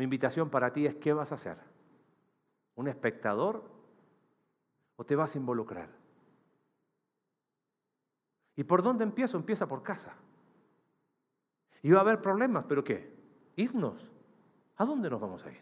Mi 0.00 0.04
invitación 0.04 0.48
para 0.48 0.72
ti 0.72 0.86
es, 0.86 0.94
¿qué 0.94 1.12
vas 1.12 1.30
a 1.30 1.34
hacer? 1.34 1.58
¿Un 2.74 2.88
espectador 2.88 3.70
o 4.96 5.04
te 5.04 5.14
vas 5.14 5.34
a 5.34 5.38
involucrar? 5.38 5.90
¿Y 8.56 8.64
por 8.64 8.82
dónde 8.82 9.04
empiezo? 9.04 9.36
Empieza 9.36 9.68
por 9.68 9.82
casa. 9.82 10.14
Y 11.82 11.90
va 11.90 11.98
a 11.98 12.00
haber 12.00 12.22
problemas, 12.22 12.64
pero 12.66 12.82
¿qué? 12.82 13.14
Irnos. 13.56 14.10
¿A 14.76 14.86
dónde 14.86 15.10
nos 15.10 15.20
vamos 15.20 15.44
a 15.44 15.52
ir? 15.52 15.60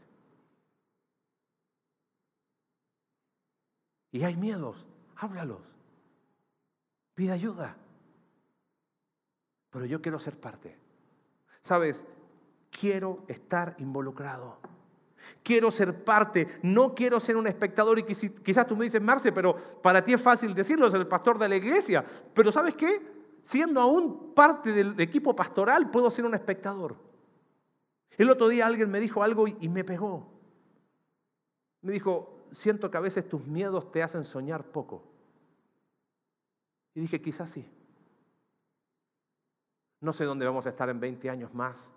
Y 4.13 4.23
hay 4.23 4.37
miedos, 4.37 4.87
háblalos. 5.17 5.63
Pide 7.17 7.33
ayuda. 7.33 7.77
Pero 9.71 9.85
yo 9.85 10.01
quiero 10.01 10.21
ser 10.21 10.39
parte. 10.39 10.79
¿Sabes? 11.63 12.07
Quiero 12.71 13.25
estar 13.29 13.75
involucrado. 13.79 14.59
Quiero 15.43 15.71
ser 15.71 16.05
parte, 16.05 16.59
no 16.63 16.95
quiero 16.95 17.21
ser 17.21 17.37
un 17.37 17.47
espectador 17.47 17.99
y 17.99 18.03
quizás 18.05 18.67
tú 18.67 18.77
me 18.77 18.85
dices, 18.85 19.01
Marce, 19.01 19.33
pero 19.33 19.55
para 19.83 20.03
ti 20.03 20.13
es 20.13 20.21
fácil 20.21 20.55
decirlo, 20.55 20.87
es 20.87 20.95
el 20.95 21.07
pastor 21.07 21.39
de 21.39 21.49
la 21.49 21.57
iglesia. 21.57 22.05
Pero 22.35 22.51
¿sabes 22.51 22.75
qué? 22.75 23.01
Siendo 23.43 23.81
aún 23.81 24.35
parte 24.35 24.73
del 24.73 24.99
equipo 25.01 25.35
pastoral, 25.35 25.91
puedo 25.91 26.11
ser 26.11 26.25
un 26.25 26.35
espectador. 26.35 26.97
El 28.17 28.31
otro 28.31 28.49
día 28.49 28.67
alguien 28.67 28.91
me 28.91 29.01
dijo 29.01 29.23
algo 29.23 29.47
y 29.47 29.69
me 29.69 29.85
pegó. 29.85 30.39
Me 31.83 31.93
dijo, 31.93 32.47
siento 32.53 32.91
que 32.91 32.97
a 32.97 33.01
veces 33.01 33.29
tus 33.29 33.47
miedos 33.47 33.91
te 33.93 34.03
hacen 34.03 34.25
soñar 34.25 34.65
poco. 34.65 35.05
Y 36.95 37.01
dije, 37.01 37.23
quizás 37.23 37.51
sí. 37.51 37.65
No 40.01 40.13
sé 40.13 40.25
dónde 40.25 40.47
vamos 40.47 40.67
a 40.67 40.71
estar 40.71 40.89
en 40.89 41.01
20 41.01 41.31
años 41.31 41.55
más. 41.55 41.91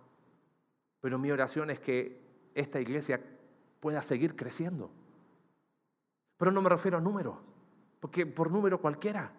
Pero 1.01 1.17
mi 1.17 1.31
oración 1.31 1.71
es 1.71 1.79
que 1.79 2.21
esta 2.53 2.79
iglesia 2.79 3.19
pueda 3.79 4.01
seguir 4.01 4.35
creciendo. 4.35 4.91
Pero 6.37 6.51
no 6.51 6.61
me 6.61 6.69
refiero 6.69 6.97
a 6.97 7.01
números, 7.01 7.37
porque 7.99 8.25
por 8.25 8.51
número 8.51 8.79
cualquiera, 8.79 9.31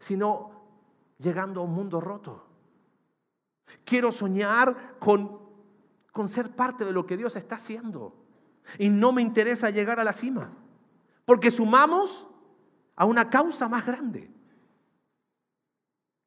sino 0.00 0.50
llegando 1.18 1.60
a 1.60 1.64
un 1.64 1.74
mundo 1.74 2.00
roto. 2.00 2.46
Quiero 3.84 4.10
soñar 4.12 4.96
con, 4.98 5.40
con 6.12 6.28
ser 6.28 6.50
parte 6.50 6.84
de 6.84 6.92
lo 6.92 7.06
que 7.06 7.16
Dios 7.16 7.36
está 7.36 7.56
haciendo. 7.56 8.14
Y 8.78 8.88
no 8.88 9.12
me 9.12 9.22
interesa 9.22 9.70
llegar 9.70 10.00
a 10.00 10.04
la 10.04 10.12
cima, 10.12 10.52
porque 11.24 11.50
sumamos 11.50 12.26
a 12.96 13.04
una 13.04 13.28
causa 13.30 13.68
más 13.68 13.86
grande. 13.86 14.30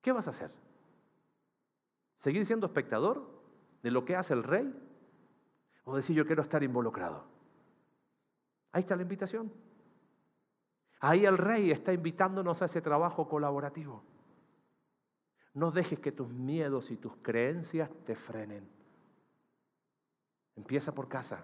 ¿Qué 0.01 0.11
vas 0.11 0.27
a 0.27 0.31
hacer? 0.31 0.51
¿Seguir 2.15 2.45
siendo 2.45 2.67
espectador? 2.67 3.38
De 3.83 3.91
lo 3.91 4.05
que 4.05 4.15
hace 4.15 4.33
el 4.33 4.43
rey? 4.43 4.73
¿O 5.85 5.95
decir 5.95 6.15
yo 6.15 6.25
quiero 6.25 6.41
estar 6.41 6.63
involucrado? 6.63 7.23
Ahí 8.71 8.81
está 8.81 8.95
la 8.95 9.01
invitación. 9.01 9.51
Ahí 10.99 11.25
el 11.25 11.37
rey 11.37 11.71
está 11.71 11.93
invitándonos 11.93 12.61
a 12.61 12.65
ese 12.65 12.81
trabajo 12.81 13.27
colaborativo. 13.27 14.03
No 15.53 15.71
dejes 15.71 15.99
que 15.99 16.11
tus 16.11 16.29
miedos 16.29 16.91
y 16.91 16.97
tus 16.97 17.15
creencias 17.21 17.89
te 18.05 18.15
frenen. 18.15 18.69
Empieza 20.55 20.93
por 20.93 21.07
casa. 21.07 21.43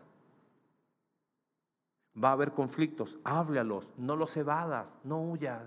Va 2.22 2.30
a 2.30 2.34
haber 2.34 2.52
conflictos, 2.52 3.18
háblalos, 3.24 3.90
no 3.98 4.16
los 4.16 4.36
evadas, 4.38 4.96
no 5.04 5.22
huyas. 5.22 5.64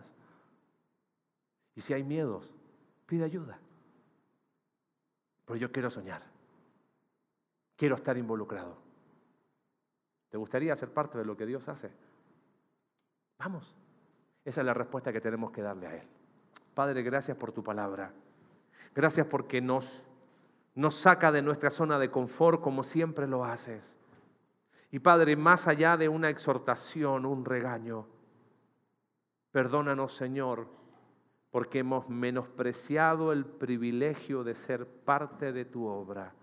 Y 1.74 1.80
si 1.80 1.92
hay 1.92 2.02
miedos, 2.02 2.54
pide 3.06 3.24
ayuda. 3.24 3.58
Pero 5.44 5.56
yo 5.56 5.72
quiero 5.72 5.90
soñar. 5.90 6.38
Quiero 7.78 7.94
estar 7.94 8.18
involucrado. 8.18 8.76
¿Te 10.30 10.36
gustaría 10.36 10.74
ser 10.74 10.92
parte 10.92 11.16
de 11.16 11.24
lo 11.24 11.36
que 11.36 11.46
Dios 11.46 11.68
hace? 11.68 11.90
Vamos. 13.38 13.76
Esa 14.44 14.62
es 14.62 14.66
la 14.66 14.74
respuesta 14.74 15.12
que 15.12 15.20
tenemos 15.20 15.52
que 15.52 15.62
darle 15.62 15.86
a 15.86 15.94
Él. 15.94 16.02
Padre, 16.74 17.04
gracias 17.04 17.36
por 17.36 17.52
tu 17.52 17.62
palabra. 17.62 18.12
Gracias 18.96 19.28
porque 19.28 19.60
nos, 19.60 20.04
nos 20.74 20.96
saca 20.96 21.30
de 21.30 21.40
nuestra 21.40 21.70
zona 21.70 22.00
de 22.00 22.10
confort 22.10 22.60
como 22.60 22.82
siempre 22.82 23.28
lo 23.28 23.44
haces. 23.44 23.96
Y 24.90 24.98
Padre, 24.98 25.36
más 25.36 25.68
allá 25.68 25.96
de 25.96 26.08
una 26.08 26.30
exhortación, 26.30 27.26
un 27.26 27.44
regaño, 27.44 28.08
perdónanos 29.52 30.16
Señor, 30.16 30.66
porque 31.52 31.78
hemos 31.78 32.08
menospreciado 32.08 33.32
el 33.32 33.46
privilegio 33.46 34.42
de 34.42 34.56
ser 34.56 34.84
parte 34.84 35.52
de 35.52 35.64
tu 35.64 35.86
obra 35.86 36.34